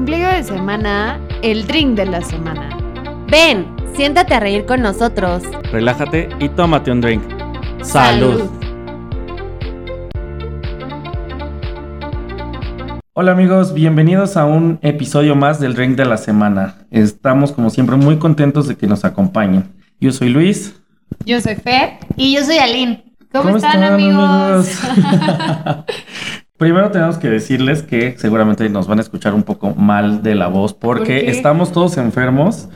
ombligo 0.00 0.28
de 0.28 0.42
semana, 0.42 1.20
el 1.42 1.66
drink 1.66 1.94
de 1.94 2.06
la 2.06 2.22
semana. 2.22 2.74
Ven, 3.30 3.66
siéntate 3.94 4.32
a 4.32 4.40
reír 4.40 4.64
con 4.64 4.80
nosotros. 4.80 5.42
Relájate 5.72 6.30
y 6.38 6.48
tómate 6.48 6.90
un 6.90 7.02
drink. 7.02 7.22
Salud. 7.82 8.48
Hola 13.12 13.32
amigos, 13.32 13.74
bienvenidos 13.74 14.38
a 14.38 14.46
un 14.46 14.78
episodio 14.80 15.36
más 15.36 15.60
del 15.60 15.74
Drink 15.74 15.98
de 15.98 16.06
la 16.06 16.16
Semana. 16.16 16.76
Estamos 16.90 17.52
como 17.52 17.68
siempre 17.68 17.96
muy 17.96 18.16
contentos 18.16 18.68
de 18.68 18.78
que 18.78 18.86
nos 18.86 19.04
acompañen. 19.04 19.70
Yo 20.00 20.12
soy 20.12 20.30
Luis. 20.30 20.80
Yo 21.26 21.42
soy 21.42 21.56
Fer. 21.56 21.98
Y 22.16 22.34
yo 22.34 22.42
soy 22.42 22.56
Aline. 22.56 23.04
¿Cómo, 23.32 23.54
están, 23.54 23.82
amigos? 23.84 24.66
Primero 26.60 26.90
tenemos 26.90 27.16
que 27.16 27.30
decirles 27.30 27.82
que 27.82 28.16
seguramente 28.18 28.68
nos 28.68 28.86
van 28.86 28.98
a 28.98 29.00
escuchar 29.00 29.32
un 29.32 29.44
poco 29.44 29.74
mal 29.74 30.22
de 30.22 30.34
la 30.34 30.46
voz 30.48 30.74
porque 30.74 31.30
estamos 31.30 31.72
todos 31.72 31.96
enfermos. 31.96 32.68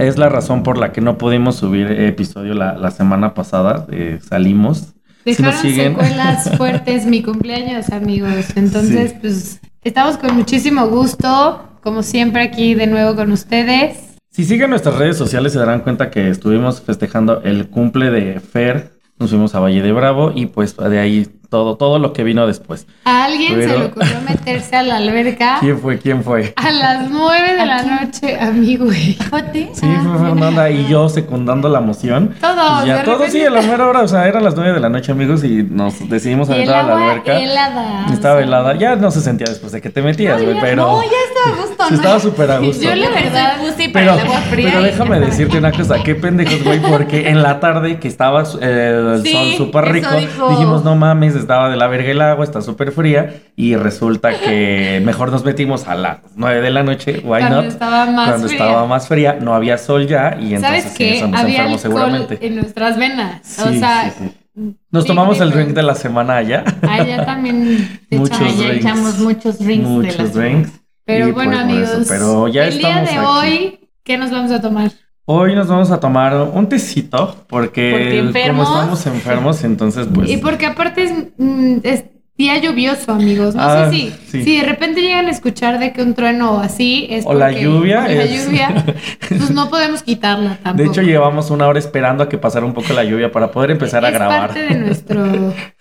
Es 0.00 0.16
la 0.16 0.30
razón 0.30 0.62
por 0.62 0.78
la 0.78 0.90
que 0.90 1.02
no 1.02 1.18
pudimos 1.18 1.56
subir 1.56 1.90
episodio 1.92 2.54
la, 2.54 2.72
la 2.78 2.90
semana 2.90 3.34
pasada. 3.34 3.86
Eh, 3.92 4.20
salimos. 4.26 4.94
Si 5.26 5.34
Dejaron 5.34 5.60
siguen. 5.60 5.92
secuelas 5.96 6.50
fuertes 6.56 7.04
mi 7.04 7.22
cumpleaños, 7.22 7.90
amigos. 7.90 8.56
Entonces, 8.56 9.10
Sí. 9.10 9.16
pues, 9.20 9.60
estamos 9.84 10.16
con 10.16 10.34
muchísimo 10.34 10.86
gusto, 10.88 11.62
como 11.82 12.02
siempre 12.02 12.40
aquí 12.42 12.74
de 12.74 12.86
nuevo 12.86 13.14
con 13.16 13.32
ustedes. 13.32 14.16
Si 14.30 14.44
siguen 14.44 14.70
nuestras 14.70 14.96
redes 14.96 15.18
sociales 15.18 15.52
se 15.52 15.58
darán 15.58 15.80
cuenta 15.80 16.10
que 16.10 16.30
estuvimos 16.30 16.80
festejando 16.80 17.42
el 17.42 17.68
cumple 17.68 18.10
de 18.10 18.40
Fer. 18.40 18.92
Nos 19.18 19.28
fuimos 19.30 19.54
a 19.54 19.60
Valle 19.60 19.82
de 19.82 19.92
Bravo 19.92 20.32
y 20.34 20.46
pues 20.46 20.74
de 20.76 20.98
ahí 20.98 21.26
todo, 21.48 21.76
todo 21.76 21.98
lo 21.98 22.12
que 22.12 22.24
vino 22.24 22.46
después. 22.46 22.86
A 23.04 23.24
alguien 23.24 23.60
se 23.60 23.66
le 23.78 23.84
ocurrió 23.86 24.16
meterse 24.28 24.76
a 24.76 24.82
la 24.82 24.96
alberca 24.96 25.56
¿Quién 25.60 25.78
fue? 25.78 25.98
¿Quién 25.98 26.22
fue? 26.22 26.52
a 26.56 26.70
las 26.70 27.10
nueve 27.10 27.56
de 27.56 27.66
la 27.66 27.82
noche, 27.82 28.38
amigo. 28.40 28.86
güey. 28.86 29.14
Fíjate. 29.14 29.70
Sí, 29.72 29.86
fue 30.02 30.18
Fernanda 30.18 30.70
y 30.70 30.86
yo 30.88 31.08
secundando 31.08 31.68
la 31.68 31.80
moción. 31.80 32.34
Todos, 32.40 32.84
Y 32.84 32.88
ya 32.88 32.98
de 32.98 33.02
todos, 33.04 33.18
repente- 33.18 33.38
sí, 33.38 33.44
a 33.44 33.50
la 33.50 33.62
mera 33.62 33.86
hora, 33.86 34.00
o 34.02 34.08
sea, 34.08 34.26
eran 34.28 34.44
las 34.44 34.54
nueve 34.56 34.72
de 34.72 34.80
la 34.80 34.88
noche, 34.88 35.12
amigos, 35.12 35.44
y 35.44 35.62
nos 35.62 36.08
decidimos 36.08 36.48
el 36.50 36.60
entrar 36.60 36.84
a 36.84 36.88
la 36.88 36.94
alberca. 37.10 37.38
helada. 37.38 38.06
Estaba 38.12 38.40
helada, 38.40 38.74
ya 38.76 38.96
no 38.96 39.10
se 39.10 39.20
sentía 39.20 39.46
después 39.48 39.72
de 39.72 39.80
que 39.80 39.90
te 39.90 40.02
metías, 40.02 40.42
güey, 40.42 40.56
pero 40.60 40.86
No, 40.86 41.02
ya 41.02 41.08
estaba 41.28 41.56
a 41.56 41.66
gusto, 41.66 41.84
sí 41.88 41.90
¿no? 41.94 41.96
estaba 41.96 42.20
súper 42.20 42.50
a 42.50 42.58
gusto. 42.58 42.82
Yo 42.82 42.94
la 42.94 43.10
verdad, 43.10 43.56
puse 43.60 43.90
Pero, 43.92 43.92
para 43.92 44.14
el 44.14 44.20
agua 44.28 44.40
fría. 44.50 44.68
pero 44.70 44.82
déjame 44.82 45.20
decirte 45.20 45.58
una 45.58 45.72
cosa, 45.72 46.02
qué 46.02 46.14
pendejos, 46.14 46.62
güey, 46.64 46.80
porque 46.80 47.28
en 47.28 47.42
la 47.42 47.60
tarde 47.60 47.98
que 47.98 48.08
estaba 48.08 48.42
eh, 48.60 49.12
el 49.16 49.22
Sí, 49.22 49.32
sol 49.32 49.66
súper 49.66 49.84
rico, 49.92 50.08
dijo. 50.16 50.48
dijimos, 50.50 50.84
no 50.84 50.96
mames, 50.96 51.35
estaba 51.38 51.68
de 51.70 51.76
la 51.76 51.86
verga 51.88 52.10
el 52.10 52.20
agua, 52.20 52.44
está 52.44 52.60
súper 52.62 52.92
fría, 52.92 53.42
y 53.56 53.76
resulta 53.76 54.38
que 54.40 55.00
mejor 55.04 55.30
nos 55.30 55.44
metimos 55.44 55.86
a 55.88 55.94
las 55.94 56.18
nueve 56.34 56.60
de 56.60 56.70
la 56.70 56.82
noche, 56.82 57.20
why 57.24 57.40
Cuando 57.40 57.62
not? 57.62 57.66
estaba 57.66 58.06
más 58.06 58.28
Cuando 58.28 58.48
fría. 58.48 58.58
estaba 58.64 58.86
más 58.86 59.08
fría, 59.08 59.38
no 59.40 59.54
había 59.54 59.78
sol 59.78 60.06
ya, 60.06 60.36
y 60.40 60.54
entonces 60.54 60.84
¿Sabes 60.84 60.92
sí, 60.92 60.98
qué? 60.98 61.16
eso 61.18 61.28
nos 61.28 61.40
Había 61.40 61.66
enfermó 61.66 61.74
alcohol 61.76 61.80
seguramente. 61.80 62.46
en 62.46 62.56
nuestras 62.56 62.98
venas. 62.98 63.40
Sí, 63.42 63.62
o 63.62 63.72
sea, 63.72 64.10
sí, 64.10 64.24
sí. 64.54 64.76
Nos 64.90 65.04
tomamos 65.04 65.40
el 65.40 65.50
drink 65.50 65.70
de 65.70 65.82
la 65.82 65.94
semana 65.94 66.36
allá. 66.36 66.64
allá 66.88 67.24
también 67.26 68.00
te 68.08 68.18
Muchos 68.18 68.38
ya 68.56 68.68
drinks. 68.68 68.76
echamos 68.78 69.18
muchos 69.18 69.58
drinks 69.58 69.84
de 69.84 69.90
Muchos 69.90 70.18
la 70.18 70.24
drinks. 70.40 70.70
Pero 71.04 71.28
Y, 71.28 71.32
bueno, 71.32 71.52
pues, 71.52 71.60
amigos, 71.62 72.06
pero 72.08 72.48
ya 72.48 72.64
el 72.64 72.78
día 72.78 73.02
de 73.02 73.10
aquí. 73.10 73.18
hoy, 73.18 73.80
¿qué 74.02 74.16
nos 74.18 74.30
vamos 74.30 74.50
a 74.50 74.60
tomar? 74.60 74.90
Hoy 75.28 75.56
nos 75.56 75.66
vamos 75.66 75.90
a 75.90 75.98
tomar 75.98 76.34
un 76.52 76.68
tecito 76.68 77.34
porque, 77.48 77.90
Porque 77.90 78.16
como 78.18 78.28
enfermos. 78.28 78.68
estamos 78.70 79.06
enfermos, 79.06 79.64
entonces 79.64 80.06
pues... 80.14 80.30
Y 80.30 80.36
porque 80.36 80.66
aparte 80.66 81.02
es, 81.02 81.12
mm, 81.36 81.78
es 81.82 82.04
día 82.38 82.58
lluvioso, 82.58 83.10
amigos. 83.10 83.56
No 83.56 83.62
Ah, 83.62 83.90
sé 83.90 83.96
si, 83.96 84.10
sí. 84.28 84.44
si 84.44 84.58
de 84.58 84.62
repente 84.62 85.00
llegan 85.00 85.26
a 85.26 85.30
escuchar 85.30 85.80
de 85.80 85.92
que 85.92 86.02
un 86.02 86.14
trueno 86.14 86.52
o 86.52 86.60
así 86.60 87.08
es 87.10 87.24
O 87.26 87.34
la 87.34 87.50
lluvia 87.50 88.04
o 88.04 88.08
la 88.08 88.22
es- 88.22 88.46
lluvia, 88.46 88.84
pues 89.28 89.50
no 89.50 89.68
podemos 89.68 90.04
quitarla 90.04 90.58
tampoco. 90.62 90.76
De 90.76 90.84
hecho, 90.84 91.02
llevamos 91.02 91.50
una 91.50 91.66
hora 91.66 91.80
esperando 91.80 92.22
a 92.22 92.28
que 92.28 92.38
pasara 92.38 92.64
un 92.64 92.72
poco 92.74 92.92
la 92.92 93.02
lluvia 93.02 93.32
para 93.32 93.50
poder 93.50 93.72
empezar 93.72 94.04
a 94.04 94.08
es 94.10 94.14
grabar. 94.14 94.40
parte 94.46 94.62
de 94.62 94.74
nuestro 94.78 95.24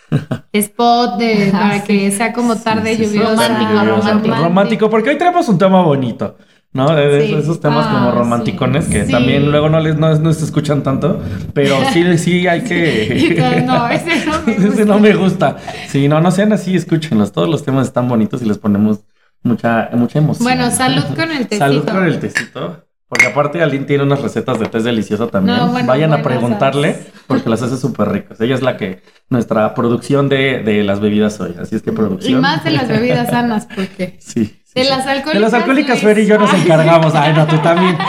spot 0.53 1.19
de, 1.19 1.51
Ah, 1.53 1.59
para 1.59 1.81
sí. 1.81 1.83
que 1.85 2.09
sea 2.11 2.33
como 2.33 2.55
tarde 2.55 2.95
Sí, 2.95 3.03
lluviosa. 3.05 3.47
Romántico, 3.47 3.85
romántico. 3.95 4.35
romántico, 4.35 4.89
porque 4.89 5.09
hoy 5.11 5.17
tenemos 5.19 5.47
un 5.49 5.59
tema 5.59 5.83
bonito. 5.83 6.35
¿No? 6.75 6.93
De- 6.93 7.07
de 7.07 7.25
Sí. 7.27 7.33
esos 7.33 7.59
temas 7.61 7.85
Ah, 7.87 7.93
como 7.93 8.11
sí. 8.11 8.17
romanticones 8.17 8.85
que 8.87 9.05
Sí. 9.05 9.11
también 9.11 9.49
luego 9.49 9.69
no 9.69 9.79
les 9.79 9.97
no, 9.97 10.13
no 10.19 10.33
se 10.33 10.43
escuchan 10.43 10.83
tanto, 10.83 11.21
pero 11.53 11.77
sí, 11.93 12.03
sí 12.19 12.47
hay 12.47 12.59
Y 12.59 12.63
que. 12.63 13.63
no, 13.65 13.87
ese 13.87 14.25
no 14.25 14.33
me 14.45 14.51
Ese 14.57 14.67
gusta. 14.67 14.85
no 14.85 14.99
me 14.99 15.13
gusta. 15.13 15.55
Sí, 15.87 16.07
no, 16.09 16.19
no 16.19 16.31
sean 16.31 16.51
así, 16.53 16.75
escúchenlos. 16.75 17.31
Todos 17.31 17.47
los 17.49 17.63
temas 17.63 17.87
están 17.87 18.07
bonitos 18.09 18.41
y 18.41 18.45
les 18.45 18.57
ponemos 18.57 18.99
mucha, 19.41 19.89
mucha 19.93 20.19
emoción. 20.19 20.43
Bueno, 20.43 20.69
salud 20.69 21.03
con 21.15 21.31
el 21.31 21.47
tecito. 21.47 21.65
Salud 21.65 21.85
con 21.85 22.05
el 22.05 22.19
tecito. 22.19 22.81
Porque 23.07 23.27
aparte 23.27 23.61
Aline 23.61 23.85
tiene 23.85 24.03
unas 24.03 24.19
recetas 24.21 24.59
de 24.59 24.65
té 24.65 24.81
delicioso 24.81 25.27
también. 25.27 25.57
No, 25.57 25.67
bueno, 25.69 25.87
Vayan 25.87 26.11
a 26.11 26.21
preguntarle 26.23 26.91
¿sabes? 26.93 27.07
porque 27.27 27.49
las 27.49 27.61
hace 27.61 27.77
súper 27.77 28.09
ricas. 28.09 28.41
Ella 28.41 28.55
es 28.55 28.63
la 28.63 28.75
que, 28.77 29.01
nuestra 29.29 29.73
producción 29.75 30.27
de, 30.27 30.61
de 30.63 30.83
las 30.83 30.99
bebidas 30.99 31.39
hoy. 31.39 31.55
Así 31.61 31.75
es 31.75 31.83
que 31.83 31.91
Y 31.91 31.93
producción. 31.93 32.41
más 32.41 32.63
de 32.65 32.71
las 32.71 32.87
bebidas 32.89 33.29
sanas, 33.29 33.67
porque 33.73 34.17
Sí. 34.19 34.59
De 34.75 34.83
las 34.83 35.07
alcohólicas. 35.07 35.33
De 35.33 35.39
las 35.39 35.53
alcohólicas. 35.53 35.99
Fer 35.99 36.19
y 36.19 36.27
yo 36.27 36.37
nos 36.37 36.53
Ay. 36.53 36.61
encargamos. 36.63 37.15
Ay, 37.15 37.33
no, 37.33 37.47
tú 37.47 37.57
también. 37.57 37.97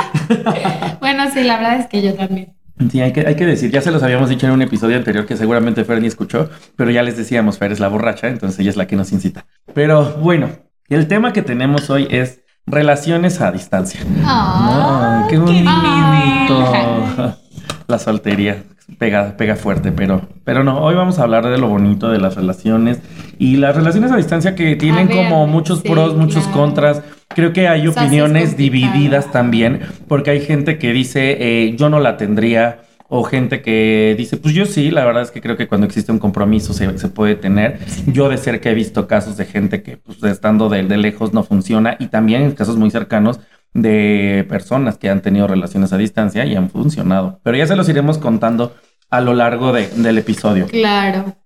Bueno, 1.00 1.24
sí, 1.32 1.44
la 1.44 1.56
verdad 1.58 1.76
es 1.78 1.86
que 1.86 2.02
yo 2.02 2.14
también. 2.14 2.54
Sí, 2.90 3.00
hay 3.00 3.12
que, 3.12 3.26
hay 3.26 3.36
que 3.36 3.46
decir, 3.46 3.70
ya 3.70 3.80
se 3.80 3.90
los 3.92 4.02
habíamos 4.02 4.28
dicho 4.28 4.46
en 4.46 4.52
un 4.52 4.60
episodio 4.60 4.96
anterior 4.96 5.24
que 5.24 5.36
seguramente 5.36 5.84
Fer 5.84 6.00
ni 6.00 6.08
escuchó, 6.08 6.50
pero 6.74 6.90
ya 6.90 7.02
les 7.02 7.16
decíamos, 7.16 7.58
Fer 7.58 7.72
es 7.72 7.80
la 7.80 7.88
borracha, 7.88 8.28
entonces 8.28 8.58
ella 8.58 8.70
es 8.70 8.76
la 8.76 8.86
que 8.86 8.96
nos 8.96 9.12
incita. 9.12 9.46
Pero 9.72 10.16
bueno, 10.20 10.50
el 10.88 11.06
tema 11.06 11.32
que 11.32 11.42
tenemos 11.42 11.88
hoy 11.90 12.08
es 12.10 12.40
relaciones 12.66 13.40
a 13.40 13.52
distancia. 13.52 14.00
Ah, 14.24 15.22
Ay, 15.22 15.30
qué 15.30 15.38
bonito. 15.38 17.36
La 17.88 17.98
soltería 18.00 18.64
pega, 18.98 19.36
pega 19.36 19.56
fuerte, 19.56 19.92
pero, 19.92 20.22
pero 20.44 20.64
no, 20.64 20.80
hoy 20.80 20.94
vamos 20.94 21.18
a 21.18 21.24
hablar 21.24 21.46
de 21.46 21.58
lo 21.58 21.68
bonito 21.68 22.08
de 22.08 22.18
las 22.18 22.36
relaciones 22.36 23.00
y 23.38 23.56
las 23.56 23.76
relaciones 23.76 24.12
a 24.12 24.16
distancia 24.16 24.54
que 24.54 24.76
tienen 24.76 25.08
ver, 25.08 25.16
como 25.16 25.46
muchos 25.46 25.80
sí, 25.80 25.88
pros, 25.88 26.16
muchos 26.16 26.44
claro. 26.44 26.60
contras. 26.60 27.02
Creo 27.34 27.52
que 27.52 27.68
hay 27.68 27.86
O 27.86 27.92
sea, 27.92 28.02
opiniones 28.04 28.56
divididas 28.56 29.30
también, 29.32 29.80
porque 30.08 30.30
hay 30.30 30.40
gente 30.40 30.78
que 30.78 30.92
dice, 30.92 31.36
eh, 31.38 31.76
yo 31.76 31.90
no 31.90 32.00
la 32.00 32.16
tendría. 32.16 32.80
O 33.08 33.22
gente 33.24 33.62
que 33.62 34.14
dice, 34.18 34.36
pues 34.36 34.52
yo 34.54 34.66
sí, 34.66 34.90
la 34.90 35.04
verdad 35.04 35.22
es 35.22 35.30
que 35.30 35.40
creo 35.40 35.56
que 35.56 35.68
cuando 35.68 35.86
existe 35.86 36.10
un 36.10 36.18
compromiso 36.18 36.72
se, 36.72 36.98
se 36.98 37.08
puede 37.08 37.36
tener. 37.36 37.78
Yo 38.06 38.28
de 38.28 38.36
cerca 38.36 38.70
he 38.70 38.74
visto 38.74 39.06
casos 39.06 39.36
de 39.36 39.44
gente 39.44 39.82
que 39.82 39.96
pues 39.96 40.22
estando 40.24 40.68
de, 40.68 40.82
de 40.82 40.96
lejos 40.96 41.32
no 41.32 41.44
funciona 41.44 41.96
y 42.00 42.06
también 42.08 42.42
en 42.42 42.52
casos 42.52 42.76
muy 42.76 42.90
cercanos 42.90 43.38
de 43.74 44.44
personas 44.48 44.98
que 44.98 45.08
han 45.10 45.22
tenido 45.22 45.46
relaciones 45.46 45.92
a 45.92 45.98
distancia 45.98 46.44
y 46.46 46.56
han 46.56 46.68
funcionado. 46.70 47.40
Pero 47.44 47.56
ya 47.58 47.66
se 47.66 47.76
los 47.76 47.88
iremos 47.88 48.18
contando 48.18 48.74
a 49.10 49.20
lo 49.20 49.34
largo 49.34 49.72
de- 49.72 49.88
del 49.88 50.18
episodio. 50.18 50.66
Claro. 50.66 51.36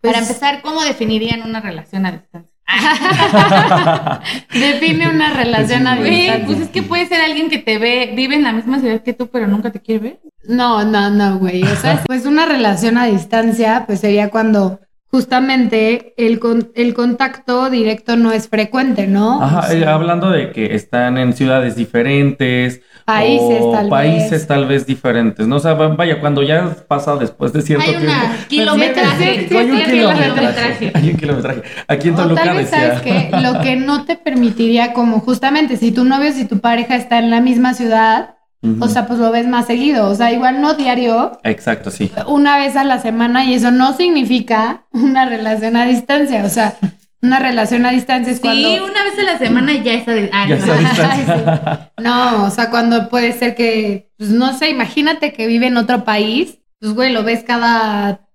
Pues, 0.00 0.12
Para 0.14 0.18
empezar, 0.24 0.62
¿cómo 0.62 0.82
definirían 0.82 1.42
una 1.42 1.60
relación 1.60 2.06
a 2.06 2.12
distancia? 2.12 2.50
define 4.52 5.08
una 5.08 5.32
relación 5.32 5.86
a 5.86 5.96
distancia. 5.96 6.46
pues 6.46 6.60
es 6.60 6.68
que 6.68 6.82
puede 6.82 7.06
ser 7.06 7.20
alguien 7.20 7.48
que 7.50 7.58
te 7.58 7.78
ve, 7.78 8.12
vive 8.14 8.34
en 8.36 8.42
la 8.42 8.52
misma 8.52 8.78
ciudad 8.80 9.02
que 9.02 9.12
tú, 9.12 9.28
pero 9.28 9.46
nunca 9.46 9.70
te 9.70 9.80
quiere 9.80 10.00
ver. 10.00 10.20
No, 10.48 10.84
no, 10.84 11.10
no, 11.10 11.38
güey. 11.38 11.62
O 11.62 11.76
sea, 11.76 12.02
pues 12.06 12.26
una 12.26 12.44
relación 12.46 12.98
a 12.98 13.06
distancia, 13.06 13.84
pues 13.86 14.00
sería 14.00 14.30
cuando 14.30 14.80
justamente 15.10 16.12
el, 16.18 16.38
con- 16.38 16.70
el 16.74 16.92
contacto 16.94 17.70
directo 17.70 18.16
no 18.16 18.32
es 18.32 18.48
frecuente, 18.48 19.06
¿no? 19.06 19.42
Ajá, 19.42 19.60
O 19.60 19.62
sea, 19.62 19.78
eh, 19.78 19.86
hablando 19.86 20.30
de 20.30 20.50
que 20.52 20.74
están 20.74 21.16
en 21.18 21.32
ciudades 21.34 21.76
diferentes. 21.76 22.80
Países, 23.04 23.60
o 23.62 23.72
tal 23.72 23.88
países 23.88 24.30
vez. 24.32 24.46
tal 24.46 24.66
vez 24.66 24.84
diferentes. 24.86 25.46
No, 25.46 25.56
o 25.56 25.60
sea, 25.60 25.72
vaya, 25.72 26.20
cuando 26.20 26.42
ya 26.42 26.76
pasa 26.88 27.16
después 27.16 27.54
de 27.54 27.62
cierto 27.62 27.86
Hay 27.88 27.96
una 27.96 28.20
tiempo. 28.20 28.36
kilometraje. 28.48 29.46
Sí, 29.48 29.56
hay 29.56 29.70
un 29.70 29.78
sí, 29.78 29.84
kilometraje. 29.84 30.30
kilometraje. 30.34 30.92
Hay 30.94 31.10
un 31.10 31.16
kilometraje. 31.16 31.62
Aquí 31.88 32.08
en 32.08 32.14
Toluca 32.16 32.44
tal 32.44 32.56
vez, 32.58 32.70
decía. 32.70 32.86
¿sabes 32.88 33.00
qué? 33.00 33.30
Lo 33.40 33.60
que 33.60 33.76
no 33.76 34.04
te 34.04 34.16
permitiría 34.16 34.92
como 34.92 35.20
justamente 35.20 35.78
si 35.78 35.90
tu 35.90 36.04
novio, 36.04 36.32
si 36.32 36.44
tu 36.44 36.58
pareja 36.60 36.96
está 36.96 37.18
en 37.18 37.30
la 37.30 37.40
misma 37.40 37.72
ciudad, 37.72 38.34
O 38.80 38.88
sea, 38.88 39.06
pues 39.06 39.18
lo 39.20 39.30
ves 39.30 39.46
más 39.46 39.66
seguido. 39.66 40.08
O 40.08 40.14
sea, 40.14 40.32
igual 40.32 40.60
no 40.60 40.74
diario, 40.74 41.38
Exacto, 41.44 41.90
sí. 41.90 42.10
una 42.26 42.58
vez 42.58 42.74
a 42.76 42.82
la 42.84 42.98
semana 43.00 43.44
y 43.44 43.54
eso 43.54 43.70
no 43.70 43.92
significa 43.94 44.84
una 44.92 45.26
relación 45.26 45.76
a 45.76 45.84
distancia. 45.86 46.44
O 46.44 46.48
sea, 46.48 46.74
una 47.22 47.38
relación 47.38 47.86
a 47.86 47.90
distancia 47.90 48.32
es 48.32 48.38
Sí, 48.38 48.42
cuando... 48.42 48.68
una 48.84 49.04
vez 49.04 49.18
a 49.18 49.22
la 49.22 49.38
semana 49.38 49.72
ya 49.74 49.92
está 49.94 50.12
de... 50.12 50.28
Ah, 50.32 50.46
Ya 50.48 50.56
no. 50.56 50.62
está 50.74 50.74
a 51.12 51.16
distancia. 51.16 51.92
No, 51.98 52.44
o 52.44 52.50
sea, 52.50 52.70
cuando 52.70 53.08
puede 53.08 53.32
ser 53.32 53.54
que, 53.54 54.10
pues 54.18 54.30
no 54.30 54.52
sé, 54.56 54.70
imagínate 54.70 55.32
que 55.32 55.46
vive 55.46 55.66
en 55.66 55.76
otro 55.76 56.04
país, 56.04 56.58
pues 56.80 56.92
güey, 56.94 57.12
lo 57.12 57.22
ves 57.24 57.42
cada 57.44 58.27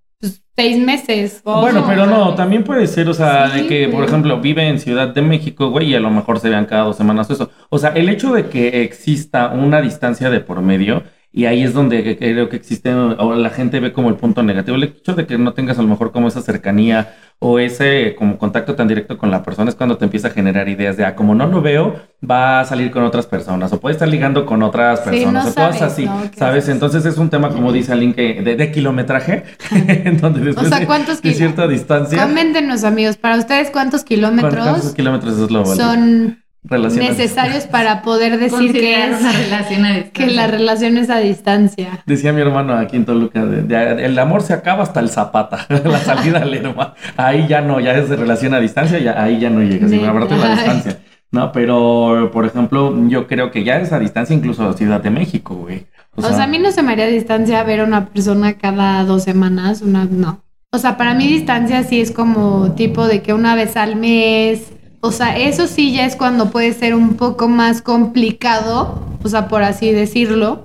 seis 0.56 0.78
meses. 0.78 1.42
o- 1.44 1.62
Bueno, 1.62 1.84
pero 1.88 2.06
no, 2.06 2.36
también 2.36 2.64
puede 2.64 2.88
ser, 2.88 3.10
o 3.10 3.14
sea, 3.14 3.50
Sí, 3.52 3.62
de 3.62 3.68
que, 3.68 3.88
por 3.90 4.04
ejemplo, 4.04 4.40
vive 4.40 4.68
en 4.68 4.80
Ciudad 4.80 5.08
de 5.14 5.22
México, 5.22 5.70
güey, 5.70 5.90
y 5.92 5.96
a 5.96 6.00
lo 6.00 6.10
mejor 6.12 6.40
se 6.40 6.50
vean 6.50 6.66
cada 6.66 6.84
dos 6.84 6.98
semanas 6.98 7.30
o 7.30 7.34
eso. 7.34 7.50
O 7.70 7.78
sea, 7.80 7.90
el 7.92 8.10
hecho 8.10 8.34
de 8.34 8.48
que 8.50 8.84
exista 8.84 9.50
una 9.50 9.82
distancia 9.82 10.30
de 10.30 10.40
por 10.42 10.62
medio, 10.62 11.04
y 11.32 11.46
ahí 11.46 11.64
es 11.64 11.74
donde 11.74 12.16
creo 12.18 12.48
que 12.50 12.56
existe, 12.58 12.94
o 12.94 13.34
la 13.36 13.50
gente 13.50 13.80
ve 13.80 13.92
como 13.92 14.10
el 14.10 14.16
punto 14.16 14.44
negativo, 14.44 14.78
el 14.78 14.84
hecho 14.84 15.16
de 15.16 15.26
que 15.26 15.38
no 15.40 15.54
tengas 15.54 15.80
a 15.80 15.82
lo 15.82 15.88
mejor 15.88 16.12
como 16.12 16.28
esa 16.28 16.44
cercanía 16.44 17.16
o 17.46 17.60
ese 17.60 18.16
como 18.18 18.38
contacto 18.38 18.74
tan 18.76 18.88
directo 18.88 19.18
con 19.18 19.30
la 19.30 19.44
persona 19.44 19.70
es 19.70 19.76
cuando 19.76 19.98
te 19.98 20.06
empieza 20.06 20.30
a 20.30 20.32
generar 20.32 20.70
ideas 20.70 20.96
de, 20.96 21.04
ah, 21.06 21.14
como 21.16 21.36
no 21.36 21.46
lo 21.48 21.62
veo, 21.62 21.96
va 22.24 22.62
a 22.62 22.66
salir 22.66 22.90
con 22.90 23.04
otras 23.04 23.26
personas 23.28 23.74
o 23.74 23.80
puede 23.82 23.94
estar 23.94 24.08
ligando 24.08 24.46
con 24.46 24.64
otras 24.64 25.00
Sí, 25.04 25.10
personas 25.10 25.44
no 25.46 25.52
o 25.52 25.54
cosas 25.54 25.78
sabes, 25.78 25.82
así, 25.82 26.06
¿no? 26.06 26.22
¿Qué 26.32 26.38
¿sabes? 26.38 26.70
Entonces 26.70 27.06
es 27.06 27.18
un 27.18 27.30
tema, 27.30 27.50
como 27.50 27.72
dice 27.74 27.92
alguien, 27.92 28.14
que 28.14 28.42
de, 28.42 28.56
de 28.56 28.72
kilometraje, 28.72 29.44
en 29.72 30.20
donde 30.22 30.40
después 30.40 30.70
sea, 30.70 30.80
de- 30.80 30.86
¿cuántos 30.86 31.18
de 31.18 31.22
kilo- 31.24 31.36
cierta 31.36 31.68
distancia, 31.68 32.24
Coméntenos, 32.24 32.84
amigos, 32.86 33.18
para 33.18 33.38
ustedes, 33.38 33.70
¿cuántos 33.72 34.04
kilómetros 34.04 34.54
¿cuántos 34.56 34.94
kilómetros 34.94 35.38
es 35.38 35.52
lo 35.52 35.66
son? 35.66 36.43
Necesarios 36.70 37.66
para 37.66 38.02
poder 38.02 38.40
decir 38.40 38.72
que 38.72 39.06
es 39.06 39.20
una 39.22 39.32
relación 39.32 39.86
a 39.86 39.90
distancia. 39.94 40.12
que 40.14 40.28
la 40.28 40.48
relación 40.48 40.98
es 40.98 41.10
a 41.10 41.18
distancia? 41.20 42.04
Decía 42.06 42.32
mi 42.34 42.42
hermano 42.42 42.74
aquí 42.78 42.96
en 42.96 43.06
Toluca, 43.06 43.46
de- 43.46 43.64
de- 43.64 44.06
el 44.06 44.18
amor 44.18 44.42
se 44.42 44.54
acaba 44.54 44.84
hasta 44.84 45.00
el 45.00 45.10
zapata, 45.10 45.66
la 45.84 46.00
salida 46.00 46.40
al 46.40 46.52
Lerma. 46.52 46.94
Ahí 47.18 47.48
ya 47.48 47.62
no, 47.62 47.80
ya 47.80 47.94
es 47.94 48.10
de 48.10 48.16
relación 48.16 48.54
a 48.54 48.60
distancia, 48.60 48.98
ya, 49.00 49.22
ahí 49.22 49.40
ya 49.40 49.50
no 49.50 49.62
llega, 49.62 49.88
sino 49.88 50.02
Neta. 50.02 50.12
aparte 50.12 50.34
de 50.36 50.40
la 50.40 50.52
distancia. 50.56 51.00
No, 51.32 51.52
pero 51.52 52.30
por 52.32 52.46
ejemplo, 52.46 52.96
yo 53.08 53.28
creo 53.28 53.50
que 53.52 53.64
ya 53.64 53.78
es 53.80 53.92
a 53.92 54.00
distancia 54.00 54.36
incluso 54.36 54.72
Ciudad 54.74 55.02
de 55.02 55.10
México, 55.10 55.56
güey. 55.56 55.88
O 56.16 56.22
sea, 56.22 56.44
a 56.44 56.48
mí 56.48 56.60
no 56.60 56.72
se 56.72 56.84
me 56.84 56.92
haría 56.92 57.08
distancia 57.08 57.64
ver 57.64 57.80
a 57.80 57.86
una 57.86 58.06
persona 58.10 58.54
cada 58.54 59.04
dos 59.04 59.24
semanas, 59.24 59.82
una 59.82 60.06
no. 60.06 60.44
O 60.72 60.78
sea, 60.78 60.96
para 60.96 61.16
mí 61.16 61.28
distancia 61.28 61.84
sí 61.84 62.02
es 62.02 62.12
como 62.12 62.74
tipo 62.76 63.08
de 63.08 63.22
que 63.24 63.34
una 63.34 63.56
vez 63.56 63.76
al 63.78 63.96
mes. 63.96 64.73
O 65.06 65.12
sea, 65.12 65.38
eso 65.38 65.68
sí 65.68 65.92
ya 65.94 66.06
es 66.06 66.16
cuando 66.16 66.50
puede 66.50 66.72
ser 66.74 66.96
un 66.96 67.16
poco 67.16 67.50
más 67.50 67.82
complicado, 67.82 69.06
o 69.22 69.28
sea, 69.28 69.50
por 69.50 69.62
así 69.64 69.92
decirlo, 69.92 70.64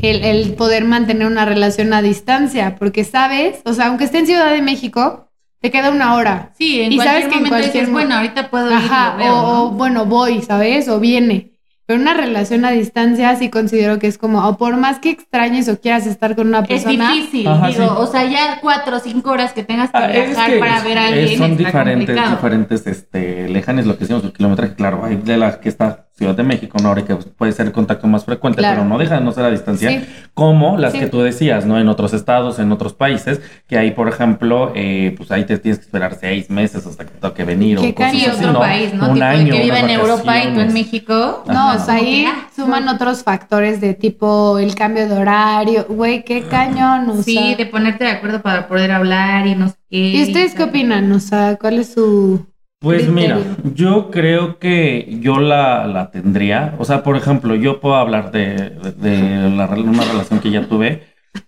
el, 0.00 0.24
el 0.24 0.54
poder 0.54 0.84
mantener 0.86 1.26
una 1.26 1.44
relación 1.44 1.92
a 1.92 2.00
distancia, 2.00 2.76
porque 2.78 3.04
sabes, 3.04 3.60
o 3.66 3.74
sea, 3.74 3.88
aunque 3.88 4.04
esté 4.04 4.20
en 4.20 4.26
Ciudad 4.26 4.52
de 4.52 4.62
México, 4.62 5.28
te 5.60 5.70
queda 5.70 5.90
una 5.90 6.14
hora. 6.14 6.52
Sí, 6.56 6.80
en 6.80 6.92
Y 6.92 6.96
cualquier 6.96 7.24
sabes 7.24 7.28
que 7.28 7.34
en 7.34 7.40
momento 7.40 7.56
cualquier 7.56 7.84
dices, 7.84 7.90
mo- 7.90 7.98
bueno, 7.98 8.14
ahorita 8.14 8.50
puedo 8.50 8.72
ir 8.72 8.78
Ajá, 8.78 9.10
lo 9.10 9.16
veo, 9.16 9.34
o, 9.34 9.42
¿no? 9.42 9.68
o, 9.68 9.70
bueno, 9.72 10.06
voy, 10.06 10.40
¿sabes? 10.42 10.88
O 10.88 10.98
viene. 10.98 11.50
Pero 11.86 12.00
una 12.00 12.14
relación 12.14 12.64
a 12.64 12.70
distancia 12.70 13.36
sí 13.36 13.50
considero 13.50 13.98
que 13.98 14.06
es 14.06 14.16
como, 14.16 14.46
o 14.48 14.56
por 14.56 14.76
más 14.78 14.98
que 15.00 15.10
extrañes 15.10 15.68
o 15.68 15.78
quieras 15.78 16.06
estar 16.06 16.34
con 16.34 16.48
una 16.48 16.60
Es 16.60 16.66
persona. 16.84 17.12
difícil, 17.12 17.46
Ajá, 17.46 17.68
digo, 17.68 17.84
sí. 17.84 17.90
o 17.98 18.06
sea, 18.06 18.24
ya 18.24 18.58
cuatro 18.62 18.96
o 18.96 19.00
cinco 19.00 19.30
horas 19.30 19.52
que 19.52 19.64
tengas 19.64 19.90
que 19.90 19.98
Ah, 19.98 20.10
es 20.10 20.30
viajar 20.30 20.50
que 20.50 20.58
para 20.58 20.80
ver 20.82 20.98
a 20.98 21.06
alguien 21.08 21.38
son 21.38 21.50
está 21.52 21.64
diferentes, 21.64 22.06
complicado. 22.06 22.36
diferentes 22.36 22.86
este, 22.86 23.48
lejanes, 23.50 23.84
lo 23.86 23.94
que 23.94 24.00
decimos, 24.00 24.24
el 24.24 24.32
kilometraje, 24.32 24.74
claro, 24.74 25.04
hay 25.04 25.16
de 25.16 25.36
la 25.36 25.60
que 25.60 25.68
está 25.68 26.03
Ciudad 26.16 26.36
de 26.36 26.44
México, 26.44 26.78
¿no? 26.80 26.90
Ahora 26.90 27.04
que 27.04 27.16
puede 27.16 27.50
ser 27.50 27.72
contacto 27.72 28.06
más 28.06 28.24
frecuente, 28.24 28.58
Claro. 28.58 28.76
pero 28.76 28.88
no 28.88 28.98
deja 28.98 29.16
de 29.16 29.20
no 29.22 29.32
ser 29.32 29.44
a 29.46 29.50
distancia, 29.50 29.90
Sí. 29.90 30.06
como 30.32 30.78
las 30.78 30.92
Sí. 30.92 31.00
que 31.00 31.06
tú 31.08 31.20
decías, 31.22 31.66
¿no? 31.66 31.76
En 31.76 31.88
otros 31.88 32.14
estados, 32.14 32.60
en 32.60 32.70
otros 32.70 32.94
países, 32.94 33.40
que 33.66 33.76
ahí, 33.78 33.90
por 33.90 34.08
ejemplo, 34.08 34.70
eh, 34.76 35.12
pues 35.16 35.32
ahí 35.32 35.44
te 35.44 35.58
tienes 35.58 35.80
que 35.80 35.86
esperar 35.86 36.16
seis 36.20 36.50
meses 36.50 36.86
hasta 36.86 37.04
que 37.04 37.10
te 37.10 37.18
toque 37.18 37.42
venir 37.42 37.78
Qué 37.80 37.88
o 37.88 37.94
cosas 37.96 38.12
Sí, 38.12 38.24
así, 38.26 38.36
otro 38.38 38.52
¿no? 38.52 38.58
país, 38.60 38.94
¿no? 38.94 39.08
Un 39.08 39.14
tipo, 39.14 39.26
año, 39.26 39.52
que 39.54 39.62
vive 39.64 39.78
en 39.80 39.90
Europa 39.90 40.38
y 40.44 40.54
tú 40.54 40.60
en. 40.60 40.72
México. 40.72 41.42
No, 41.48 41.70
Ajá. 41.70 41.82
o 41.82 41.84
sea, 41.84 41.94
ahí 41.96 42.24
ah, 42.28 42.48
suman 42.54 42.88
otros 42.88 43.24
factores 43.24 43.80
de 43.80 43.94
tipo 43.94 44.58
el 44.60 44.76
cambio 44.76 45.08
de 45.08 45.14
horario. 45.18 45.84
Güey, 45.88 46.24
qué 46.24 46.42
cañón, 46.44 47.08
o 47.10 47.22
Sí, 47.24 47.34
sea. 47.34 47.56
de 47.56 47.66
ponerte 47.66 48.04
de 48.04 48.10
acuerdo 48.10 48.40
para 48.40 48.68
poder 48.68 48.92
hablar 48.92 49.48
y 49.48 49.56
no 49.56 49.68
sé 49.68 49.74
qué. 49.90 49.96
¿Y 49.98 50.22
ustedes 50.22 50.54
qué 50.54 50.62
opinan? 50.62 51.10
O 51.10 51.18
sea, 51.18 51.56
¿cuál 51.60 51.80
es 51.80 51.92
su...? 51.94 52.46
Pues 52.84 53.08
mira, 53.08 53.56
yo 53.62 54.10
creo 54.10 54.58
que 54.58 55.16
yo 55.22 55.38
la, 55.40 55.86
la 55.86 56.10
tendría. 56.10 56.74
O 56.78 56.84
sea, 56.84 57.02
por 57.02 57.16
ejemplo, 57.16 57.54
yo 57.54 57.80
puedo 57.80 57.94
hablar 57.96 58.30
de, 58.30 58.70
de- 58.98 59.50
la 59.50 59.66
una 59.68 60.04
relación 60.04 60.40
que 60.40 60.50
ya 60.50 60.68
tuve. 60.68 61.02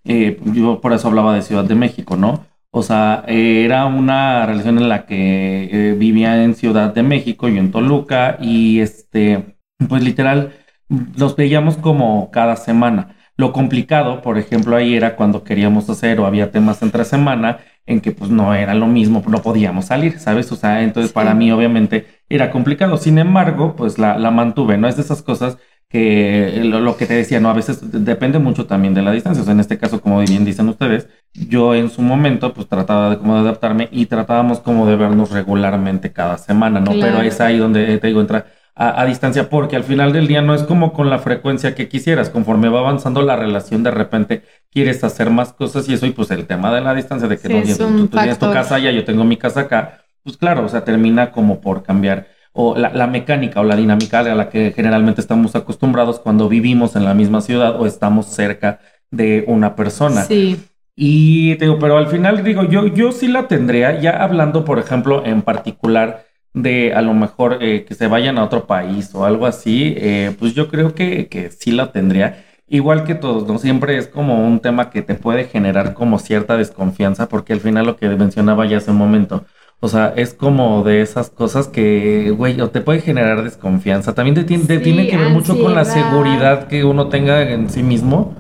Eh, 0.04 0.40
yo 0.46 0.80
por 0.80 0.94
eso 0.94 1.08
hablaba 1.08 1.34
de 1.34 1.42
Ciudad 1.42 1.64
de 1.64 1.74
México, 1.74 2.16
¿no? 2.16 2.46
O 2.70 2.82
sea, 2.82 3.22
eh, 3.28 3.64
era 3.66 3.84
una 3.86 4.46
relación 4.46 4.78
en 4.78 4.88
la 4.88 5.04
que 5.06 5.90
eh, 5.90 5.94
vivía 5.98 6.42
en 6.42 6.54
Ciudad 6.54 6.94
de 6.94 7.02
México, 7.02 7.48
yo 7.48 7.58
en 7.58 7.70
Toluca, 7.70 8.38
y 8.40 8.80
este, 8.80 9.58
pues 9.88 10.02
literal, 10.02 10.52
nos 10.88 11.36
veíamos 11.36 11.76
como 11.76 12.30
cada 12.30 12.56
semana. 12.56 13.16
Lo 13.36 13.52
complicado, 13.52 14.22
por 14.22 14.38
ejemplo, 14.38 14.76
ahí 14.76 14.94
era 14.94 15.16
cuando 15.16 15.44
queríamos 15.44 15.90
hacer 15.90 16.18
o 16.20 16.26
había 16.26 16.50
temas 16.50 16.82
entre 16.82 17.04
semana 17.04 17.58
en 17.86 18.00
que 18.00 18.12
pues 18.12 18.30
no 18.30 18.54
era 18.54 18.74
lo 18.74 18.86
mismo, 18.86 19.22
no 19.28 19.42
podíamos 19.42 19.86
salir, 19.86 20.18
¿sabes? 20.18 20.50
O 20.52 20.56
sea, 20.56 20.82
entonces 20.82 21.10
Sí. 21.10 21.14
para 21.14 21.34
mí 21.34 21.50
obviamente 21.52 22.06
era 22.28 22.50
complicado. 22.50 22.96
Sin 22.96 23.18
embargo, 23.18 23.76
pues 23.76 23.98
la, 23.98 24.18
la 24.18 24.30
mantuve, 24.30 24.76
¿no? 24.78 24.88
Es 24.88 24.96
de 24.96 25.02
esas 25.02 25.22
cosas 25.22 25.58
que 25.88 26.62
lo, 26.64 26.80
lo 26.80 26.96
que 26.96 27.06
te 27.06 27.14
decía, 27.14 27.38
¿no? 27.40 27.48
A 27.48 27.52
veces 27.54 27.80
depende 28.04 28.38
mucho 28.40 28.66
también 28.66 28.92
de 28.94 29.02
la 29.02 29.12
distancia. 29.12 29.42
O 29.42 29.44
sea, 29.44 29.52
en 29.54 29.60
este 29.60 29.78
caso, 29.78 30.00
como 30.00 30.18
bien 30.20 30.44
dicen 30.44 30.68
ustedes, 30.68 31.08
yo 31.32 31.74
en 31.76 31.90
su 31.90 32.02
momento 32.02 32.52
pues 32.52 32.66
trataba 32.68 33.10
de 33.10 33.18
como 33.18 33.34
de 33.36 33.40
adaptarme 33.42 33.88
y 33.92 34.06
tratábamos 34.06 34.58
como 34.60 34.86
de 34.88 34.96
vernos 34.96 35.30
regularmente 35.30 36.12
cada 36.12 36.38
semana, 36.38 36.80
¿no? 36.80 36.90
Claro. 36.92 37.12
Pero 37.18 37.22
es 37.28 37.40
ahí 37.40 37.58
donde 37.58 37.98
te 37.98 38.06
digo, 38.08 38.20
entra 38.20 38.46
a, 38.76 39.00
a 39.00 39.06
distancia, 39.06 39.48
porque 39.48 39.74
al 39.74 39.82
final 39.82 40.12
del 40.12 40.28
día 40.28 40.42
no 40.42 40.54
es 40.54 40.62
como 40.62 40.92
con 40.92 41.10
la 41.10 41.18
frecuencia 41.18 41.74
que 41.74 41.88
quisieras. 41.88 42.30
Conforme 42.30 42.68
va 42.68 42.80
avanzando 42.80 43.22
la 43.22 43.34
relación, 43.34 43.82
de 43.82 43.90
repente 43.90 44.42
quieres 44.70 45.02
hacer 45.02 45.30
más 45.30 45.52
cosas 45.54 45.88
y 45.88 45.94
eso, 45.94 46.06
y 46.06 46.10
pues 46.10 46.30
el 46.30 46.46
tema 46.46 46.72
de 46.72 46.82
la 46.82 46.94
distancia, 46.94 47.26
de 47.26 47.38
que 47.38 47.48
Sí, 47.48 47.80
no, 47.80 47.88
tú, 47.88 48.06
tú 48.06 48.16
tienes 48.18 48.38
tu 48.38 48.52
casa 48.52 48.76
allá, 48.76 48.90
yo 48.90 49.04
tengo 49.04 49.24
mi 49.24 49.38
casa 49.38 49.62
acá, 49.62 50.04
pues 50.22 50.36
claro, 50.36 50.64
o 50.64 50.68
sea, 50.68 50.84
termina 50.84 51.32
como 51.32 51.60
por 51.60 51.82
cambiar. 51.82 52.28
O 52.52 52.74
la, 52.76 52.90
la 52.90 53.06
mecánica 53.06 53.60
o 53.60 53.64
la 53.64 53.76
dinámica 53.76 54.20
a 54.20 54.34
la 54.34 54.48
que 54.48 54.72
generalmente 54.74 55.20
estamos 55.20 55.54
acostumbrados 55.54 56.20
cuando 56.20 56.48
vivimos 56.48 56.96
en 56.96 57.04
la 57.04 57.12
misma 57.12 57.42
ciudad 57.42 57.78
o 57.80 57.86
estamos 57.86 58.26
cerca 58.26 58.80
de 59.10 59.44
una 59.46 59.76
persona. 59.76 60.24
Sí. 60.24 60.58
Y 60.94 61.56
te 61.56 61.66
digo, 61.66 61.78
pero 61.78 61.98
al 61.98 62.06
final 62.06 62.42
digo, 62.42 62.64
yo, 62.64 62.86
yo 62.86 63.12
sí 63.12 63.28
la 63.28 63.48
tendría, 63.48 64.00
ya 64.00 64.22
hablando, 64.22 64.64
por 64.64 64.78
ejemplo, 64.78 65.24
en 65.26 65.42
particular 65.42 66.25
de 66.56 66.94
a 66.94 67.02
lo 67.02 67.14
mejor 67.14 67.58
eh, 67.60 67.84
que 67.84 67.94
se 67.94 68.06
vayan 68.08 68.38
a 68.38 68.44
otro 68.44 68.66
país 68.66 69.14
o 69.14 69.24
algo 69.24 69.46
así, 69.46 69.94
eh, 69.96 70.34
pues 70.38 70.54
yo 70.54 70.68
creo 70.68 70.94
que, 70.94 71.28
que 71.28 71.50
sí 71.50 71.70
la 71.72 71.92
tendría. 71.92 72.44
Igual 72.68 73.04
que 73.04 73.14
todos, 73.14 73.46
¿no? 73.46 73.58
Siempre 73.58 73.96
es 73.98 74.08
como 74.08 74.44
un 74.46 74.58
tema 74.60 74.90
que 74.90 75.02
te 75.02 75.14
puede 75.14 75.44
generar 75.44 75.94
como 75.94 76.18
cierta 76.18 76.56
desconfianza, 76.56 77.28
porque 77.28 77.52
al 77.52 77.60
final 77.60 77.86
lo 77.86 77.96
que 77.96 78.08
mencionaba 78.08 78.66
ya 78.66 78.78
hace 78.78 78.90
un 78.90 78.96
momento, 78.96 79.44
o 79.80 79.88
sea, 79.88 80.12
es 80.16 80.34
como 80.34 80.82
de 80.82 81.02
esas 81.02 81.30
cosas 81.30 81.68
que, 81.68 82.30
güey, 82.36 82.60
o 82.60 82.70
te 82.70 82.80
puede 82.80 83.00
generar 83.02 83.44
desconfianza. 83.44 84.14
También 84.14 84.34
te, 84.34 84.44
tiene- 84.44 84.64
te 84.64 84.78
Sí, 84.78 84.82
tiene 84.84 85.06
que 85.08 85.16
ver 85.18 85.28
mucho 85.28 85.58
con 85.58 85.74
la 85.74 85.84
seguridad 85.84 86.66
que 86.68 86.84
uno 86.84 87.08
tenga 87.08 87.42
en 87.42 87.70
sí 87.70 87.82
mismo. 87.82 88.34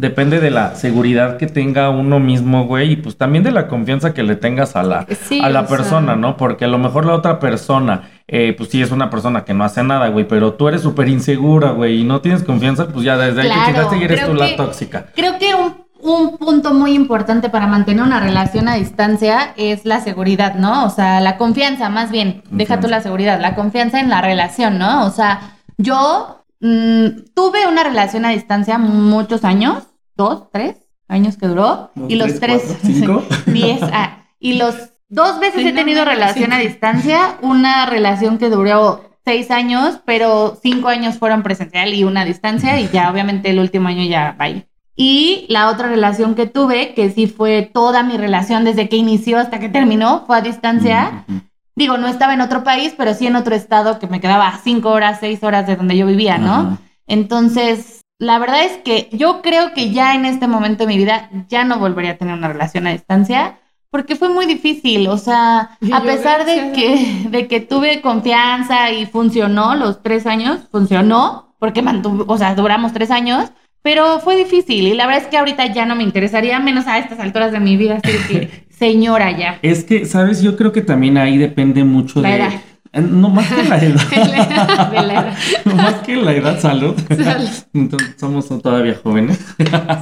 Depende 0.00 0.40
de 0.40 0.50
la 0.50 0.74
seguridad 0.76 1.36
que 1.36 1.46
tenga 1.46 1.90
uno 1.90 2.18
mismo, 2.20 2.64
güey, 2.64 2.92
y 2.92 2.96
pues 2.96 3.18
también 3.18 3.44
de 3.44 3.50
la 3.52 3.68
confianza 3.68 4.14
que 4.14 4.22
le 4.22 4.34
tengas 4.34 4.74
a 4.74 4.82
la, 4.82 5.06
Sí, 5.28 5.40
a 5.44 5.50
la 5.50 5.66
sea, 5.66 5.76
persona, 5.76 6.16
¿no? 6.16 6.38
Porque 6.38 6.64
a 6.64 6.68
lo 6.68 6.78
mejor 6.78 7.04
la 7.04 7.12
otra 7.14 7.38
persona, 7.38 8.08
eh, 8.26 8.54
pues 8.56 8.70
sí 8.70 8.80
es 8.80 8.92
una 8.92 9.10
persona 9.10 9.44
que 9.44 9.52
no 9.52 9.62
hace 9.62 9.82
nada, 9.84 10.08
güey, 10.08 10.26
pero 10.26 10.54
tú 10.54 10.68
eres 10.68 10.80
súper 10.80 11.08
insegura, 11.08 11.72
güey, 11.72 12.00
y 12.00 12.04
no 12.04 12.22
tienes 12.22 12.42
confianza, 12.44 12.88
pues 12.88 13.04
ya 13.04 13.18
desde 13.18 13.42
ahí 13.42 13.48
Claro, 13.48 13.60
te 13.66 13.72
chingaste 13.72 13.96
y 13.98 14.02
eres 14.04 14.26
tú 14.26 14.34
la 14.34 14.46
que- 14.46 14.56
tóxica. 14.56 15.06
Creo 15.14 15.38
que 15.38 15.54
un, 15.54 15.74
un 16.00 16.38
punto 16.38 16.72
muy 16.72 16.94
importante 16.94 17.50
para 17.50 17.66
mantener 17.66 18.02
una 18.02 18.20
relación 18.20 18.68
a 18.68 18.76
distancia 18.76 19.52
es 19.58 19.84
la 19.84 20.00
seguridad, 20.00 20.54
¿no? 20.54 20.86
O 20.86 20.90
sea, 20.90 21.20
la 21.20 21.36
confianza, 21.36 21.90
más 21.90 22.10
bien. 22.10 22.42
Deja 22.50 22.80
tú 22.80 22.88
la 22.88 23.02
seguridad, 23.02 23.38
la 23.38 23.54
confianza 23.54 24.00
en 24.00 24.08
la 24.08 24.22
relación, 24.22 24.78
¿no? 24.78 25.04
O 25.04 25.10
sea, 25.10 25.56
yo 25.76 26.42
mm, 26.62 27.06
tuve 27.34 27.66
una 27.68 27.84
relación 27.84 28.24
a 28.24 28.30
distancia 28.30 28.78
muchos 28.78 29.44
años, 29.44 29.88
dos, 30.20 30.50
tres 30.52 30.76
años 31.08 31.36
que 31.38 31.46
duró, 31.46 31.90
Dos, 31.94 32.10
y 32.10 32.16
los 32.16 32.38
tres, 32.38 32.62
tres, 32.62 32.78
cuatro, 32.82 32.90
cinco. 32.92 33.24
diez, 33.46 33.80
ah, 33.82 34.26
y 34.38 34.54
los 34.54 34.74
dos 35.08 35.40
veces 35.40 35.62
Sí, 35.62 35.68
he 35.68 35.72
no 35.72 35.80
tenido 35.80 36.04
mames, 36.04 36.14
relación 36.18 36.52
a 36.52 36.58
distancia, 36.58 37.38
una 37.40 37.86
relación 37.86 38.38
que 38.38 38.50
duró 38.50 39.10
seis 39.24 39.50
años, 39.50 40.00
pero 40.04 40.58
cinco 40.62 40.88
años 40.88 41.18
fueron 41.18 41.42
presencial 41.42 41.94
y 41.94 42.04
una 42.04 42.20
a 42.20 42.24
distancia, 42.24 42.78
y 42.80 42.88
ya 42.88 43.10
obviamente 43.10 43.50
el 43.50 43.58
último 43.58 43.88
año 43.88 44.04
ya 44.04 44.36
bye. 44.38 44.66
Y 44.94 45.46
la 45.48 45.70
otra 45.70 45.88
relación 45.88 46.34
que 46.34 46.46
tuve, 46.46 46.92
que 46.94 47.10
sí 47.10 47.26
fue 47.26 47.62
toda 47.62 48.02
mi 48.02 48.18
relación 48.18 48.64
desde 48.64 48.88
que 48.90 48.96
inició 48.96 49.38
hasta 49.38 49.58
que 49.58 49.70
terminó, 49.70 50.24
fue 50.26 50.36
a 50.36 50.42
distancia. 50.42 51.24
Ujú. 51.26 51.40
Digo, 51.74 51.96
no 51.96 52.06
estaba 52.08 52.34
en 52.34 52.42
otro 52.42 52.62
país, 52.62 52.92
pero 52.98 53.14
sí 53.14 53.26
en 53.26 53.36
otro 53.36 53.54
estado 53.54 53.98
que 53.98 54.06
me 54.08 54.20
quedaba 54.20 54.52
cinco 54.62 54.90
horas, 54.90 55.18
seis 55.18 55.42
horas 55.42 55.66
de 55.66 55.76
donde 55.76 55.96
yo 55.96 56.06
vivía, 56.06 56.36
¿no? 56.36 56.54
Ajá. 56.54 56.78
Entonces, 57.06 57.99
la 58.20 58.38
verdad 58.38 58.64
es 58.64 58.76
que 58.76 59.08
yo 59.12 59.40
creo 59.40 59.72
que 59.72 59.90
ya 59.90 60.14
en 60.14 60.26
este 60.26 60.46
momento 60.46 60.84
de 60.84 60.88
mi 60.88 60.98
vida 60.98 61.30
ya 61.48 61.64
no 61.64 61.78
volvería 61.78 62.12
a 62.12 62.16
tener 62.18 62.34
una 62.34 62.48
relación 62.48 62.86
a 62.86 62.92
distancia 62.92 63.58
porque 63.90 64.14
fue 64.14 64.28
muy 64.28 64.46
difícil, 64.46 65.08
o 65.08 65.18
sea, 65.18 65.70
Y 65.80 65.90
a 65.92 66.00
pesar 66.02 66.44
de 66.44 66.70
que, 66.72 67.28
de 67.28 67.48
que 67.48 67.60
tuve 67.60 68.00
confianza 68.02 68.92
y 68.92 69.06
funcionó 69.06 69.74
los 69.74 70.02
tres 70.02 70.26
años, 70.26 70.68
funcionó, 70.70 71.56
porque 71.58 71.82
mantuvo, 71.82 72.24
o 72.28 72.38
sea, 72.38 72.54
duramos 72.54 72.92
tres 72.92 73.10
años, 73.10 73.50
pero 73.82 74.20
fue 74.20 74.36
difícil 74.36 74.86
y 74.86 74.94
la 74.94 75.06
verdad 75.06 75.22
es 75.22 75.28
que 75.28 75.38
ahorita 75.38 75.66
ya 75.72 75.86
no 75.86 75.96
me 75.96 76.04
interesaría, 76.04 76.60
menos 76.60 76.86
a 76.86 76.98
estas 76.98 77.18
alturas 77.18 77.50
de 77.50 77.58
mi 77.58 77.76
vida, 77.76 78.00
así 78.04 78.16
que 78.28 78.66
señora 78.70 79.36
ya. 79.36 79.58
Es 79.62 79.82
que, 79.82 80.04
¿sabes? 80.04 80.42
Yo 80.42 80.56
creo 80.56 80.72
que 80.72 80.82
también 80.82 81.18
ahí 81.18 81.36
depende 81.36 81.82
mucho 81.82 82.20
La 82.20 82.30
de... 82.30 82.60
edad. 82.92 83.04
Eh, 83.04 83.08
No 83.10 83.28
más 83.30 83.48
que 83.48 83.64
la 83.64 83.76
edad. 83.82 84.90
De 84.90 85.02
la 85.02 85.12
edad. 85.12 85.38
No 85.64 85.74
más 85.76 85.94
que 85.96 86.16
la 86.16 86.32
edad, 86.32 86.60
salud. 86.60 86.94
Salud. 87.08 87.48
Entonces, 87.74 88.14
somos 88.18 88.48
todavía 88.62 88.98
jóvenes. 89.02 89.38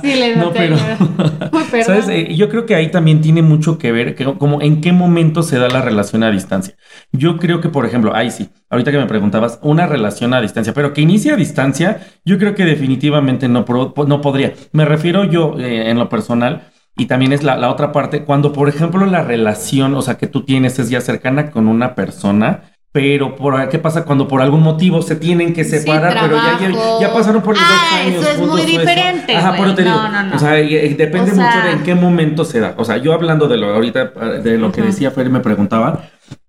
Sí, 0.03 0.15
le 0.15 0.37
No, 0.37 0.53
pero. 0.53 0.77
¿sabes? 1.85 2.09
Eh, 2.09 2.35
yo 2.35 2.49
creo 2.49 2.67
que 2.67 2.75
ahí 2.75 2.91
también 2.91 3.21
tiene 3.21 3.43
mucho 3.43 3.79
que 3.79 3.93
ver, 3.93 4.15
que, 4.15 4.25
como 4.25 4.63
en 4.63 4.81
qué 4.81 4.93
momento 4.93 5.43
se 5.43 5.59
da 5.59 5.69
la 5.69 5.83
relación 5.83 6.23
a 6.23 6.31
distancia. 6.31 6.75
Yo 7.13 7.37
creo 7.39 7.61
que, 7.61 7.69
por 7.69 7.87
ejemplo, 7.87 8.15
ahí 8.15 8.31
sí, 8.31 8.49
ahorita 8.71 8.91
que 8.91 8.99
me 8.99 9.07
preguntabas, 9.07 9.59
una 9.63 9.87
relación 9.87 10.35
a 10.35 10.41
distancia, 10.41 10.73
pero 10.75 10.93
que 10.93 11.01
inicie 11.01 11.33
a 11.33 11.37
distancia, 11.37 12.01
yo 12.25 12.39
creo 12.39 12.55
que 12.55 12.65
definitivamente 12.65 13.49
no, 13.49 13.65
no 14.07 14.21
podría. 14.21 14.55
Me 14.73 14.85
refiero 14.85 15.25
yo 15.25 15.57
eh, 15.59 15.91
en 15.91 15.99
lo 15.99 16.09
personal. 16.09 16.71
Y 17.01 17.07
también 17.07 17.33
es 17.33 17.45
la, 17.45 17.57
la 17.57 17.71
otra 17.71 17.93
parte, 17.93 18.25
cuando 18.25 18.53
por 18.53 18.69
ejemplo 18.69 19.07
la 19.07 19.23
relación, 19.23 19.95
o 19.95 20.03
sea, 20.03 20.19
que 20.19 20.27
tú 20.27 20.45
tienes 20.45 20.81
es 20.81 20.91
ya 20.91 21.01
cercana 21.01 21.53
con 21.53 21.69
una 21.69 21.95
persona, 21.95 22.73
pero 23.01 23.37
por, 23.37 23.69
¿qué 23.69 23.79
pasa 23.79 24.05
cuando 24.05 24.27
por 24.27 24.43
algún 24.43 24.61
motivo 24.61 25.03
se 25.03 25.15
tienen 25.15 25.53
que 25.55 25.63
Sí, 25.65 25.79
separar, 25.79 26.19
pero 26.21 26.37
ya, 26.37 26.59
ya, 27.01 27.13
pasaron 27.13 27.43
por 27.43 27.55
los 27.55 27.63
Ah, 27.65 27.71
dos 27.71 28.01
años 28.01 28.23
eso 28.23 28.31
es 28.33 28.39
muy 28.51 28.61
eso? 28.63 28.71
diferente, 28.81 29.37
Ajá, 29.37 29.55
pero 29.57 29.75
te 29.75 29.85
digo, 29.85 29.95
No, 29.97 30.09
no, 30.11 30.23
no. 30.25 30.35
o 30.37 30.39
sea, 30.41 30.61
y 30.61 30.95
depende 30.95 31.31
O 31.31 31.35
sea- 31.35 31.45
mucho 31.47 31.67
de 31.67 31.73
en 31.75 31.83
qué 31.85 31.95
momento 31.95 32.45
se 32.45 32.59
da. 32.59 32.75
O 32.77 32.85
sea, 32.85 32.97
yo 32.97 33.13
hablando 33.13 33.47
de 33.47 33.57
lo 33.57 33.73
ahorita, 33.73 34.07
de 34.43 34.59
lo 34.59 34.73
que 34.73 34.83
decía 34.83 35.13
Fer 35.13 35.31
me 35.31 35.39
preguntaba, 35.39 36.07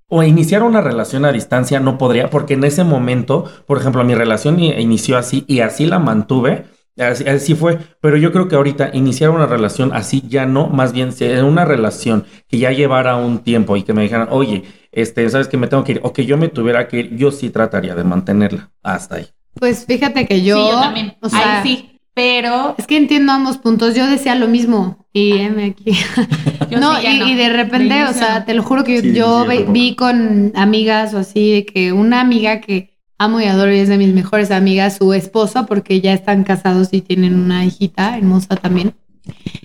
o 0.07 0.23
iniciar 0.23 0.63
una 0.63 0.81
relación 0.81 1.23
a 1.25 1.31
distancia 1.31 1.79
no 1.79 1.99
podría, 1.99 2.31
porque 2.31 2.55
en 2.55 2.63
ese 2.63 2.83
momento, 2.83 3.45
por 3.67 3.77
ejemplo, 3.77 4.03
mi 4.03 4.15
relación 4.15 4.59
inició 4.59 5.19
así 5.19 5.45
y 5.47 5.59
así 5.59 5.85
la 5.85 5.99
mantuve. 5.99 6.65
Así, 6.97 7.25
así 7.29 7.55
fue, 7.55 7.77
pero 8.01 8.17
yo 8.17 8.33
creo 8.33 8.49
que 8.49 8.55
ahorita 8.57 8.89
iniciar 8.91 9.29
una 9.29 9.45
relación 9.45 9.91
así 9.93 10.21
ya 10.27 10.45
no, 10.45 10.67
más 10.67 10.91
bien 10.91 11.11
una 11.45 11.63
relación 11.63 12.25
que 12.49 12.57
ya 12.57 12.71
llevara 12.71 13.15
un 13.15 13.39
tiempo 13.39 13.77
y 13.77 13.83
que 13.83 13.93
me 13.93 14.01
dijeran, 14.01 14.27
oye, 14.31 14.63
este, 14.91 15.29
sabes 15.29 15.47
que 15.47 15.57
me 15.57 15.67
tengo 15.67 15.83
que 15.83 15.93
ir, 15.93 15.99
o 16.03 16.13
que 16.13 16.25
yo 16.25 16.37
me 16.37 16.49
tuviera 16.49 16.87
que 16.87 16.99
ir, 16.99 17.15
yo 17.15 17.31
sí 17.31 17.49
trataría 17.49 17.95
de 17.95 18.03
mantenerla 18.03 18.71
hasta 18.83 19.15
ahí. 19.15 19.27
Pues 19.53 19.85
fíjate 19.85 20.25
que 20.25 20.43
yo. 20.43 20.55
sí, 20.55 20.71
yo 20.71 20.79
también. 20.79 21.17
O 21.21 21.29
sea, 21.29 21.61
Ahí 21.61 21.67
sí. 21.67 21.99
Pero 22.13 22.75
Es 22.77 22.85
que 22.85 22.97
entiendo 22.97 23.31
ambos 23.31 23.57
puntos. 23.59 23.95
Yo 23.95 24.05
decía 24.07 24.35
lo 24.35 24.47
mismo. 24.47 25.07
Y 25.13 25.37
heme 25.37 25.65
aquí. 25.65 25.91
yo 26.69 26.79
no, 26.79 26.99
sí 26.99 27.07
y, 27.07 27.19
no. 27.19 27.27
y 27.29 27.35
de 27.35 27.49
repente, 27.49 27.93
De 27.93 28.03
o 28.03 28.13
sea, 28.13 28.43
te 28.45 28.53
lo 28.53 28.61
juro 28.61 28.83
que 28.83 29.01
Sí, 29.01 29.13
yo 29.13 29.45
vi 29.69 29.95
con 29.95 30.51
amigas 30.55 31.13
o 31.13 31.19
así, 31.19 31.53
de 31.53 31.65
que 31.65 31.93
una 31.93 32.19
amiga 32.19 32.59
que 32.59 32.97
amo 33.17 33.39
y 33.39 33.45
adoro 33.45 33.73
y 33.73 33.79
es 33.79 33.89
de 33.89 33.97
mis 33.97 34.13
mejores 34.13 34.51
amigas, 34.51 34.97
su 34.97 35.13
esposo, 35.13 35.65
porque 35.65 36.01
ya 36.01 36.13
están 36.13 36.43
casados 36.43 36.89
y 36.91 37.01
tienen 37.01 37.35
una 37.35 37.65
hijita 37.65 38.17
hermosa 38.17 38.55
también. 38.55 38.93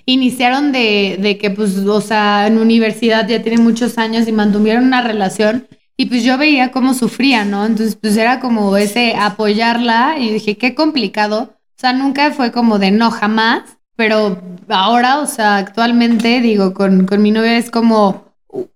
Iniciaron 0.05 0.71
de, 0.71 1.17
de 1.19 1.37
que, 1.37 1.49
pues, 1.49 1.77
o 1.77 2.01
sea, 2.01 2.47
en 2.47 2.57
universidad 2.57 3.27
ya 3.27 3.41
tienen 3.41 3.63
muchos 3.63 3.97
años 3.97 4.27
y 4.27 4.31
mantuvieron 4.31 4.85
una 4.85 5.01
relación. 5.01 5.67
Y 5.97 6.07
pues 6.07 6.23
yo 6.23 6.37
veía 6.37 6.71
cómo 6.71 6.93
sufría, 6.93 7.45
¿no? 7.45 7.65
Entonces, 7.65 7.95
pues 7.95 8.17
era 8.17 8.39
como 8.39 8.75
ese 8.77 9.15
apoyarla 9.15 10.15
y 10.19 10.29
dije, 10.31 10.57
qué 10.57 10.75
complicado. 10.75 11.55
O 11.77 11.77
sea, 11.77 11.93
nunca 11.93 12.31
fue 12.31 12.51
como 12.51 12.79
de 12.79 12.91
no, 12.91 13.11
jamás. 13.11 13.77
Pero 13.95 14.41
ahora, 14.67 15.19
o 15.19 15.25
sea, 15.25 15.57
actualmente, 15.57 16.41
digo, 16.41 16.73
con, 16.73 17.05
con 17.05 17.21
mi 17.21 17.31
novia 17.31 17.57
es 17.57 17.71
como, 17.71 18.25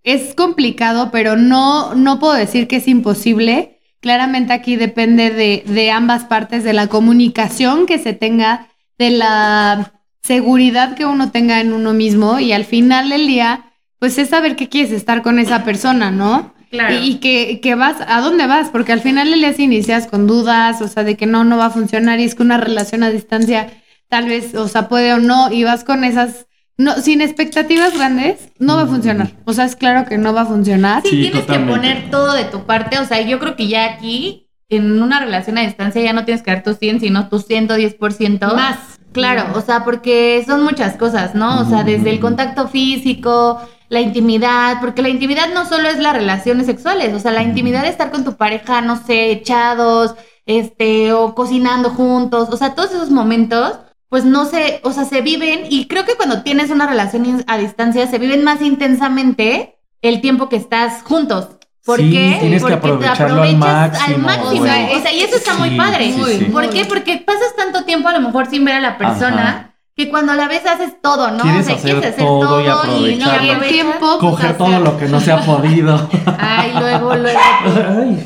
es 0.04 0.34
complicado, 0.34 1.12
pero 1.12 1.36
no, 1.36 1.94
no 1.96 2.20
puedo 2.20 2.34
decir 2.34 2.68
que 2.68 2.78
es 2.78 2.88
imposible. 2.88 3.80
Claramente 4.00 4.54
aquí 4.54 4.78
depende 4.78 5.30
de, 5.30 5.64
de 5.68 5.92
ambas 5.92 6.24
partes, 6.24 6.64
de 6.64 6.72
la 6.72 6.88
comunicación 6.88 7.86
que 7.86 8.00
se 8.00 8.14
tenga, 8.14 8.70
de 8.98 9.12
la 9.12 9.99
seguridad 10.22 10.96
que 10.96 11.06
uno 11.06 11.32
tenga 11.32 11.62
en 11.62 11.74
uno 11.74 11.94
mismo 11.94 12.40
y 12.40 12.52
al 12.52 12.66
final 12.66 13.10
del 13.10 13.28
día, 13.28 13.72
pues 14.00 14.18
es 14.18 14.30
saber 14.30 14.56
que 14.56 14.70
quieres 14.70 14.92
estar 14.92 15.22
con 15.22 15.40
esa 15.40 15.64
persona, 15.64 16.12
¿no? 16.12 16.54
Claro. 16.72 16.94
Y, 16.96 16.98
y 17.12 17.16
que, 17.16 17.60
que 17.62 17.76
vas, 17.76 17.98
¿a 18.08 18.22
dónde 18.22 18.46
vas? 18.46 18.70
Porque 18.70 18.92
al 18.94 19.02
final 19.02 19.32
del 19.32 19.40
día 19.40 19.54
si 19.54 19.64
inicias 19.64 20.08
con 20.08 20.28
dudas, 20.28 20.82
o 20.82 20.88
sea, 20.88 21.04
de 21.04 21.18
que 21.18 21.26
no, 21.26 21.44
no 21.44 21.58
va 21.58 21.68
a 21.68 21.72
funcionar 21.72 22.20
y 22.20 22.26
es 22.26 22.36
que 22.36 22.44
una 22.44 22.58
relación 22.58 23.02
a 23.04 23.10
distancia 23.10 23.72
tal 24.08 24.28
vez, 24.28 24.56
o 24.56 24.68
sea, 24.68 24.88
puede 24.90 25.14
o 25.14 25.20
no, 25.20 25.52
y 25.52 25.64
vas 25.64 25.84
con 25.84 26.04
esas, 26.04 26.48
no, 26.78 26.94
sin 26.96 27.22
expectativas 27.22 27.96
grandes, 27.96 28.50
no 28.60 28.76
va 28.76 28.84
a 28.84 28.88
funcionar. 28.88 29.32
O 29.46 29.54
sea, 29.54 29.66
es 29.66 29.76
claro 29.76 30.08
que 30.08 30.18
no 30.18 30.34
va 30.34 30.42
a 30.42 30.46
funcionar. 30.46 31.02
Sí, 31.04 31.10
Sí, 31.10 31.22
tienes 31.22 31.42
totalmente. 31.46 31.74
que 31.74 31.78
poner 31.78 32.12
todo 32.12 32.34
de 32.34 32.46
tu 32.46 32.66
parte. 32.66 33.00
O 33.00 33.06
sea, 33.06 33.22
yo 33.22 33.40
creo 33.40 33.56
que 33.56 33.68
ya 33.68 33.86
aquí, 33.86 34.48
en 34.70 35.02
una 35.02 35.20
relación 35.20 35.58
a 35.58 35.62
distancia, 35.62 36.02
ya 36.02 36.14
no 36.14 36.26
tienes 36.26 36.44
que 36.44 36.52
dar 36.52 36.64
tu 36.64 36.74
100, 36.74 37.00
sino 37.02 37.30
tu 37.30 37.40
110%. 37.40 38.56
Más. 38.56 38.99
Claro, 39.12 39.58
o 39.58 39.62
sea, 39.62 39.84
porque 39.84 40.44
son 40.46 40.64
muchas 40.64 40.96
cosas, 40.96 41.34
¿no? 41.34 41.62
O 41.62 41.66
sea, 41.66 41.84
desde 41.84 42.12
el 42.12 42.20
contacto 42.20 42.68
físico, 42.68 43.60
la 43.90 44.02
intimidad, 44.02 44.80
porque 44.82 45.02
la 45.02 45.10
intimidad 45.10 45.52
no 45.54 45.66
solo 45.66 45.90
es 45.90 45.98
las 45.98 46.14
relaciones 46.14 46.68
sexuales, 46.68 47.14
o 47.16 47.20
sea, 47.20 47.32
la 47.32 47.42
intimidad 47.42 47.82
de 47.82 47.90
estar 47.90 48.12
con 48.12 48.24
tu 48.24 48.36
pareja, 48.38 48.82
no 48.82 49.04
sé, 49.04 49.32
echados, 49.32 50.14
este, 50.46 51.12
o 51.14 51.34
cocinando 51.34 51.90
juntos, 51.90 52.50
o 52.52 52.58
sea, 52.58 52.76
todos 52.76 52.92
esos 52.92 53.10
momentos, 53.10 53.80
pues 54.10 54.26
no 54.26 54.46
se, 54.46 54.80
o 54.84 54.92
sea, 54.92 55.06
se 55.06 55.22
viven, 55.22 55.66
y 55.70 55.88
creo 55.88 56.06
que 56.06 56.16
cuando 56.16 56.44
tienes 56.44 56.70
una 56.70 56.86
relación 56.88 57.44
a 57.48 57.58
distancia, 57.58 58.06
se 58.08 58.20
viven 58.20 58.44
más 58.44 58.62
intensamente 58.62 59.80
el 60.04 60.22
tiempo 60.22 60.50
que 60.50 60.56
estás 60.56 61.02
juntos. 61.04 61.59
¿Por 61.86 61.98
Sí, 62.00 62.12
qué? 62.12 62.38
tienes 62.40 62.64
que 62.64 62.72
Porque 62.72 62.76
te 62.76 62.88
aprovecharlo 62.94 63.42
al 63.44 63.56
aprovechas 63.56 63.92
máximo, 63.92 64.28
máximo. 64.28 64.56
güey. 64.60 64.96
O 64.96 65.02
sea, 65.02 65.12
y 65.14 65.20
eso 65.22 65.36
está 65.38 65.54
muy 65.56 65.70
Sí, 65.70 65.76
padre. 65.78 66.14
sí, 66.14 66.24
sí. 66.40 66.46
¿Por 66.46 66.70
qué? 66.70 66.86
Porque 66.86 67.18
pasas 67.26 67.56
tanto 67.56 67.84
tiempo 67.86 68.10
a 68.10 68.14
lo 68.14 68.22
mejor 68.22 68.48
sin 68.48 68.66
ver 68.66 68.76
a 68.76 68.80
la 68.82 68.98
persona 68.98 69.42
Ajá. 69.50 69.72
que 69.96 70.10
cuando 70.10 70.34
a 70.34 70.36
la 70.36 70.48
vez 70.48 70.66
haces 70.66 71.02
todo, 71.02 71.32
¿no? 71.32 71.44
Quieres 71.44 71.62
o 71.62 71.64
sea, 71.66 71.76
hacer 71.76 71.92
quieres 71.94 72.14
hacer 72.14 72.26
todo 72.26 72.40
todo, 72.42 72.62
y 73.08 73.14
y, 73.14 73.16
no 73.18 73.32
el 73.34 73.60
tiempo, 73.70 74.18
Coger 74.20 74.58
todo 74.58 74.80
lo 74.80 74.98
que 74.98 75.08
no 75.08 75.20
se 75.20 75.32
ha 75.32 75.42
podido. 75.42 76.10
Ay, 76.38 76.74
luego, 76.80 77.16
luego. 77.18 77.40
Ay, 77.88 78.24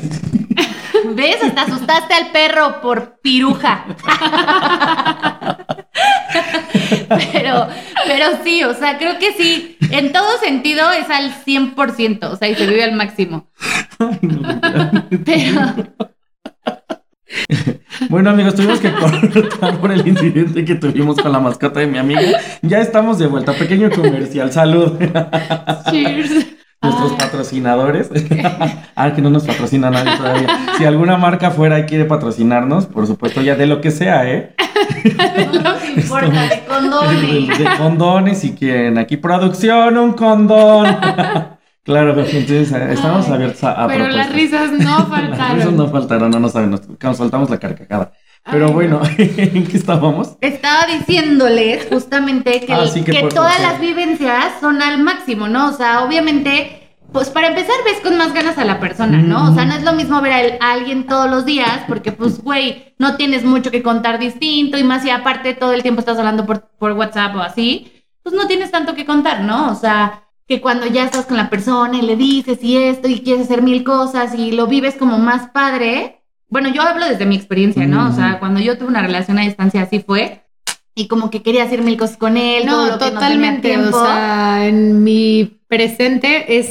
¿Ves? 1.14 1.36
Hasta 1.44 1.62
asustaste 1.62 2.14
al 2.14 2.30
perro 2.32 2.80
por 2.80 3.18
piruja. 3.20 3.84
pero, 7.32 7.68
pero 8.06 8.26
sí, 8.42 8.64
o 8.64 8.74
sea, 8.74 8.98
creo 8.98 9.18
que 9.18 9.32
sí, 9.32 9.76
en 9.90 10.12
todo 10.12 10.38
sentido 10.38 10.90
es 10.92 11.08
al 11.10 11.32
100%, 11.44 12.24
o 12.24 12.36
sea, 12.36 12.48
y 12.48 12.54
se 12.54 12.66
vive 12.66 12.84
al 12.84 12.92
máximo. 12.92 13.48
Pero, 15.24 15.74
Bueno, 18.08 18.30
amigos, 18.30 18.54
tuvimos 18.54 18.80
que 18.80 18.92
cortar 18.92 19.78
por 19.80 19.92
el 19.92 20.06
incidente 20.06 20.64
que 20.64 20.74
tuvimos 20.74 21.16
con 21.16 21.32
la 21.32 21.40
mascota 21.40 21.80
de 21.80 21.86
mi 21.86 21.98
amiga. 21.98 22.40
Ya 22.62 22.80
estamos 22.80 23.18
de 23.18 23.26
vuelta. 23.26 23.52
Pequeño 23.52 23.90
comercial. 23.90 24.52
Salud. 24.52 24.98
Cheers. 25.90 26.46
Nuestros 26.84 27.12
Ay. 27.12 27.18
patrocinadores. 27.18 28.10
ah, 28.96 29.12
que 29.14 29.22
no 29.22 29.30
nos 29.30 29.44
patrocina 29.44 29.90
nadie 29.90 30.16
todavía. 30.16 30.48
Si 30.78 30.84
alguna 30.84 31.16
marca 31.16 31.50
fuera 31.50 31.78
y 31.80 31.84
quiere 31.84 32.04
patrocinarnos, 32.04 32.86
por 32.86 33.06
supuesto, 33.06 33.42
ya 33.42 33.56
de 33.56 33.66
lo 33.66 33.80
que 33.80 33.90
sea, 33.90 34.28
¿eh? 34.30 34.54
no 35.52 35.76
me 35.80 36.02
importa, 36.02 36.42
de 36.48 36.64
condones. 36.66 37.58
de 37.58 37.64
condones, 37.78 38.38
si 38.38 38.52
quieren. 38.54 38.98
Aquí, 38.98 39.16
producción, 39.16 39.96
un 39.98 40.12
condón. 40.14 40.86
claro, 41.84 42.10
entonces 42.18 42.72
eh, 42.72 42.92
estamos 42.92 43.26
Ay, 43.26 43.32
abiertos 43.34 43.64
a, 43.64 43.84
a 43.84 43.86
Pero 43.88 44.08
las 44.08 44.32
risas 44.32 44.72
no 44.72 44.98
Las 44.98 45.08
faltaron. 45.08 45.56
risas 45.56 45.72
no 45.72 45.88
faltaron, 45.88 46.30
no 46.30 46.40
nos 46.40 46.52
saben, 46.52 46.70
nos, 46.70 46.82
nos 46.88 47.16
soltamos 47.16 47.50
la 47.50 47.58
carcajada. 47.58 48.12
Pero 48.50 48.66
Ay, 48.66 48.72
bueno, 48.72 49.00
¿en 49.18 49.66
qué 49.66 49.76
estábamos? 49.76 50.36
Estaba 50.40 50.86
diciéndoles 50.86 51.86
justamente 51.90 52.60
que, 52.60 52.72
Ah, 52.72 52.86
sí, 52.86 53.02
que 53.02 53.12
que 53.12 53.22
todas 53.28 53.60
las 53.60 53.80
vivencias 53.80 54.52
son 54.60 54.82
al 54.82 55.02
máximo, 55.02 55.48
¿no? 55.48 55.68
O 55.68 55.72
sea, 55.72 56.04
obviamente, 56.04 56.96
pues 57.12 57.30
para 57.30 57.48
empezar 57.48 57.74
ves 57.84 58.00
con 58.02 58.16
más 58.18 58.34
ganas 58.34 58.58
a 58.58 58.64
la 58.64 58.80
persona, 58.80 59.22
¿no? 59.22 59.50
O 59.50 59.54
sea, 59.54 59.64
no 59.64 59.74
es 59.74 59.82
lo 59.82 59.92
mismo 59.94 60.20
ver 60.20 60.32
a, 60.32 60.40
el- 60.42 60.58
a 60.60 60.72
alguien 60.72 61.06
todos 61.06 61.30
los 61.30 61.44
días, 61.46 61.80
porque 61.88 62.12
pues, 62.12 62.42
güey, 62.42 62.94
no 62.98 63.16
tienes 63.16 63.44
mucho 63.44 63.70
que 63.70 63.82
contar 63.82 64.18
distinto 64.18 64.76
y 64.78 64.84
más 64.84 65.02
si 65.02 65.10
aparte 65.10 65.54
todo 65.54 65.72
el 65.72 65.82
tiempo 65.82 66.00
estás 66.00 66.18
hablando 66.18 66.44
por, 66.44 66.68
por 66.78 66.92
WhatsApp 66.92 67.34
o 67.36 67.40
así, 67.40 67.90
pues 68.22 68.34
no 68.34 68.46
tienes 68.46 68.70
tanto 68.70 68.94
que 68.94 69.06
contar, 69.06 69.40
¿no? 69.40 69.70
O 69.70 69.74
sea, 69.74 70.24
que 70.46 70.60
cuando 70.60 70.86
ya 70.86 71.04
estás 71.04 71.24
con 71.26 71.36
la 71.38 71.48
persona 71.50 71.96
y 71.98 72.02
le 72.02 72.16
dices 72.16 72.58
y 72.62 72.76
esto 72.76 73.08
y 73.08 73.20
quieres 73.22 73.44
hacer 73.46 73.62
mil 73.62 73.84
cosas 73.84 74.34
y 74.34 74.52
lo 74.52 74.66
vives 74.66 74.96
como 74.96 75.18
más 75.18 75.48
padre. 75.50 76.20
Bueno, 76.48 76.68
yo 76.68 76.82
hablo 76.82 77.06
desde 77.06 77.26
mi 77.26 77.36
experiencia, 77.36 77.86
¿no? 77.86 78.08
O 78.08 78.12
sea, 78.12 78.30
Ujú. 78.30 78.38
cuando 78.40 78.60
yo 78.60 78.78
tuve 78.78 78.88
una 78.88 79.02
relación 79.02 79.38
a 79.38 79.42
distancia 79.42 79.82
así 79.82 80.00
fue. 80.00 80.42
Y 80.94 81.08
como 81.08 81.28
que 81.30 81.42
quería 81.42 81.64
hacer 81.64 81.82
mil 81.82 81.96
cosas 81.96 82.16
con 82.16 82.36
él. 82.36 82.66
todo 82.66 82.86
No, 82.86 82.92
lo 82.92 82.98
que 82.98 83.04
tenía 83.06 83.14
totalmente. 83.20 83.68
tiempo. 83.68 83.96
O 83.96 84.04
sea, 84.04 84.66
en 84.68 85.02
mi 85.02 85.58
presente 85.68 86.56
es 86.58 86.68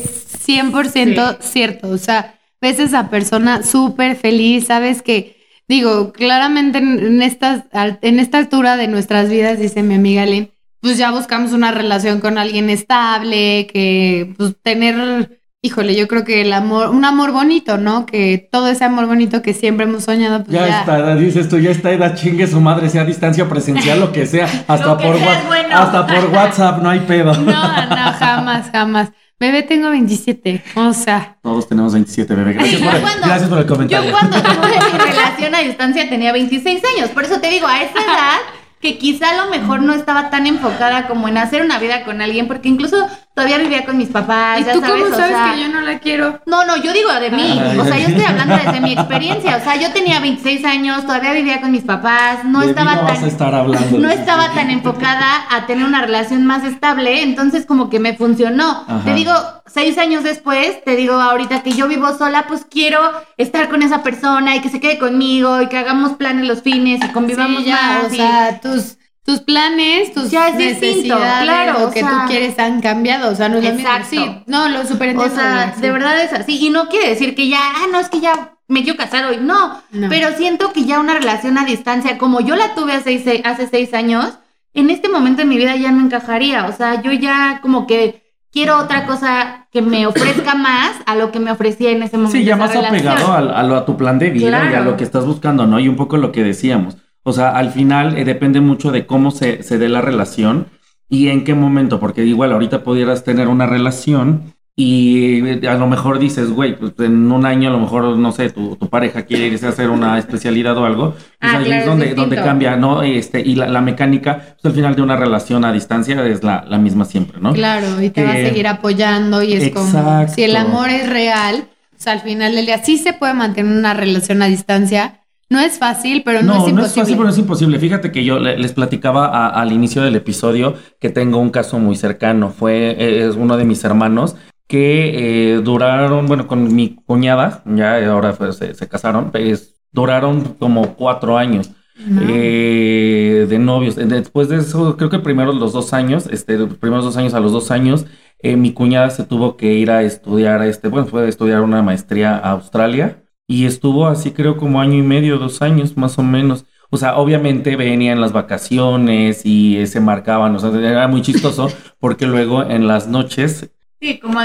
100% 0.47 1.37
cierto. 1.41 1.89
O 1.89 1.97
sea, 1.97 2.39
ves 2.61 2.79
a 2.79 2.83
esa 2.83 3.09
persona 3.09 3.63
súper 3.63 4.15
feliz, 4.15 4.67
sabes 4.67 5.01
que, 5.01 5.35
digo, 5.67 6.13
claramente 6.13 6.77
en, 6.77 7.21
estas, 7.21 7.63
en 7.73 8.19
esta 8.19 8.37
altura 8.37 8.77
de 8.77 8.87
nuestras 8.87 9.29
vidas, 9.29 9.59
dice 9.59 9.83
mi 9.83 9.95
amiga 9.95 10.25
Lynn, 10.25 10.51
pues 10.79 10.97
ya 10.97 11.11
buscamos 11.11 11.51
una 11.51 11.71
relación 11.71 12.21
con 12.21 12.37
alguien 12.37 12.69
estable, 12.69 13.67
que 13.67 14.33
pues 14.37 14.55
tener, 14.61 15.41
híjole, 15.65 15.95
yo 15.95 16.07
creo 16.09 16.25
que 16.25 16.41
el 16.41 16.51
amor, 16.51 16.89
un 16.89 17.05
amor 17.05 17.31
bonito, 17.31 17.77
¿no? 17.77 18.05
Que 18.05 18.49
todo 18.51 18.67
ese 18.67 18.83
amor 18.83 19.05
bonito 19.07 19.41
que 19.41 19.53
siempre 19.53 19.85
hemos 19.85 20.03
soñado, 20.03 20.43
pues 20.43 20.51
Ya, 20.55 20.67
ya, 20.67 20.79
está, 20.81 21.15
dices 21.15 21.47
tú, 21.47 21.57
ya 21.57 21.71
está 21.71 21.91
edad, 21.91 22.15
chingue 22.15 22.45
su 22.47 22.59
madre, 22.59 22.89
sea 22.89 23.03
a 23.03 23.05
distancia 23.05 23.47
presencial, 23.47 23.99
lo 24.01 24.11
que 24.11 24.25
sea, 24.25 24.45
hasta 24.67 24.85
Lo 24.85 24.97
que 24.97 25.05
por 25.07 25.17
sea 25.17 25.25
wa- 25.27 25.33
es 25.39 25.47
bueno. 25.47 25.77
hasta 25.77 26.05
por 26.05 26.25
WhatsApp, 26.31 26.83
no 26.83 26.89
hay 26.89 26.99
pedo. 26.99 27.33
No, 27.39 27.51
no, 27.51 28.13
jamás, 28.19 28.69
jamás. 28.71 29.09
Bebé, 29.39 29.63
tengo 29.63 29.89
27. 29.89 30.61
O 30.75 30.93
sea, 30.93 31.37
Todos 31.41 31.67
tenemos 31.67 31.93
27, 31.93 32.35
bebé. 32.35 32.53
Gracias, 32.53 32.81
por, 32.81 33.01
cuando- 33.01 33.27
gracias 33.27 33.49
por 33.49 33.59
el 33.59 33.65
comentario. 33.65 34.09
Yo 34.11 34.17
cuando 34.17 34.37
tuve 34.41 34.75
mi 34.91 34.99
relación 34.99 35.55
a 35.55 35.59
distancia 35.59 36.09
tenía 36.09 36.31
26 36.33 36.81
años. 36.97 37.09
Por 37.09 37.23
eso 37.23 37.39
te 37.39 37.49
digo, 37.49 37.67
a 37.67 37.81
esa 37.81 37.99
edad 37.99 38.37
que 38.81 38.97
quizá 38.97 39.29
a 39.29 39.45
lo 39.45 39.49
mejor 39.49 39.81
no 39.81 39.93
estaba 39.93 40.29
tan 40.29 40.45
enfocada 40.45 41.07
como 41.07 41.29
en 41.29 41.37
hacer 41.37 41.61
una 41.61 41.79
vida 41.79 42.03
con 42.03 42.21
alguien, 42.21 42.47
porque 42.47 42.67
incluso 42.67 43.07
todavía 43.33 43.57
vivía 43.57 43.85
con 43.85 43.97
mis 43.97 44.09
papás. 44.09 44.59
¿y 44.61 44.63
ya 44.63 44.73
tú 44.73 44.81
sabes, 44.81 45.03
cómo 45.03 45.13
o 45.15 45.17
sabes 45.17 45.35
sea, 45.35 45.53
que 45.53 45.61
yo 45.61 45.67
no 45.69 45.81
la 45.81 45.99
quiero? 45.99 46.39
No, 46.45 46.65
no, 46.65 46.77
yo 46.77 46.93
digo 46.93 47.11
de 47.13 47.31
mí. 47.31 47.59
Ay, 47.61 47.79
O 47.79 47.83
sea, 47.85 47.97
yo 47.97 48.07
estoy 48.07 48.23
hablando 48.25 48.55
desde 48.55 48.79
mi 48.81 48.93
experiencia. 48.93 49.57
O 49.57 49.63
sea, 49.63 49.75
yo 49.75 49.91
tenía 49.91 50.19
26 50.19 50.63
años, 50.65 51.01
todavía 51.03 51.31
vivía 51.33 51.59
con 51.61 51.71
mis 51.71 51.83
papás, 51.83 52.43
no 52.45 52.59
De 52.61 52.67
estaba 52.67 52.95
no 52.95 53.01
vas 53.03 53.11
a 53.11 53.15
tan 53.21 53.25
estar 53.27 53.55
hablando. 53.55 53.97
no 53.97 54.09
estaba 54.09 54.49
tan 54.53 54.69
enfocada 54.69 55.45
a 55.49 55.65
tener 55.65 55.85
una 55.85 56.01
relación 56.01 56.45
más 56.45 56.63
estable, 56.63 57.23
entonces 57.23 57.65
como 57.65 57.89
que 57.89 57.99
me 57.99 58.15
funcionó. 58.15 58.85
Ajá. 58.87 59.01
Te 59.05 59.13
digo, 59.13 59.33
seis 59.65 59.97
años 59.97 60.23
después, 60.23 60.83
te 60.83 60.95
digo 60.95 61.13
ahorita 61.15 61.63
que 61.63 61.71
yo 61.71 61.87
vivo 61.87 62.15
sola, 62.17 62.45
pues 62.47 62.65
quiero 62.69 62.99
estar 63.37 63.69
con 63.69 63.81
esa 63.81 64.03
persona 64.03 64.55
y 64.55 64.61
que 64.61 64.69
se 64.69 64.79
quede 64.79 64.99
conmigo 64.99 65.61
y 65.61 65.67
que 65.69 65.77
hagamos 65.77 66.13
planes 66.13 66.47
los 66.47 66.61
fines 66.61 67.03
y 67.03 67.07
convivamos 67.09 67.63
Sí, 67.63 67.69
ya, 67.69 67.75
más. 67.81 68.03
o 68.11 68.13
y- 68.13 68.17
sea, 68.17 68.59
tus, 68.61 68.97
tus 69.23 69.39
planes, 69.39 70.13
tus 70.13 70.31
Ya 70.31 70.49
es 70.49 70.57
distinto, 70.57 71.15
necesidades, 71.17 71.43
claro, 71.43 71.79
lo 71.79 71.87
o 71.87 71.91
que 71.91 71.99
sea- 72.01 72.09
tú 72.09 72.15
quieres 72.29 72.59
han 72.59 72.81
cambiado, 72.81 73.31
o 73.31 73.35
sea, 73.35 73.47
no 73.49 73.57
es 73.57 73.63
lo 73.63 73.71
mismo. 73.71 73.87
Exacto. 73.87 74.07
Sí, 74.09 74.43
no, 74.47 74.67
lo 74.69 74.85
super 74.85 75.15
o 75.17 75.29
sea, 75.29 75.73
de 75.79 75.91
verdad 75.91 76.21
es 76.21 76.33
así. 76.33 76.57
Y 76.65 76.69
no 76.69 76.89
quiere 76.89 77.09
decir 77.09 77.33
que 77.35 77.47
ya, 77.47 77.59
ah, 77.61 77.85
no, 77.91 77.99
es 77.99 78.09
que 78.09 78.19
ya 78.19 78.55
me 78.67 78.83
quiero 78.83 78.97
casar 78.97 79.25
hoy. 79.25 79.37
No, 79.41 79.81
No. 79.91 80.09
Pero 80.09 80.29
siento 80.35 80.73
que 80.73 80.83
ya 80.85 80.99
una 80.99 81.13
relación 81.13 81.57
a 81.57 81.65
distancia, 81.65 82.17
como 82.17 82.41
yo 82.41 82.55
la 82.55 82.75
tuve 82.75 82.93
hace 82.93 83.17
seis, 83.23 83.41
hace 83.45 83.67
seis 83.67 83.93
años, 83.93 84.39
en 84.73 84.89
este 84.89 85.07
momento 85.07 85.39
de 85.43 85.45
mi 85.45 85.57
vida 85.57 85.75
ya 85.75 85.91
no 85.91 86.01
encajaría. 86.03 86.65
O 86.65 86.71
sea, 86.73 87.01
yo 87.01 87.11
ya 87.13 87.59
como 87.61 87.85
que 87.87 88.23
quiero 88.51 88.77
otra 88.77 89.05
cosa 89.05 89.67
que 89.71 89.81
me 89.81 90.05
ofrezca 90.07 90.53
más 90.55 90.91
a 91.05 91.15
lo 91.15 91.31
que 91.31 91.39
me 91.39 91.51
ofrecía 91.51 91.91
en 91.91 92.03
ese 92.03 92.17
momento. 92.17 92.37
Sí, 92.37 92.43
ya 92.43 92.55
más 92.57 92.73
relación. 92.73 92.95
apegado 93.13 93.31
a, 93.33 93.59
a 93.59 93.63
lo- 93.63 93.75
a 93.77 93.85
tu 93.85 93.95
plan 93.95 94.19
de 94.19 94.31
vida 94.31 94.49
y 94.49 94.53
a 94.53 94.69
Claro. 94.69 94.85
lo 94.85 94.97
que 94.97 95.03
estás 95.05 95.25
buscando, 95.25 95.65
¿no? 95.65 95.79
Y 95.79 95.87
un 95.87 95.95
poco 95.95 96.17
lo 96.17 96.31
que 96.31 96.43
decíamos. 96.43 96.97
O 97.23 97.31
sea, 97.33 97.51
al 97.51 97.71
final 97.71 98.17
eh, 98.17 98.25
depende 98.25 98.59
mucho 98.61 98.91
de 98.91 99.05
cómo 99.05 99.31
se, 99.31 99.63
se 99.63 99.77
dé 99.77 99.89
la 99.89 100.01
relación 100.01 100.67
y 101.09 101.29
en 101.29 101.43
qué 101.43 101.53
momento, 101.53 101.99
porque 101.99 102.25
igual 102.25 102.51
ahorita 102.51 102.83
pudieras 102.83 103.23
tener 103.23 103.47
una 103.47 103.65
relación 103.65 104.53
y 104.75 105.47
eh, 105.47 105.67
a 105.69 105.75
lo 105.75 105.85
mejor 105.87 106.17
dices, 106.17 106.49
güey, 106.49 106.75
pues 106.75 106.93
en 106.99 107.31
un 107.31 107.45
año 107.45 107.69
a 107.69 107.73
lo 107.73 107.79
mejor, 107.79 108.17
no 108.17 108.31
sé, 108.31 108.49
tu, 108.49 108.75
tu 108.75 108.89
pareja 108.89 109.21
quiere 109.21 109.45
irse 109.47 109.67
a 109.67 109.69
hacer 109.69 109.89
una 109.91 110.17
especialidad 110.23 110.75
o 110.79 110.85
algo, 110.85 111.11
pues 111.11 111.23
Ah, 111.41 111.59
ahí 111.59 111.65
claro, 111.65 111.73
es 111.75 111.79
es 111.81 111.85
donde, 111.85 112.05
distinto. 112.05 112.21
donde 112.21 112.35
cambia, 112.43 112.75
¿no? 112.75 113.03
Este, 113.03 113.39
y 113.41 113.53
la, 113.55 113.67
la 113.67 113.81
mecánica, 113.81 114.55
pues 114.59 114.65
al 114.65 114.73
final 114.73 114.95
de 114.95 115.01
una 115.03 115.15
relación 115.15 115.63
a 115.63 115.71
distancia 115.71 116.25
es 116.25 116.43
la, 116.43 116.65
la 116.67 116.79
misma 116.79 117.05
siempre, 117.05 117.39
¿no? 117.39 117.53
Claro, 117.53 118.01
y 118.01 118.09
te 118.09 118.23
va 118.23 118.31
a 118.31 118.33
Que- 118.33 118.47
seguir 118.49 118.67
apoyando 118.67 119.43
y 119.43 119.53
es 119.53 119.71
como, 119.71 119.85
Exacto. 119.85 120.33
si 120.33 120.43
el 120.43 120.55
amor 120.55 120.89
es 120.89 121.07
real, 121.07 121.65
o 121.95 122.01
sea, 122.03 122.13
al 122.13 122.21
final 122.21 122.55
del 122.55 122.65
día 122.65 122.83
sí 122.83 122.97
se 122.97 123.13
puede 123.13 123.35
mantener 123.35 123.71
una 123.77 123.93
relación 123.93 124.41
a 124.41 124.47
distancia. 124.47 125.19
No 125.53 125.59
es 125.59 125.77
fácil, 125.77 126.23
pero 126.25 126.41
no, 126.41 126.53
es 126.53 126.57
imposible. 126.69 126.81
No 126.81 126.85
es 126.87 126.93
fácil, 126.95 127.17
pero 127.17 127.29
es 127.29 127.37
imposible. 127.37 127.79
Fíjate 127.79 128.11
que 128.11 128.23
yo 128.25 128.39
le- 128.39 128.57
les 128.57 128.73
platicaba 128.73 129.27
a- 129.27 129.49
al 129.61 129.71
inicio 129.71 130.01
del 130.01 130.15
episodio 130.15 130.73
que 130.99 131.09
tengo 131.09 131.37
un 131.39 131.49
caso 131.51 131.79
muy 131.79 131.95
cercano. 131.95 132.49
Fue, 132.49 132.91
eh, 132.99 133.27
es 133.27 133.35
uno 133.35 133.55
de 133.57 133.63
mis 133.65 133.83
hermanos 133.83 134.35
que 134.67 135.53
eh, 135.53 135.61
duraron, 135.61 136.25
bueno, 136.25 136.47
con 136.47 136.73
mi 136.73 136.95
cuñada, 137.05 137.61
ya 137.65 138.03
ahora 138.11 138.35
se, 138.51 138.73
se 138.73 138.87
casaron, 138.87 139.31
pues 139.31 139.75
duraron 139.91 140.55
como 140.57 140.95
cuatro 140.95 141.37
años 141.37 141.69
No. 142.07 142.21
eh, 142.27 143.45
de 143.47 143.59
novios. 143.59 143.97
Eh, 143.97 144.05
Después 144.05 144.49
de 144.49 144.57
eso, 144.57 144.97
creo 144.97 145.09
que 145.09 145.19
primero 145.19 145.51
los 145.53 145.73
dos 145.73 145.93
años, 145.93 146.27
este, 146.31 146.57
los 146.57 146.75
primeros 146.77 147.05
dos 147.05 147.17
años 147.17 147.33
a 147.33 147.39
los 147.39 147.51
dos 147.51 147.69
años, 147.71 148.05
eh, 148.39 148.55
mi 148.55 148.73
cuñada 148.73 149.09
se 149.09 149.23
tuvo 149.23 149.55
que 149.57 149.73
ir 149.73 149.91
a 149.91 150.01
estudiar, 150.03 150.61
este, 150.63 150.87
bueno, 150.87 151.07
fue 151.07 151.25
a 151.25 151.29
estudiar 151.29 151.61
una 151.61 151.81
maestría 151.83 152.35
a 152.37 152.51
Australia 152.51 153.22
y 153.53 153.67
estuvo 153.67 154.07
así 154.07 154.31
creo 154.31 154.57
como 154.57 154.81
año 154.81 154.97
y 154.97 155.03
medio, 155.03 155.37
dos 155.37 155.61
años 155.61 155.95
más 155.95 156.17
o 156.17 156.23
menos. 156.23 156.65
O 156.89 156.97
sea, 156.97 157.17
obviamente 157.17 157.75
venían 157.75 158.19
las 158.19 158.31
vacaciones 158.31 159.45
y 159.45 159.77
eh, 159.77 159.85
se 159.85 159.99
marcaban, 159.99 160.55
o 160.55 160.59
sea, 160.59 160.71
era 160.71 161.07
muy 161.07 161.21
chistoso 161.21 161.67
porque 161.99 162.25
luego 162.25 162.63
en 162.63 162.87
las 162.87 163.07
noches 163.07 163.69
Sí, 164.01 164.17
como 164.17 164.41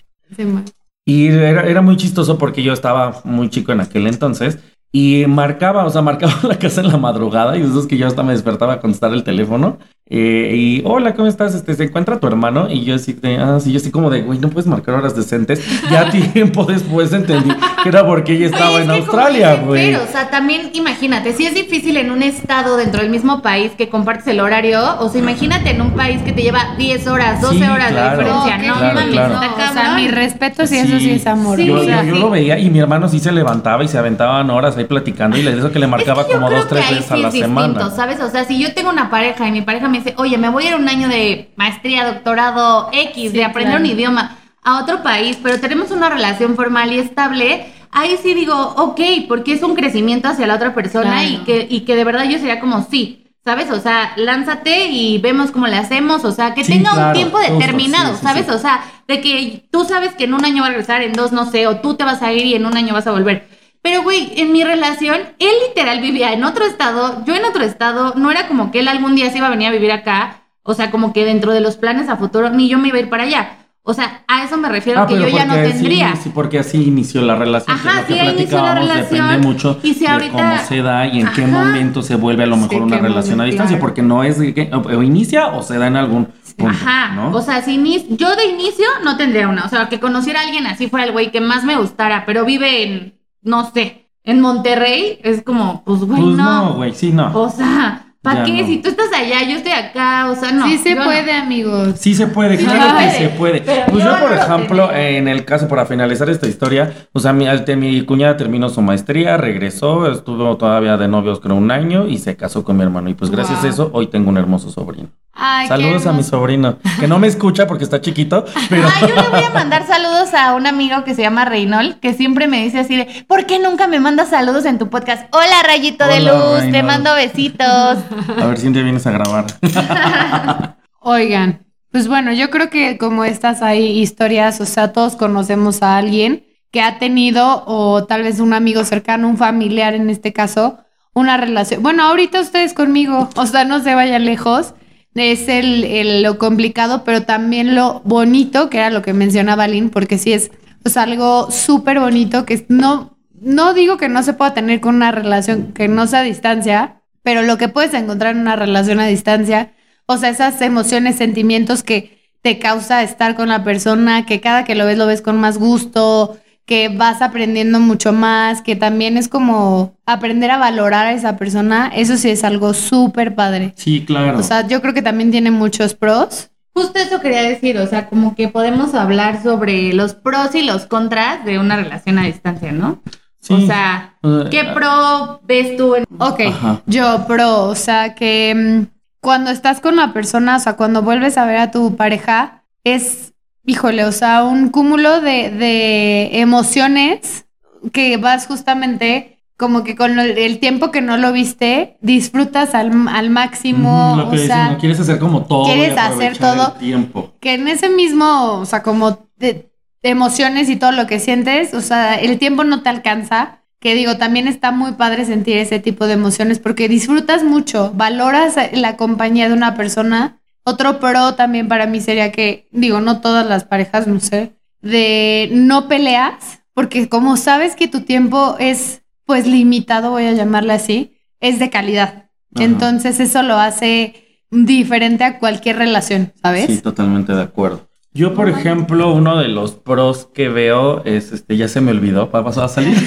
y 1.06 1.28
era, 1.28 1.62
era 1.62 1.80
muy 1.80 1.96
chistoso 1.96 2.36
porque 2.36 2.62
yo 2.62 2.74
estaba 2.74 3.22
muy 3.24 3.48
chico 3.48 3.72
en 3.72 3.80
aquel 3.80 4.06
entonces 4.06 4.58
y 4.92 5.24
marcaba, 5.26 5.86
o 5.86 5.90
sea, 5.90 6.02
marcaba 6.02 6.34
la 6.42 6.58
casa 6.58 6.82
en 6.82 6.88
la 6.88 6.98
madrugada 6.98 7.56
y 7.56 7.62
eso 7.62 7.80
es 7.80 7.86
que 7.86 7.96
yo 7.96 8.06
hasta 8.06 8.22
me 8.22 8.32
despertaba 8.32 8.74
a 8.74 8.80
contestar 8.80 9.14
el 9.14 9.24
teléfono 9.24 9.78
eh, 10.10 10.52
y 10.54 10.82
hola, 10.86 11.14
¿cómo 11.14 11.28
estás? 11.28 11.54
Este, 11.54 11.74
¿se 11.74 11.84
encuentra 11.84 12.18
tu 12.18 12.26
hermano? 12.26 12.68
Y 12.70 12.82
yo 12.84 12.94
así 12.94 13.12
de, 13.12 13.36
ah, 13.36 13.58
sí, 13.60 13.72
yo 13.72 13.78
así 13.78 13.90
como 13.90 14.08
de, 14.08 14.22
güey, 14.22 14.38
no 14.38 14.48
puedes 14.48 14.66
marcar 14.66 14.94
horas 14.94 15.14
decentes. 15.14 15.62
Ya 15.90 16.10
tiempo 16.10 16.64
después 16.64 17.12
entendí 17.12 17.50
que 17.82 17.88
era 17.88 18.06
porque 18.06 18.32
ella 18.34 18.46
estaba 18.46 18.76
Oye, 18.76 18.84
en 18.84 18.90
es 18.90 18.96
Australia, 19.00 19.54
güey. 19.56 19.90
Pero, 19.90 20.04
o 20.04 20.06
sea, 20.06 20.28
también 20.30 20.70
imagínate, 20.74 21.32
si 21.32 21.46
es 21.46 21.54
difícil 21.54 21.96
en 21.96 22.10
un 22.10 22.22
estado 22.22 22.76
dentro 22.76 23.00
del 23.02 23.10
mismo 23.10 23.40
país 23.42 23.72
que 23.76 23.88
compartes 23.88 24.26
el 24.28 24.40
horario, 24.40 24.80
o 25.00 25.08
sea, 25.08 25.20
imagínate 25.20 25.70
en 25.70 25.80
un 25.82 25.92
país 25.92 26.20
que 26.22 26.32
te 26.32 26.42
lleva 26.42 26.74
10 26.76 27.06
horas, 27.06 27.40
12 27.40 27.56
Sí, 27.58 27.62
horas 27.64 27.90
claro. 27.90 28.18
de 28.18 28.24
diferencia, 28.24 28.58
no, 28.58 28.78
claro, 28.78 28.94
mames, 28.94 29.12
claro. 29.12 29.34
está 29.42 29.46
No, 29.64 29.70
o 29.70 29.72
sea, 29.72 29.94
mi 29.96 30.08
respeto 30.08 30.66
si 30.66 30.76
eso 30.78 30.98
sí 30.98 31.10
es 31.10 31.26
amor. 31.26 31.56
Sí, 31.58 31.66
yo, 31.66 31.74
o 31.74 31.78
yo- 31.78 31.84
sea, 31.84 32.02
yo 32.04 32.14
sí. 32.14 32.20
lo 32.20 32.30
veía 32.30 32.58
y 32.58 32.70
mi 32.70 32.78
hermano 32.80 33.08
sí 33.08 33.18
se 33.18 33.32
levantaba 33.32 33.82
y 33.84 33.88
se 33.88 33.98
aventaban 33.98 34.50
horas 34.50 34.76
ahí 34.76 34.84
platicando 34.84 35.36
y 35.36 35.42
le 35.42 35.54
dijo 35.54 35.70
que 35.70 35.78
le 35.78 35.86
marcaba 35.86 36.22
Es 36.22 36.26
que 36.28 36.34
yo 36.34 36.40
como 36.40 36.50
dos, 36.54 36.68
tres 36.68 36.88
veces 36.90 37.10
a 37.10 37.16
sí 37.16 37.22
la 37.22 37.30
distinto, 37.30 37.46
semana. 37.48 37.90
¿sabes? 37.90 38.20
O 38.20 38.30
sea, 38.30 38.44
si 38.44 38.58
yo 38.60 38.74
tengo 38.74 38.90
una 38.90 39.10
pareja 39.10 39.46
y 39.48 39.52
mi 39.52 39.62
pareja 39.62 39.88
me 39.88 39.97
dice, 39.98 40.14
oye, 40.18 40.38
me 40.38 40.48
voy 40.48 40.64
a 40.64 40.68
ir 40.70 40.74
un 40.76 40.88
año 40.88 41.08
de 41.08 41.50
maestría, 41.56 42.06
doctorado 42.06 42.88
X, 42.92 43.30
Sí, 43.30 43.36
de 43.36 43.44
aprender 43.44 43.76
claro. 43.76 43.84
un 43.84 43.90
idioma 43.90 44.36
a 44.62 44.82
otro 44.82 45.02
país, 45.02 45.38
pero 45.42 45.60
tenemos 45.60 45.90
una 45.90 46.08
relación 46.10 46.56
formal 46.56 46.92
y 46.92 46.98
estable, 46.98 47.66
ahí 47.90 48.16
sí 48.22 48.34
digo, 48.34 48.54
ok, 48.76 49.00
porque 49.28 49.52
es 49.52 49.62
un 49.62 49.74
crecimiento 49.74 50.28
hacia 50.28 50.46
la 50.46 50.56
otra 50.56 50.74
persona 50.74 51.24
y, 51.24 51.38
que, 51.38 51.66
y 51.70 51.80
que 51.80 51.96
de 51.96 52.04
verdad 52.04 52.24
yo 52.24 52.38
sería 52.38 52.60
como, 52.60 52.86
sí. 52.90 53.24
¿Sabes? 53.44 53.70
O 53.70 53.80
sea, 53.80 54.12
lánzate 54.16 54.88
y 54.88 55.16
vemos 55.18 55.52
cómo 55.52 55.68
le 55.68 55.76
hacemos. 55.76 56.22
O 56.26 56.32
sea, 56.32 56.52
que 56.52 56.64
Sí, 56.64 56.72
tenga 56.72 57.06
un 57.06 57.12
tiempo 57.14 57.38
determinado, 57.38 58.14
sí, 58.14 58.20
¿sabes? 58.22 58.46
O 58.50 58.58
sea, 58.58 58.82
de 59.06 59.22
que 59.22 59.64
tú 59.70 59.86
sabes 59.86 60.14
que 60.14 60.24
en 60.24 60.34
un 60.34 60.44
año 60.44 60.60
va 60.60 60.66
a 60.66 60.70
regresar, 60.70 61.00
en 61.00 61.14
dos 61.14 61.32
no 61.32 61.50
sé, 61.50 61.66
o 61.66 61.78
tú 61.78 61.94
te 61.94 62.04
vas 62.04 62.20
a 62.20 62.30
ir 62.30 62.44
y 62.44 62.54
en 62.54 62.66
un 62.66 62.76
año 62.76 62.92
vas 62.92 63.06
a 63.06 63.10
volver. 63.12 63.48
Pero, 63.82 64.02
güey, 64.02 64.32
en 64.36 64.52
mi 64.52 64.64
relación, 64.64 65.16
él 65.38 65.50
literal 65.68 66.00
vivía 66.00 66.32
en 66.32 66.44
otro 66.44 66.64
estado, 66.66 67.24
yo 67.24 67.34
en 67.34 67.44
otro 67.44 67.64
estado, 67.64 68.14
no 68.16 68.30
era 68.30 68.48
como 68.48 68.70
que 68.70 68.80
él 68.80 68.88
algún 68.88 69.14
día 69.14 69.30
se 69.30 69.38
iba 69.38 69.46
a 69.46 69.50
venir 69.50 69.68
a 69.68 69.72
vivir 69.72 69.92
acá, 69.92 70.42
o 70.62 70.74
sea, 70.74 70.90
como 70.90 71.12
que 71.12 71.24
dentro 71.24 71.52
de 71.52 71.60
los 71.60 71.76
planes 71.76 72.08
a 72.08 72.16
futuro, 72.16 72.50
ni 72.50 72.68
yo 72.68 72.78
me 72.78 72.88
iba 72.88 72.98
a 72.98 73.00
ir 73.00 73.08
para 73.08 73.22
allá. 73.24 73.54
O 73.82 73.94
sea, 73.94 74.22
a 74.28 74.44
eso 74.44 74.58
me 74.58 74.68
refiero 74.68 75.00
Ah, 75.00 75.06
que 75.06 75.14
yo 75.18 75.26
ya 75.28 75.46
no 75.46 75.54
tendría. 75.54 76.14
Sí, 76.16 76.30
porque 76.34 76.58
así 76.58 76.82
inició 76.82 77.22
la 77.22 77.36
relación. 77.36 77.74
Ajá, 77.74 78.04
que 78.06 78.12
sí, 78.12 78.20
inició 78.20 78.60
la 78.60 78.74
relación. 78.74 79.26
Depende 79.28 79.38
mucho 79.46 79.80
Y 79.82 79.94
si 79.94 80.00
de 80.00 80.08
ahorita- 80.08 80.32
cómo 80.32 80.58
se 80.68 80.82
da 80.82 81.06
y 81.06 81.20
en 81.20 81.32
qué 81.32 81.46
momento 81.46 82.02
se 82.02 82.16
vuelve 82.16 82.42
a 82.42 82.46
lo 82.46 82.56
mejor 82.56 82.70
Sí, 82.70 82.76
una 82.80 82.98
relación 82.98 83.40
a 83.40 83.44
distancia, 83.44 83.78
porque 83.78 84.02
no 84.02 84.22
es 84.24 84.36
que 84.36 84.70
o, 84.74 85.02
inicia 85.02 85.46
o 85.48 85.62
se 85.62 85.78
da 85.78 85.86
en 85.86 85.96
algún 85.96 86.26
punto, 86.58 86.70
Ajá, 86.70 87.14
¿no? 87.14 87.30
o 87.30 87.40
sea, 87.40 87.62
si 87.62 87.78
ini- 87.78 88.04
yo 88.10 88.36
de 88.36 88.44
inicio 88.46 88.84
no 89.04 89.16
tendría 89.16 89.48
una, 89.48 89.64
o 89.64 89.68
sea, 89.70 89.88
que 89.88 89.98
conociera 90.00 90.40
a 90.40 90.42
alguien 90.44 90.66
así 90.66 90.88
fuera 90.88 91.06
el 91.06 91.12
güey 91.12 91.30
que 91.30 91.40
más 91.40 91.64
me 91.64 91.76
gustara, 91.76 92.24
pero 92.26 92.44
vive 92.44 92.82
en, 92.82 93.14
no 93.42 93.70
sé, 93.72 94.08
en 94.24 94.40
Monterrey, 94.40 95.18
es 95.22 95.42
como, 95.42 95.82
pues, 95.84 96.00
güey, 96.00 96.20
pues 96.20 96.36
no. 96.36 96.64
no, 96.64 96.74
güey, 96.74 96.92
sí, 96.94 97.12
no. 97.12 97.34
O 97.34 97.48
sea, 97.48 98.14
¿para 98.20 98.40
Ya 98.40 98.44
qué? 98.44 98.60
no. 98.62 98.66
Si 98.66 98.76
tú 98.78 98.90
estás 98.90 99.06
allá, 99.14 99.42
yo 99.48 99.56
estoy 99.56 99.72
acá, 99.72 100.30
o 100.30 100.34
sea, 100.34 100.52
no. 100.52 100.66
sí 100.66 100.76
se 100.78 100.94
no. 100.94 101.04
puede, 101.04 101.32
amigos. 101.32 101.94
Sí 101.98 102.14
se 102.14 102.26
puede, 102.26 102.58
Sí 102.58 102.64
claro 102.64 102.98
que 102.98 103.10
se 103.12 103.28
puede. 103.30 103.60
pero 103.62 103.86
Pues 103.90 104.04
yo, 104.04 104.18
por 104.20 104.32
ejemplo, 104.32 104.88
tenía. 104.88 105.08
en 105.18 105.28
el 105.28 105.44
caso, 105.46 105.66
para 105.66 105.86
finalizar 105.86 106.28
esta 106.28 106.46
historia, 106.46 106.92
o 107.12 107.20
sea, 107.20 107.32
mi, 107.32 107.46
mi 107.76 108.04
cuñada 108.04 108.36
terminó 108.36 108.68
su 108.68 108.82
maestría, 108.82 109.36
regresó, 109.38 110.10
estuvo 110.10 110.56
todavía 110.58 110.96
de 110.98 111.08
novios 111.08 111.40
creo 111.40 111.56
un 111.56 111.70
año 111.70 112.06
y 112.06 112.18
se 112.18 112.36
casó 112.36 112.64
con 112.64 112.76
mi 112.76 112.82
hermano. 112.82 113.08
Y 113.08 113.14
pues 113.14 113.30
gracias 113.30 113.64
a 113.64 113.68
eso, 113.68 113.90
hoy 113.94 114.08
tengo 114.08 114.28
un 114.28 114.36
hermoso 114.36 114.70
sobrino. 114.70 115.08
Ay, 115.40 115.68
Saludos 115.68 116.04
a 116.06 116.12
mi 116.12 116.24
sobrino, 116.24 116.78
que 116.98 117.06
no 117.06 117.20
me 117.20 117.28
escucha 117.28 117.68
porque 117.68 117.84
está 117.84 118.00
chiquito, 118.00 118.44
pero... 118.68 118.88
Ah, 118.88 119.00
yo 119.00 119.14
le 119.14 119.28
voy 119.28 119.44
a 119.44 119.50
mandar 119.50 119.86
saludos 119.86 120.34
a 120.34 120.54
un 120.54 120.66
amigo 120.66 121.04
que 121.04 121.14
se 121.14 121.22
llama 121.22 121.44
Reynold, 121.44 122.00
que 122.00 122.12
siempre 122.12 122.48
me 122.48 122.64
dice 122.64 122.80
así 122.80 122.96
de, 122.96 123.24
¿por 123.28 123.46
qué 123.46 123.60
nunca 123.60 123.86
me 123.86 124.00
mandas 124.00 124.30
saludos 124.30 124.64
en 124.64 124.78
tu 124.78 124.90
podcast? 124.90 125.32
Hola, 125.32 125.62
Rayito 125.64 126.06
de 126.08 126.20
Luz, 126.22 126.72
te 126.72 126.82
mando 126.82 127.14
besitos. 127.14 127.98
A 128.36 128.46
ver 128.46 128.58
si 128.58 128.66
un 128.66 128.72
día 128.72 128.82
vienes 128.82 129.06
a 129.06 129.12
grabar. 129.12 129.46
Oigan, 131.00 131.64
pues 131.92 132.08
bueno, 132.08 132.32
yo 132.32 132.50
creo 132.50 132.68
que 132.68 132.98
como 132.98 133.24
estas 133.24 133.62
hay 133.62 134.00
historias, 134.00 134.60
o 134.60 134.66
sea, 134.66 134.92
todos 134.92 135.14
conocemos 135.14 135.84
a 135.84 135.98
alguien 135.98 136.46
que 136.72 136.82
ha 136.82 136.98
tenido, 136.98 137.62
o 137.66 138.04
tal 138.06 138.24
vez 138.24 138.40
un 138.40 138.54
amigo 138.54 138.82
cercano, 138.84 139.28
un 139.28 139.36
familiar 139.36 139.94
en 139.94 140.10
este 140.10 140.32
caso, 140.32 140.78
una 141.14 141.36
relación. 141.36 141.80
Bueno, 141.80 142.02
ahorita 142.02 142.40
ustedes 142.40 142.74
conmigo, 142.74 143.28
o 143.36 143.46
sea, 143.46 143.64
no 143.64 143.78
se 143.80 143.94
vayan 143.94 144.24
lejos. 144.24 144.74
Es 145.20 145.48
el, 145.48 145.84
el- 145.84 146.22
lo 146.22 146.38
complicado, 146.38 147.04
pero 147.04 147.22
también 147.22 147.74
lo 147.74 148.00
bonito, 148.04 148.70
que 148.70 148.78
era 148.78 148.90
lo 148.90 149.02
que 149.02 149.12
mencionaba 149.12 149.66
Lynn, 149.68 149.90
porque 149.90 150.18
sí 150.18 150.32
es 150.32 150.50
pues, 150.82 150.96
algo 150.96 151.50
súper 151.50 152.00
bonito 152.00 152.46
que 152.46 152.64
no, 152.68 153.18
no 153.40 153.74
digo 153.74 153.96
que 153.96 154.08
no 154.08 154.22
se 154.22 154.32
pueda 154.34 154.54
tener 154.54 154.80
con 154.80 154.94
una 154.96 155.10
relación 155.12 155.72
que 155.72 155.88
no 155.88 156.06
sea 156.06 156.20
a 156.20 156.22
distancia, 156.22 157.02
pero 157.22 157.42
lo 157.42 157.58
que 157.58 157.68
puedes 157.68 157.94
encontrar 157.94 158.34
en 158.34 158.42
una 158.42 158.56
relación 158.56 159.00
a 159.00 159.06
distancia, 159.06 159.72
o 160.06 160.16
sea, 160.16 160.30
esas 160.30 160.60
emociones, 160.62 161.16
sentimientos 161.16 161.82
que 161.82 162.18
te 162.42 162.58
causa 162.58 163.02
estar 163.02 163.34
con 163.34 163.48
la 163.48 163.64
persona, 163.64 164.24
que 164.24 164.40
cada 164.40 164.64
que 164.64 164.74
lo 164.74 164.86
ves 164.86 164.96
lo 164.98 165.06
ves 165.06 165.20
con 165.22 165.38
más 165.38 165.58
gusto, 165.58 166.38
que 166.68 166.90
vas 166.90 167.22
aprendiendo 167.22 167.80
mucho 167.80 168.12
más, 168.12 168.60
que 168.60 168.76
también 168.76 169.16
es 169.16 169.28
como 169.28 169.96
aprender 170.04 170.50
a 170.50 170.58
valorar 170.58 171.06
a 171.06 171.12
esa 171.14 171.38
persona, 171.38 171.90
eso 171.94 172.18
sí 172.18 172.28
es 172.28 172.44
algo 172.44 172.74
súper 172.74 173.34
padre. 173.34 173.72
Sí, 173.74 174.04
claro. 174.04 174.38
O 174.38 174.42
sea, 174.42 174.68
yo 174.68 174.82
creo 174.82 174.92
que 174.92 175.00
también 175.00 175.30
tiene 175.30 175.50
muchos 175.50 175.94
pros. 175.94 176.50
Justo 176.74 176.98
eso 176.98 177.20
quería 177.20 177.42
decir, 177.42 177.78
o 177.78 177.86
sea, 177.86 178.06
como 178.10 178.34
que 178.34 178.48
podemos 178.48 178.94
hablar 178.94 179.42
sobre 179.42 179.94
los 179.94 180.12
pros 180.12 180.54
y 180.54 180.60
los 180.60 180.84
contras 180.84 181.42
de 181.46 181.58
una 181.58 181.76
relación 181.76 182.18
a 182.18 182.26
distancia, 182.26 182.70
¿no? 182.70 183.00
Sí. 183.40 183.54
O 183.54 183.66
sea, 183.66 184.18
¿qué 184.50 184.64
pro 184.74 185.40
ves 185.44 185.74
tú 185.78 185.94
en... 185.94 186.04
Ok, 186.18 186.40
Ajá. 186.48 186.82
yo 186.84 187.24
pro, 187.26 187.64
o 187.64 187.74
sea, 187.74 188.14
que 188.14 188.54
mm, 188.54 188.94
cuando 189.20 189.50
estás 189.50 189.80
con 189.80 189.96
la 189.96 190.12
persona, 190.12 190.56
o 190.56 190.60
sea, 190.60 190.76
cuando 190.76 191.00
vuelves 191.00 191.38
a 191.38 191.46
ver 191.46 191.56
a 191.56 191.70
tu 191.70 191.96
pareja, 191.96 192.64
es, 192.84 193.32
híjole, 193.68 194.04
o 194.04 194.12
sea, 194.12 194.44
un 194.44 194.70
cúmulo 194.70 195.20
de, 195.20 195.50
de 195.50 196.40
emociones 196.40 197.46
que 197.92 198.16
vas 198.16 198.46
justamente 198.46 199.38
como 199.58 199.82
que 199.82 199.96
con 199.96 200.18
el, 200.20 200.58
tiempo 200.60 200.92
que 200.92 201.02
no 201.02 201.16
lo 201.16 201.32
viste, 201.32 201.98
disfrutas 202.00 202.74
al, 202.76 203.08
al 203.08 203.28
máximo, 203.30 204.12
Ujú, 204.12 204.16
lo 204.20 204.30
que 204.30 204.36
o 204.36 204.40
dicen, 204.40 204.46
sea, 204.48 204.70
¿no? 204.70 204.78
quieres 204.78 205.00
hacer 205.00 205.18
como 205.18 205.42
todo. 205.42 205.64
quieres 205.64 205.98
hacer 205.98 206.38
todo. 206.38 206.74
el 206.74 206.78
tiempo. 206.78 207.34
que 207.40 207.54
en 207.54 207.66
ese 207.66 207.88
mismo, 207.88 208.52
o 208.60 208.64
sea, 208.66 208.82
como 208.84 209.26
de, 209.36 209.70
de 210.02 210.08
emociones 210.08 210.70
y 210.70 210.76
todo 210.76 210.92
lo 210.92 211.06
que 211.08 211.18
sientes, 211.18 211.74
o 211.74 211.80
sea, 211.80 212.14
el 212.14 212.38
tiempo 212.38 212.64
no 212.64 212.82
te 212.82 212.88
alcanza. 212.88 213.56
Que 213.80 213.94
digo, 213.94 214.16
también 214.16 214.48
está 214.48 214.72
muy 214.72 214.92
padre 214.92 215.24
sentir 215.24 215.56
ese 215.56 215.78
tipo 215.78 216.08
de 216.08 216.14
emociones 216.14 216.58
porque 216.58 216.88
disfrutas 216.88 217.44
mucho, 217.44 217.92
valoras 217.94 218.56
la 218.72 218.96
compañía 218.96 219.46
de 219.48 219.54
una 219.54 219.76
persona. 219.76 220.37
Otro 220.68 220.98
pro 221.00 221.34
también 221.34 221.68
para 221.68 221.86
mí 221.86 222.00
sería 222.00 222.30
que, 222.32 222.68
digo, 222.72 223.00
no 223.00 223.20
todas 223.20 223.46
las 223.46 223.64
parejas, 223.64 224.06
no 224.06 224.20
sé, 224.20 224.52
de 224.82 225.48
no 225.52 225.88
peleas, 225.88 226.60
porque 226.74 227.08
como 227.08 227.36
sabes 227.36 227.74
que 227.74 227.88
tu 227.88 228.02
tiempo 228.02 228.56
es 228.58 229.02
pues 229.24 229.46
limitado, 229.46 230.10
voy 230.10 230.26
a 230.26 230.32
llamarle 230.32 230.72
así, 230.74 231.18
es 231.40 231.58
de 231.58 231.70
calidad. 231.70 232.30
Ajá. 232.54 232.64
Entonces 232.64 233.20
eso 233.20 233.42
lo 233.42 233.56
hace 233.58 234.44
diferente 234.50 235.24
a 235.24 235.38
cualquier 235.38 235.76
relación, 235.76 236.32
¿sabes? 236.42 236.66
Sí, 236.66 236.78
totalmente 236.80 237.34
de 237.34 237.42
acuerdo. 237.42 237.88
Yo, 238.14 238.34
por 238.34 238.48
ejemplo, 238.48 239.12
uno 239.12 239.36
de 239.38 239.48
los 239.48 239.72
pros 239.72 240.28
que 240.34 240.48
veo 240.48 241.04
es, 241.04 241.30
este, 241.32 241.56
ya 241.58 241.68
se 241.68 241.80
me 241.82 241.90
olvidó, 241.92 242.30
pa- 242.30 242.42
pasó 242.42 242.64
a 242.64 242.68
salir. 242.68 242.96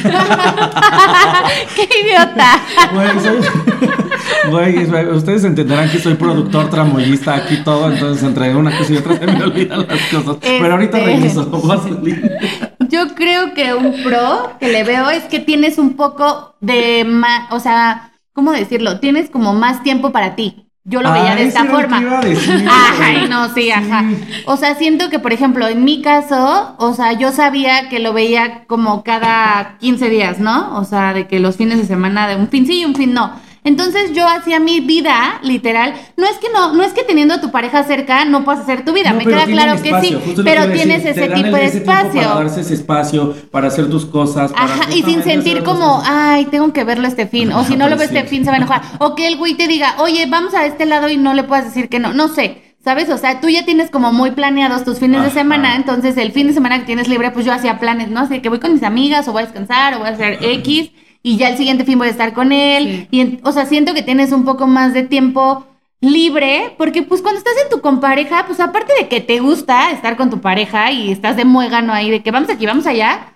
¡Qué 1.75 1.87
idiota! 2.05 2.61
Soy- 3.23 4.00
güey, 4.49 4.85
ustedes 5.09 5.43
entenderán 5.43 5.89
que 5.89 5.99
soy 5.99 6.15
productor 6.15 6.69
tramoyista 6.69 7.35
aquí 7.35 7.57
todo, 7.63 7.91
entonces 7.91 8.23
entre 8.23 8.55
una 8.55 8.75
cosa 8.77 8.93
y 8.93 8.97
otra 8.97 9.17
se 9.17 9.25
me 9.27 9.43
olvidan 9.43 9.85
las 9.87 9.99
cosas. 10.11 10.37
Pero 10.41 10.71
ahorita 10.73 10.97
Este. 10.99 11.11
regreso. 11.13 11.51
Yo 12.89 13.15
creo 13.15 13.53
que 13.53 13.73
un 13.73 14.03
pro 14.03 14.51
que 14.59 14.67
le 14.69 14.83
veo 14.83 15.09
es 15.09 15.23
que 15.25 15.39
tienes 15.39 15.77
un 15.77 15.93
poco 15.95 16.55
de 16.59 17.03
más, 17.05 17.51
o 17.51 17.59
sea, 17.59 18.11
¿cómo 18.33 18.51
decirlo? 18.51 18.99
Tienes 18.99 19.29
como 19.29 19.53
más 19.53 19.83
tiempo 19.83 20.11
para 20.11 20.35
ti. 20.35 20.65
Yo 20.83 21.03
lo 21.03 21.11
veía 21.13 21.33
Ah, 21.33 21.35
de 21.35 21.43
esta 21.43 21.65
forma. 21.65 21.99
que 21.99 22.03
iba 22.05 22.19
a 22.19 22.21
decir, 22.21 22.65
Ajá, 22.67 23.27
no, 23.29 23.53
sí, 23.53 23.69
ajá. 23.69 24.03
O 24.47 24.57
sea, 24.57 24.73
siento 24.75 25.09
que, 25.11 25.19
por 25.19 25.31
ejemplo, 25.31 25.67
en 25.67 25.83
mi 25.85 26.01
caso, 26.01 26.75
o 26.79 26.93
sea, 26.95 27.13
yo 27.13 27.31
sabía 27.31 27.87
que 27.87 27.99
lo 27.99 28.13
veía 28.13 28.65
como 28.65 29.03
cada 29.03 29.77
15 29.79 30.09
días, 30.09 30.39
¿no? 30.39 30.75
O 30.77 30.83
sea, 30.83 31.13
de 31.13 31.27
que 31.27 31.39
los 31.39 31.55
fines 31.57 31.77
de 31.77 31.85
semana, 31.85 32.27
de 32.27 32.35
un 32.35 32.47
fin 32.49 32.65
sí 32.65 32.79
y 32.81 32.85
un 32.85 32.95
fin 32.95 33.13
no. 33.13 33.31
Entonces 33.63 34.13
yo 34.13 34.27
hacía 34.27 34.59
mi 34.59 34.79
vida, 34.79 35.39
literal. 35.43 35.93
No 36.17 36.25
es 36.25 36.37
que 36.39 36.47
no, 36.51 36.73
no 36.73 36.83
es 36.83 36.93
que 36.93 37.03
teniendo 37.03 37.35
a 37.35 37.41
tu 37.41 37.51
pareja 37.51 37.83
cerca 37.83 38.25
no 38.25 38.43
puedas 38.43 38.61
hacer 38.61 38.83
tu 38.83 38.91
vida. 38.91 39.11
No, 39.11 39.17
Me 39.19 39.25
queda 39.25 39.45
claro 39.45 39.81
que 39.83 39.93
sí. 40.01 40.17
Pero 40.43 40.71
tienes 40.71 41.03
decir, 41.03 41.23
ese 41.23 41.33
tipo 41.35 41.55
de 41.55 41.65
ese 41.65 41.77
espacio. 41.77 42.21
Para 42.21 42.35
darse 42.35 42.61
ese 42.61 42.73
espacio, 42.73 43.35
para 43.51 43.67
hacer 43.67 43.87
tus 43.89 44.05
cosas. 44.07 44.51
para 44.51 44.65
Ajá, 44.65 44.91
y 44.95 45.03
sin 45.03 45.21
sentir 45.23 45.63
como, 45.63 45.97
cosas. 45.97 46.09
ay, 46.11 46.45
tengo 46.45 46.73
que 46.73 46.83
verlo 46.83 47.07
este 47.07 47.27
fin. 47.27 47.51
O 47.53 47.63
si 47.63 47.75
no 47.75 47.87
lo 47.87 47.97
veo 47.97 48.07
Sí. 48.07 48.15
este 48.17 48.27
fin, 48.27 48.43
se 48.43 48.49
va 48.49 48.55
a 48.55 48.57
enojar. 48.57 48.81
O 48.97 49.13
que 49.13 49.27
el 49.27 49.37
güey 49.37 49.53
te 49.53 49.67
diga, 49.67 49.95
oye, 49.99 50.25
vamos 50.27 50.55
a 50.55 50.65
este 50.65 50.87
lado 50.87 51.07
y 51.09 51.17
no 51.17 51.35
le 51.35 51.43
puedas 51.43 51.65
decir 51.65 51.87
que 51.87 51.99
no. 51.99 52.13
No 52.13 52.29
sé, 52.29 52.63
¿sabes? 52.83 53.09
O 53.11 53.17
sea, 53.19 53.41
tú 53.41 53.49
ya 53.49 53.63
tienes 53.63 53.91
como 53.91 54.11
muy 54.11 54.31
planeados 54.31 54.83
tus 54.85 54.97
fines 54.97 55.21
de 55.21 55.29
semana. 55.29 55.75
Entonces, 55.75 56.17
el 56.17 56.31
fin 56.31 56.47
de 56.47 56.53
semana 56.53 56.79
que 56.79 56.85
tienes 56.85 57.07
libre, 57.07 57.29
pues 57.29 57.45
yo 57.45 57.53
hacía 57.53 57.77
planes, 57.77 58.09
¿no? 58.09 58.21
Así 58.21 58.39
que 58.39 58.49
voy 58.49 58.59
con 58.59 58.73
mis 58.73 58.81
amigas 58.81 59.27
o 59.27 59.33
voy 59.33 59.43
a 59.43 59.45
descansar 59.45 59.93
o 59.93 59.99
voy 59.99 60.07
a 60.07 60.13
hacer 60.13 60.39
X. 60.41 60.89
Y 61.23 61.37
ya 61.37 61.49
el 61.49 61.57
siguiente 61.57 61.85
fin 61.85 61.97
voy 61.97 62.07
a 62.07 62.11
estar 62.11 62.33
con 62.33 62.51
él. 62.51 63.07
Sí. 63.11 63.17
Y, 63.17 63.39
o 63.43 63.51
sea, 63.51 63.65
siento 63.65 63.93
que 63.93 64.03
tienes 64.03 64.31
un 64.31 64.45
poco 64.45 64.67
más 64.67 64.93
de 64.93 65.03
tiempo 65.03 65.65
libre, 66.01 66.73
porque 66.79 67.03
pues 67.03 67.21
cuando 67.21 67.37
estás 67.37 67.53
en 67.63 67.69
tu 67.69 67.79
con 67.79 67.99
pareja, 67.99 68.45
pues 68.47 68.59
aparte 68.59 68.91
de 68.99 69.07
que 69.07 69.21
te 69.21 69.39
gusta 69.39 69.91
estar 69.91 70.17
con 70.17 70.31
tu 70.31 70.41
pareja 70.41 70.91
y 70.91 71.11
estás 71.11 71.35
de 71.37 71.45
muégano 71.45 71.93
ahí, 71.93 72.09
de 72.09 72.23
que 72.23 72.31
vamos 72.31 72.49
aquí, 72.49 72.65
vamos 72.65 72.87
allá, 72.87 73.33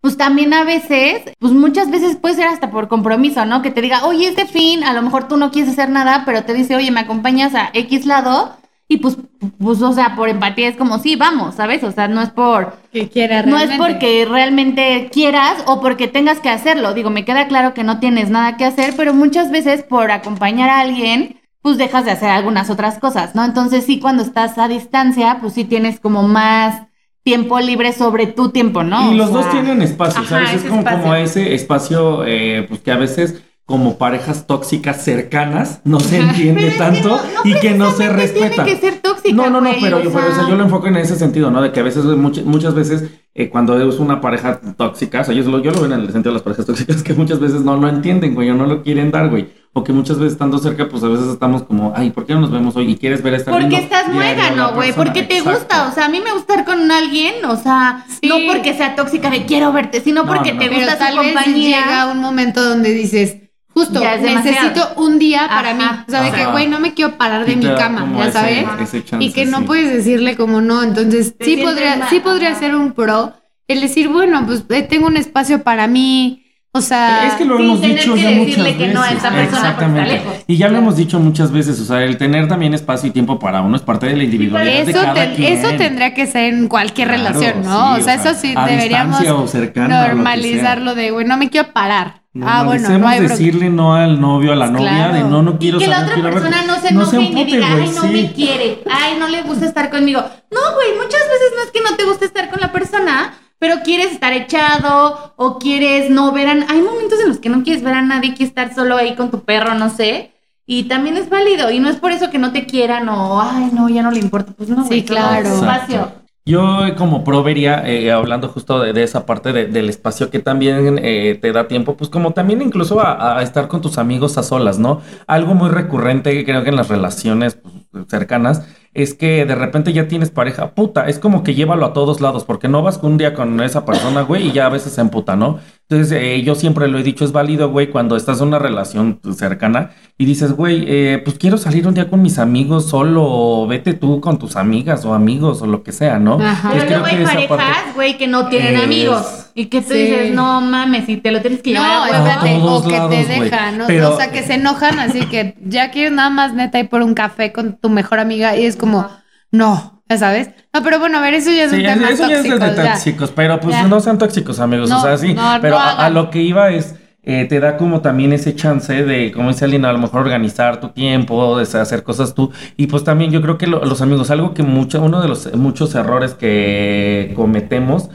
pues 0.00 0.16
también 0.16 0.52
a 0.52 0.64
veces, 0.64 1.22
pues 1.38 1.52
muchas 1.52 1.90
veces 1.90 2.16
puede 2.16 2.34
ser 2.34 2.48
hasta 2.48 2.70
por 2.70 2.88
compromiso, 2.88 3.44
¿no? 3.44 3.62
Que 3.62 3.70
te 3.70 3.80
diga, 3.80 4.04
oye, 4.04 4.28
este 4.28 4.46
fin, 4.46 4.82
a 4.82 4.92
lo 4.94 5.02
mejor 5.02 5.28
tú 5.28 5.36
no 5.36 5.52
quieres 5.52 5.72
hacer 5.72 5.90
nada, 5.90 6.24
pero 6.26 6.42
te 6.42 6.54
dice, 6.54 6.74
oye, 6.74 6.90
me 6.90 7.00
acompañas 7.00 7.54
a 7.54 7.70
X 7.72 8.04
lado, 8.04 8.56
y 8.90 8.96
pues, 8.98 9.18
pues, 9.58 9.82
o 9.82 9.92
sea, 9.92 10.16
por 10.16 10.30
empatía 10.30 10.68
es 10.68 10.76
como, 10.76 10.98
sí, 10.98 11.14
vamos, 11.14 11.56
¿sabes? 11.56 11.84
O 11.84 11.92
sea, 11.92 12.08
no 12.08 12.22
es 12.22 12.30
por, 12.30 12.76
Que 12.90 13.08
quiera 13.08 13.42
no 13.42 13.58
es 13.58 13.68
realmente. 13.68 13.78
porque 13.78 14.26
realmente 14.28 15.10
quieras 15.12 15.62
o 15.66 15.80
porque 15.82 16.08
tengas 16.08 16.40
que 16.40 16.48
hacerlo. 16.48 16.94
Digo, 16.94 17.10
me 17.10 17.26
queda 17.26 17.48
claro 17.48 17.74
que 17.74 17.84
no 17.84 18.00
tienes 18.00 18.30
nada 18.30 18.56
que 18.56 18.64
hacer, 18.64 18.94
pero 18.96 19.12
muchas 19.12 19.50
veces 19.50 19.82
por 19.82 20.10
acompañar 20.10 20.70
a 20.70 20.80
alguien, 20.80 21.38
pues 21.60 21.76
dejas 21.76 22.06
de 22.06 22.12
hacer 22.12 22.30
algunas 22.30 22.70
otras 22.70 22.98
cosas, 22.98 23.34
¿no? 23.34 23.44
Entonces 23.44 23.84
sí, 23.84 24.00
cuando 24.00 24.22
estás 24.22 24.56
a 24.56 24.68
distancia, 24.68 25.36
pues 25.40 25.52
sí 25.52 25.64
tienes 25.64 26.00
como 26.00 26.22
más 26.22 26.82
tiempo 27.24 27.60
libre 27.60 27.92
sobre 27.92 28.26
tu 28.26 28.48
tiempo, 28.50 28.84
¿no? 28.84 29.12
Y 29.12 29.14
O 29.14 29.18
los 29.18 29.32
dos 29.32 29.50
tienen 29.50 29.82
espacio, 29.82 30.22
ajá, 30.22 30.46
¿sabes? 30.46 30.54
Es 30.54 30.62
como, 30.64 30.78
espacio. 30.80 31.00
como 31.02 31.14
ese 31.14 31.54
espacio, 31.54 32.24
eh, 32.24 32.64
pues 32.66 32.80
que 32.80 32.90
a 32.90 32.96
veces 32.96 33.42
como 33.68 33.98
parejas 33.98 34.46
tóxicas 34.46 35.04
cercanas 35.04 35.82
no 35.84 36.00
se 36.00 36.16
entiende 36.16 36.62
Pero 36.62 36.68
es 36.68 36.72
que 36.72 36.78
tanto 37.02 37.08
no- 37.10 37.16
no 37.44 37.50
y 37.50 37.60
que 37.60 37.72
no 37.72 37.90
se 37.92 38.08
respeta. 38.08 38.64
Tiene 38.64 38.80
que 38.80 38.86
ser 38.90 39.00
tóxica, 39.02 39.36
No, 39.36 39.50
no, 39.50 39.60
no, 39.60 39.68
güey, 39.68 39.82
pero 39.82 40.02
yo, 40.02 40.10
pero, 40.10 40.26
o 40.26 40.34
sea, 40.34 40.48
yo 40.48 40.56
lo 40.56 40.64
enfoco 40.64 40.86
en 40.86 40.96
ese 40.96 41.16
sentido, 41.16 41.50
¿no? 41.50 41.60
De 41.60 41.70
que 41.70 41.80
a 41.80 41.82
veces, 41.82 42.02
muchas, 42.04 42.44
muchas 42.46 42.74
veces, 42.74 43.04
eh, 43.34 43.50
cuando 43.50 43.78
es 43.78 43.98
una 43.98 44.22
pareja 44.22 44.58
tóxica, 44.78 45.20
o 45.20 45.24
sea, 45.24 45.34
yo, 45.34 45.44
lo- 45.44 45.58
yo 45.62 45.70
lo 45.70 45.82
veo 45.82 45.92
en 45.92 46.00
el 46.00 46.10
sentido 46.12 46.32
de 46.32 46.36
las 46.36 46.42
parejas 46.42 46.64
tóxicas, 46.64 47.02
que 47.04 47.12
muchas 47.12 47.40
veces 47.40 47.60
no 47.60 47.76
lo 47.76 47.90
entienden, 47.90 48.34
güey, 48.34 48.48
o 48.48 48.54
no 48.54 48.64
lo 48.64 48.82
quieren 48.82 49.10
dar, 49.10 49.28
güey. 49.28 49.48
O 49.74 49.84
que 49.84 49.92
muchas 49.92 50.18
veces 50.18 50.32
estando 50.32 50.56
cerca, 50.58 50.88
pues 50.88 51.04
a 51.04 51.08
veces 51.08 51.26
estamos 51.28 51.62
como, 51.64 51.92
ay, 51.94 52.08
¿por 52.08 52.24
qué 52.24 52.32
no 52.32 52.40
nos 52.40 52.50
vemos 52.50 52.74
hoy? 52.74 52.90
Y 52.90 52.96
quieres 52.96 53.22
ver 53.22 53.34
a 53.34 53.36
esta 53.36 53.50
Porque 53.50 53.76
estás 53.76 54.08
muégano, 54.08 54.72
güey, 54.72 54.94
porque 54.94 55.22
te 55.24 55.42
gusta, 55.42 55.88
o 55.88 55.94
sea, 55.94 56.06
a 56.06 56.08
mí 56.08 56.20
me 56.24 56.32
gusta 56.32 56.54
estar 56.54 56.64
con 56.64 56.90
alguien, 56.90 57.44
o 57.44 57.54
sea, 57.54 58.06
Sí. 58.08 58.28
no 58.30 58.36
porque 58.50 58.72
sea 58.72 58.96
tóxica 58.96 59.28
de 59.28 59.44
quiero 59.44 59.70
verte, 59.74 60.00
sino 60.00 60.24
No, 60.24 60.32
porque 60.32 60.54
no, 60.54 60.58
te. 60.60 60.68
Pero 60.70 60.78
gusta 60.80 60.98
tal 60.98 61.12
su 61.12 61.20
vez 61.20 61.34
compañía. 61.34 61.80
llega 61.84 62.10
un 62.10 62.18
momento 62.18 62.64
donde 62.66 62.92
dices, 62.92 63.36
justo, 63.78 64.00
Ya 64.02 64.14
es 64.14 64.22
demasiado. 64.22 64.68
necesito 64.68 64.88
un 65.00 65.18
día 65.18 65.46
para 65.48 65.70
Ajá. 65.70 65.74
mí. 65.74 66.04
O 66.08 66.10
sea, 66.10 66.22
de 66.22 66.32
que, 66.32 66.46
güey, 66.46 66.66
no 66.68 66.80
me 66.80 66.94
quiero 66.94 67.16
parar 67.16 67.44
de 67.46 67.52
Y 67.52 67.56
mi 67.56 67.64
cama, 67.74 68.06
ya 68.16 68.22
ese- 68.24 68.32
sabes. 68.32 68.66
ese 68.82 69.04
chance, 69.04 69.24
y 69.24 69.32
que 69.32 69.44
no 69.46 69.58
sí. 69.58 69.64
puedes 69.64 69.92
decirle 69.92 70.36
como 70.36 70.60
no. 70.60 70.82
Entonces, 70.82 71.36
Te 71.38 71.44
sí 71.44 71.56
podría, 71.58 71.96
mal, 71.96 72.08
sí 72.10 72.20
podría 72.20 72.54
ser 72.54 72.74
un 72.74 72.92
pro 72.92 73.34
el 73.68 73.80
decir, 73.80 74.08
bueno, 74.08 74.44
pues 74.46 74.64
eh, 74.70 74.82
tengo 74.82 75.06
un 75.06 75.16
espacio 75.16 75.62
para 75.62 75.86
mí. 75.86 76.44
O 76.70 76.80
sea, 76.82 77.26
Es 77.26 77.34
que 77.34 77.44
lo 77.46 77.56
sin 77.56 77.64
hemos 77.66 77.80
dicho 77.80 78.14
que 78.14 78.22
ya 78.22 78.30
muchas 78.30 78.46
decirle 78.56 78.76
que 78.76 78.88
no 78.88 79.00
a 79.00 79.04
veces. 79.04 79.18
esa 79.18 79.30
persona 79.30 79.36
porque 79.38 79.44
está 79.44 79.58
Exactamente. 79.68 80.12
lejos. 80.12 80.34
Y 80.46 80.56
ya 80.58 80.68
lo 80.68 80.78
hemos 80.78 80.96
dicho 80.96 81.18
muchas 81.18 81.50
veces, 81.50 81.80
o 81.80 81.84
sea, 81.84 82.04
el 82.04 82.18
tener 82.18 82.46
también 82.46 82.74
espacio 82.74 83.08
y 83.08 83.12
tiempo 83.12 83.38
para 83.38 83.62
uno 83.62 83.74
es 83.74 83.82
parte 83.82 84.06
de 84.06 84.16
la 84.16 84.24
individualidad 84.24 84.84
de 84.84 84.90
eso, 84.92 85.00
cada 85.00 85.14
ten- 85.14 85.34
quien. 85.34 85.52
eso 85.54 85.68
tendría 85.76 86.12
que 86.14 86.26
ser 86.26 86.52
en 86.54 86.68
cualquier 86.68 87.08
Claro, 87.08 87.22
relación, 87.24 87.64
¿no? 87.64 87.96
sí, 87.96 88.02
o 88.02 88.04
sea, 88.04 88.14
eso 88.14 88.34
sí 88.34 88.54
deberíamos 88.54 89.20
o 89.28 89.46
cercana, 89.48 89.98
o 89.98 90.02
lo 90.02 90.08
que 90.08 90.14
normalizarlo 90.14 90.94
de, 90.94 91.10
güey, 91.10 91.26
no 91.26 91.36
me 91.38 91.48
quiero 91.48 91.72
parar. 91.72 92.17
Ah, 92.44 92.64
bueno, 92.64 92.98
no 92.98 93.08
hay 93.08 93.20
decirle 93.20 93.68
no 93.70 93.94
al 93.94 94.20
novio, 94.20 94.52
a 94.52 94.56
la 94.56 94.68
novia, 94.68 94.90
Claro. 94.90 95.14
de 95.14 95.20
no, 95.24 95.42
no 95.42 95.52
Y 95.52 95.58
quiero 95.58 95.78
que 95.78 95.86
la 95.86 96.00
otra 96.02 96.14
quiero 96.14 96.30
verte". 96.30 96.40
persona 96.48 96.66
no 96.66 96.80
se 96.80 96.88
enoje 96.88 97.16
y 97.16 97.18
me 97.20 97.26
empute, 97.28 97.44
diga, 97.56 97.66
ay, 97.74 97.90
no 97.94 98.02
sí. 98.02 98.08
me 98.08 98.32
quiere, 98.32 98.82
ay, 98.90 99.16
no 99.18 99.28
le 99.28 99.42
gusta 99.42 99.66
estar 99.66 99.90
conmigo. 99.90 100.20
No, 100.50 100.60
güey, 100.74 100.96
muchas 100.96 101.20
veces 101.22 101.52
no 101.56 101.62
es 101.64 101.70
que 101.72 101.80
no 101.80 101.96
te 101.96 102.04
guste 102.04 102.24
estar 102.26 102.50
con 102.50 102.60
la 102.60 102.72
persona, 102.72 103.34
pero 103.58 103.76
quieres 103.84 104.12
estar 104.12 104.32
echado 104.32 105.32
o 105.36 105.58
quieres 105.58 106.10
no 106.10 106.30
ver 106.32 106.48
a... 106.48 106.52
Hay 106.52 106.80
momentos 106.80 107.18
en 107.20 107.28
los 107.28 107.38
que 107.38 107.48
no 107.48 107.62
quieres 107.64 107.82
ver 107.82 107.94
a 107.94 108.02
nadie, 108.02 108.30
quieres 108.34 108.48
estar 108.50 108.74
solo 108.74 108.96
ahí 108.96 109.14
con 109.16 109.30
tu 109.30 109.40
perro, 109.44 109.74
no 109.74 109.90
sé. 109.90 110.32
Y 110.64 110.84
también 110.84 111.16
es 111.16 111.28
válido. 111.30 111.70
Y 111.70 111.80
no 111.80 111.88
es 111.88 111.96
por 111.96 112.12
eso 112.12 112.30
que 112.30 112.38
no 112.38 112.52
te 112.52 112.66
quieran 112.66 113.08
o, 113.08 113.40
ay, 113.40 113.70
no, 113.72 113.88
ya 113.88 114.02
no 114.02 114.10
le 114.10 114.20
importa. 114.20 114.52
Pues 114.56 114.68
no, 114.68 114.84
güey, 114.84 115.00
Sí, 115.00 115.04
claro. 115.06 115.48
es 115.48 115.54
espacio. 115.54 116.12
Yo 116.48 116.86
eh, 116.86 116.94
como 116.94 117.24
pro 117.24 117.42
vería, 117.42 117.82
eh, 117.86 118.10
hablando 118.10 118.48
justo 118.48 118.80
de, 118.80 119.02
esa 119.02 119.26
parte 119.26 119.52
de- 119.52 119.66
del 119.66 119.88
espacio 119.90 120.30
que 120.30 120.38
también 120.38 120.98
eh, 121.02 121.38
te 121.40 121.52
da 121.52 121.68
tiempo, 121.68 121.96
pues 121.96 122.08
como 122.08 122.32
también 122.32 122.62
incluso 122.62 123.00
a, 123.00 123.38
a 123.38 123.42
estar 123.42 123.68
con 123.68 123.82
tus 123.82 123.98
amigos 123.98 124.38
a 124.38 124.42
solas, 124.42 124.78
¿no? 124.78 125.02
Algo 125.26 125.54
muy 125.54 125.68
recurrente 125.68 126.32
que 126.32 126.44
creo 126.46 126.62
que 126.62 126.70
en 126.70 126.76
las 126.76 126.88
relaciones 126.88 127.56
pues, 127.90 128.06
cercanas 128.08 128.62
es 128.94 129.14
que 129.14 129.44
de 129.44 129.54
repente 129.54 129.92
ya 129.92 130.08
tienes 130.08 130.30
pareja, 130.30 130.74
puta, 130.74 131.08
es 131.08 131.18
como 131.18 131.42
que 131.42 131.54
llévalo 131.54 131.84
a 131.86 131.92
todos 131.92 132.20
lados, 132.20 132.44
porque 132.44 132.68
no 132.68 132.82
vas 132.82 132.98
un 133.02 133.18
día 133.18 133.34
con 133.34 133.60
esa 133.60 133.84
persona, 133.84 134.22
güey, 134.22 134.48
y 134.48 134.52
ya 134.52 134.66
a 134.66 134.70
veces 134.70 134.92
se 134.94 135.00
emputa, 135.02 135.36
¿no? 135.36 135.58
Entonces, 135.90 136.18
eh, 136.20 136.42
yo 136.42 136.54
siempre 136.54 136.86
lo 136.86 136.98
he 136.98 137.02
dicho, 137.02 137.24
es 137.24 137.32
válido, 137.32 137.70
güey, 137.70 137.88
cuando 137.90 138.14
estás 138.16 138.42
en 138.42 138.48
una 138.48 138.58
relación 138.58 139.20
cercana 139.34 139.92
y 140.18 140.26
dices, 140.26 140.52
güey, 140.52 140.84
eh, 140.86 141.22
pues 141.24 141.38
quiero 141.38 141.56
salir 141.56 141.86
un 141.88 141.94
día 141.94 142.10
con 142.10 142.20
mis 142.20 142.38
amigos 142.38 142.90
solo, 142.90 143.24
o 143.24 143.66
vete 143.66 143.94
tú 143.94 144.20
con 144.20 144.38
tus 144.38 144.56
amigas 144.56 145.06
o 145.06 145.14
amigos 145.14 145.62
o 145.62 145.66
lo 145.66 145.82
que 145.82 145.92
sea, 145.92 146.18
¿no? 146.18 146.38
Ajá. 146.42 146.72
Pero 146.74 146.84
luego 146.90 147.06
hay 147.06 147.24
parejas, 147.24 147.46
parte- 147.48 147.92
güey, 147.94 148.18
que 148.18 148.26
no 148.28 148.48
tienen 148.48 148.76
Es- 148.76 148.82
amigos. 148.84 149.50
Y 149.54 149.66
que 149.66 149.80
tú 149.80 149.94
Sí. 149.94 149.98
dices, 149.98 150.34
no 150.34 150.60
mames, 150.60 151.08
y 151.08 151.16
te 151.16 151.32
lo 151.32 151.40
tienes 151.40 151.62
que 151.62 151.70
llevar 151.70 151.88
No, 151.88 152.02
a 152.04 152.06
espérate, 152.08 152.58
o 152.62 152.82
que 152.84 152.90
lados, 152.92 153.10
te 153.10 153.24
dejan, 153.24 153.78
¿no? 153.78 153.86
Pero- 153.86 154.12
o 154.12 154.16
sea, 154.18 154.30
que 154.30 154.42
se 154.42 154.54
enojan 154.54 154.98
así 155.00 155.20
que 155.26 155.56
ya 155.64 155.90
quieres 155.90 156.12
nada 156.12 156.28
más 156.28 156.52
neta 156.52 156.78
ir 156.78 156.90
por 156.90 157.00
un 157.00 157.14
café 157.14 157.50
con 157.50 157.78
tu 157.78 157.88
mejor 157.88 158.20
amiga 158.20 158.54
y 158.58 158.66
es 158.66 158.76
como, 158.76 159.08
no, 159.50 159.97
sabes. 160.16 160.50
No, 160.72 160.82
pero 160.82 160.98
bueno, 160.98 161.18
a 161.18 161.20
ver, 161.20 161.34
eso 161.34 161.50
ya 161.50 161.64
es 161.64 161.70
Sí, 161.70 161.76
un 161.76 161.82
tema 161.82 162.08
eso 162.08 162.28
ya 162.28 162.36
es 162.36 162.42
tóxico. 162.44 162.58
de 162.64 162.74
ya. 162.76 162.92
tóxicos, 162.92 163.32
pero 163.34 163.60
pues 163.60 163.74
Ya. 163.74 163.86
no 163.88 164.00
sean 164.00 164.16
tóxicos, 164.18 164.60
amigos. 164.60 164.88
No, 164.88 164.98
o 165.00 165.02
sea, 165.02 165.18
sí. 165.18 165.34
no, 165.34 165.58
pero 165.60 165.76
no 165.78 165.84
a, 165.84 166.08
lo 166.08 166.30
que 166.30 166.40
iba 166.40 166.70
es, 166.70 166.94
eh, 167.24 167.44
te 167.46 167.60
da 167.60 167.76
como 167.76 168.00
también 168.00 168.32
ese 168.32 168.54
chance 168.54 169.04
de, 169.04 169.32
como 169.32 169.48
dice 169.50 169.66
Alina, 169.66 169.90
a 169.90 169.92
lo 169.92 169.98
mejor 169.98 170.20
organizar 170.22 170.80
tu 170.80 170.88
tiempo, 170.90 171.58
de 171.58 171.64
hacer 171.78 172.02
cosas 172.04 172.34
tú. 172.34 172.50
Y 172.78 172.86
pues 172.86 173.04
también 173.04 173.30
yo 173.32 173.42
creo 173.42 173.58
que 173.58 173.66
lo- 173.66 173.84
los 173.84 174.00
amigos, 174.00 174.30
algo 174.30 174.54
que 174.54 174.62
mucho, 174.62 175.02
uno 175.02 175.20
de 175.20 175.28
los 175.28 175.52
muchos 175.54 175.94
errores 175.94 176.32
que 176.34 177.32
cometemos 177.36 178.08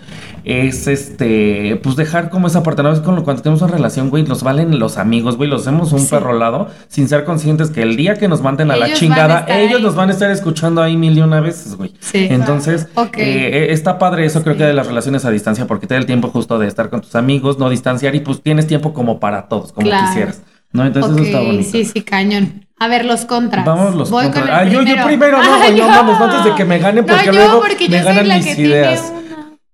es 0.43 0.88
este, 0.88 1.79
pues 1.84 1.95
dejar 1.95 2.29
como 2.29 2.47
esa 2.47 2.63
parte, 2.63 2.84
¿no? 2.84 2.91
Es 2.91 2.99
con 2.99 3.15
lo, 3.15 3.23
cuando 3.23 3.41
tenemos 3.41 3.62
una 3.62 3.71
relación, 3.71 4.10
güey, 4.10 4.23
nos 4.23 4.43
valen 4.43 4.77
los 4.79 4.97
amigos, 4.97 5.38
güey, 5.38 5.49
los 5.49 5.62
hacemos 5.62 5.91
un 5.93 5.99
Sí. 5.99 6.08
perro 6.10 6.34
lado 6.38 6.67
sin 6.88 7.08
ser 7.08 7.23
conscientes 7.23 7.69
que 7.69 7.82
el 7.82 7.95
día 7.95 8.15
que 8.15 8.27
nos 8.27 8.41
manden 8.41 8.71
a 8.71 8.75
la 8.75 8.88
Ellos 8.88 8.99
chingada, 8.99 9.45
ellos 9.47 9.77
ahí. 9.77 9.84
nos 9.84 9.95
van 9.95 10.10
a 10.10 10.12
estar 10.13 10.29
escuchando 10.32 10.82
ahí 10.82 10.97
mil 10.97 11.17
y 11.17 11.21
una 11.21 11.39
veces, 11.39 11.75
güey. 11.75 11.93
Sí. 11.99 12.27
Entonces, 12.29 12.88
Ok. 12.95 13.17
eh, 13.17 13.67
está 13.71 13.97
padre 13.99 14.25
eso, 14.25 14.41
creo 14.43 14.53
Sí. 14.56 14.60
que 14.60 14.65
de 14.65 14.73
las 14.73 14.88
relaciones 14.88 15.25
a 15.25 15.32
distancia, 15.32 15.67
porque 15.67 15.88
te 15.88 15.93
da 15.93 15.99
el 15.99 16.06
tiempo 16.06 16.29
justo 16.29 16.60
de 16.60 16.67
estar 16.67 16.89
con 16.89 17.01
tus 17.01 17.15
amigos, 17.15 17.58
no 17.60 17.69
distanciar, 17.69 18.15
y 18.15 18.19
pues 18.19 18.41
tienes 18.41 18.67
tiempo 18.67 18.93
como 18.93 19.19
para 19.19 19.47
todos, 19.47 19.71
como 19.71 19.88
Claro. 19.88 20.08
quisieras. 20.08 20.41
¿No? 20.71 20.84
Entonces 20.86 21.12
eso 21.13 21.23
está 21.23 21.39
bonito. 21.41 21.69
sí, 21.71 21.86
sí, 21.86 22.01
cañón. 22.01 22.65
A 22.79 22.88
ver, 22.88 23.06
los 23.06 23.25
contras. 23.25 23.63
Vamos 23.63 23.93
los 23.93 24.10
Voy 24.10 24.23
contras. 24.23 24.43
con 24.43 24.53
el 24.53 24.60
Ah, 24.60 24.63
yo, 24.69 24.82
yo 24.82 25.06
primero, 25.06 25.38
no, 25.38 25.43
Ah, 25.53 25.58
güey, 25.60 25.71
no 25.73 25.77
yo. 25.77 25.88
mames, 25.88 26.19
antes 26.19 26.45
de 26.45 26.56
que 26.56 26.65
me 26.65 26.79
ganen, 26.79 27.06
porque 27.06 27.27
no, 27.27 27.32
yo, 27.32 27.39
luego 27.39 27.62
porque 27.62 27.88
me 27.88 27.97
yo 27.97 28.03
soy 28.03 28.12
ganan 28.12 28.27
la 28.27 28.36
mis 28.38 28.45
que 28.56 28.62
ideas. 28.63 29.01
tiene 29.03 29.17
una. 29.19 29.22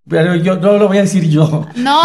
Pero 0.10 0.36
yo 0.36 0.56
no 0.56 0.78
lo 0.78 0.88
voy 0.88 0.98
a 0.98 1.02
decir 1.02 1.28
yo. 1.30 1.68
No, 1.76 2.02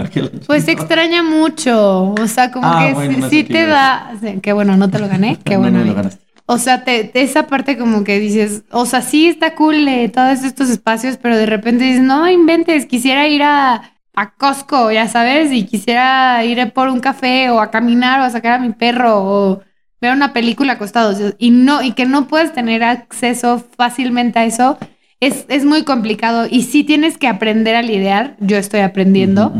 pues 0.46 0.64
se 0.64 0.72
extraña 0.72 1.22
mucho. 1.22 2.14
O 2.20 2.26
sea, 2.26 2.50
como 2.50 2.66
Ah, 2.66 2.86
que 2.88 2.94
bueno, 2.94 3.28
sí, 3.30 3.42
no 3.42 3.48
te 3.48 3.66
da. 3.66 4.12
Qué 4.42 4.52
bueno, 4.52 4.76
no 4.76 4.90
te 4.90 4.98
lo 4.98 5.08
gané. 5.08 5.38
Qué 5.44 5.54
No, 5.54 5.60
bueno. 5.60 5.78
no 5.78 5.84
lo 5.84 5.90
amigo. 5.92 5.96
ganaste. 5.96 6.24
O 6.46 6.58
sea, 6.58 6.84
te, 6.84 7.04
te- 7.04 7.22
esa 7.22 7.46
parte 7.46 7.78
como 7.78 8.04
que 8.04 8.18
dices, 8.20 8.64
o 8.70 8.84
sea, 8.84 9.00
sí 9.00 9.28
está 9.28 9.54
cool 9.54 9.88
eh, 9.88 10.10
todos 10.10 10.42
estos 10.44 10.68
espacios, 10.68 11.16
pero 11.16 11.36
de 11.38 11.46
repente 11.46 11.84
dices, 11.84 12.02
no 12.02 12.28
inventes, 12.28 12.84
quisiera 12.84 13.26
ir 13.28 13.42
a, 13.42 13.92
a 14.14 14.34
Costco, 14.34 14.92
ya 14.92 15.08
sabes, 15.08 15.52
y 15.52 15.64
quisiera 15.64 16.44
ir 16.44 16.70
por 16.74 16.88
un 16.88 17.00
café 17.00 17.48
o 17.48 17.60
a 17.60 17.70
caminar 17.70 18.20
o 18.20 18.24
a 18.24 18.30
sacar 18.30 18.52
a 18.52 18.58
mi 18.58 18.70
perro 18.74 19.22
o 19.24 19.62
ver 20.02 20.12
una 20.12 20.34
película 20.34 20.74
acostados. 20.74 21.18
Y 21.38 21.50
no, 21.50 21.80
y 21.82 21.92
que 21.92 22.04
no 22.04 22.26
puedes 22.26 22.52
tener 22.52 22.84
acceso 22.84 23.64
fácilmente 23.78 24.38
a 24.38 24.44
eso, 24.44 24.76
es, 25.20 25.46
es 25.48 25.64
muy 25.64 25.84
complicado. 25.84 26.46
Y 26.50 26.62
sí 26.62 26.84
tienes 26.84 27.18
que 27.18 27.28
aprender 27.28 27.76
a 27.76 27.82
lidiar, 27.82 28.36
yo 28.40 28.56
estoy 28.56 28.80
aprendiendo 28.80 29.52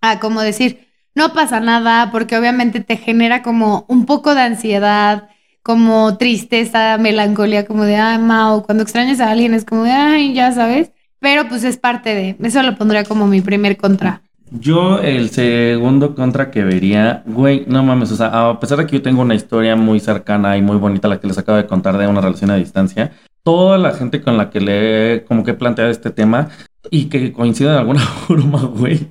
a 0.00 0.20
como 0.20 0.40
decir, 0.40 0.88
no 1.14 1.32
pasa 1.32 1.60
nada, 1.60 2.10
porque 2.10 2.36
obviamente 2.36 2.80
te 2.80 2.96
genera 2.96 3.42
como 3.42 3.84
un 3.88 4.06
poco 4.06 4.34
de 4.34 4.42
ansiedad, 4.42 5.28
como 5.62 6.16
tristeza, 6.16 6.96
melancolía, 6.98 7.66
como 7.66 7.84
de, 7.84 7.96
ay, 7.96 8.18
Mau, 8.18 8.62
cuando 8.62 8.82
extrañas 8.82 9.20
a 9.20 9.30
alguien 9.30 9.54
es 9.54 9.64
como 9.64 9.84
de, 9.84 9.90
ay, 9.90 10.34
ya 10.34 10.52
sabes, 10.52 10.92
pero 11.18 11.48
pues 11.48 11.64
es 11.64 11.76
parte 11.76 12.14
de, 12.14 12.36
eso 12.42 12.62
lo 12.62 12.76
pondría 12.76 13.04
como 13.04 13.26
mi 13.26 13.40
primer 13.40 13.76
contra. 13.76 14.22
Yo, 14.52 14.98
el 14.98 15.30
segundo 15.30 16.16
contra 16.16 16.50
que 16.50 16.64
vería, 16.64 17.22
güey, 17.26 17.64
no 17.68 17.84
mames, 17.84 18.10
o 18.10 18.16
sea, 18.16 18.50
a 18.50 18.58
pesar 18.58 18.78
de 18.78 18.86
que 18.86 18.96
yo 18.96 19.02
tengo 19.02 19.22
una 19.22 19.36
historia 19.36 19.76
muy 19.76 20.00
cercana 20.00 20.56
y 20.56 20.62
muy 20.62 20.76
bonita, 20.76 21.06
la 21.06 21.20
que 21.20 21.28
les 21.28 21.38
acabo 21.38 21.58
de 21.58 21.66
contar 21.66 21.96
de 21.98 22.08
una 22.08 22.20
relación 22.20 22.50
a 22.50 22.56
distancia, 22.56 23.12
toda 23.50 23.78
la 23.78 23.90
gente 23.92 24.20
con 24.20 24.36
la 24.36 24.48
que 24.50 24.60
le 24.60 25.14
he 25.16 25.24
como 25.24 25.42
que 25.42 25.50
he 25.50 25.54
planteado 25.54 25.90
este 25.90 26.10
tema 26.10 26.48
y 26.90 27.06
que 27.06 27.32
coincide 27.32 27.70
de 27.70 27.78
alguna 27.78 28.00
forma, 28.28 28.60
güey, 28.62 29.08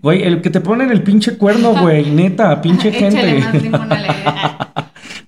güey, 0.00 0.22
el 0.22 0.40
que 0.42 0.50
te 0.50 0.60
ponen 0.60 0.90
el 0.92 1.02
pinche 1.02 1.36
cuerno, 1.36 1.74
güey, 1.80 2.08
neta, 2.10 2.60
pinche 2.62 2.92
gente. 2.92 3.42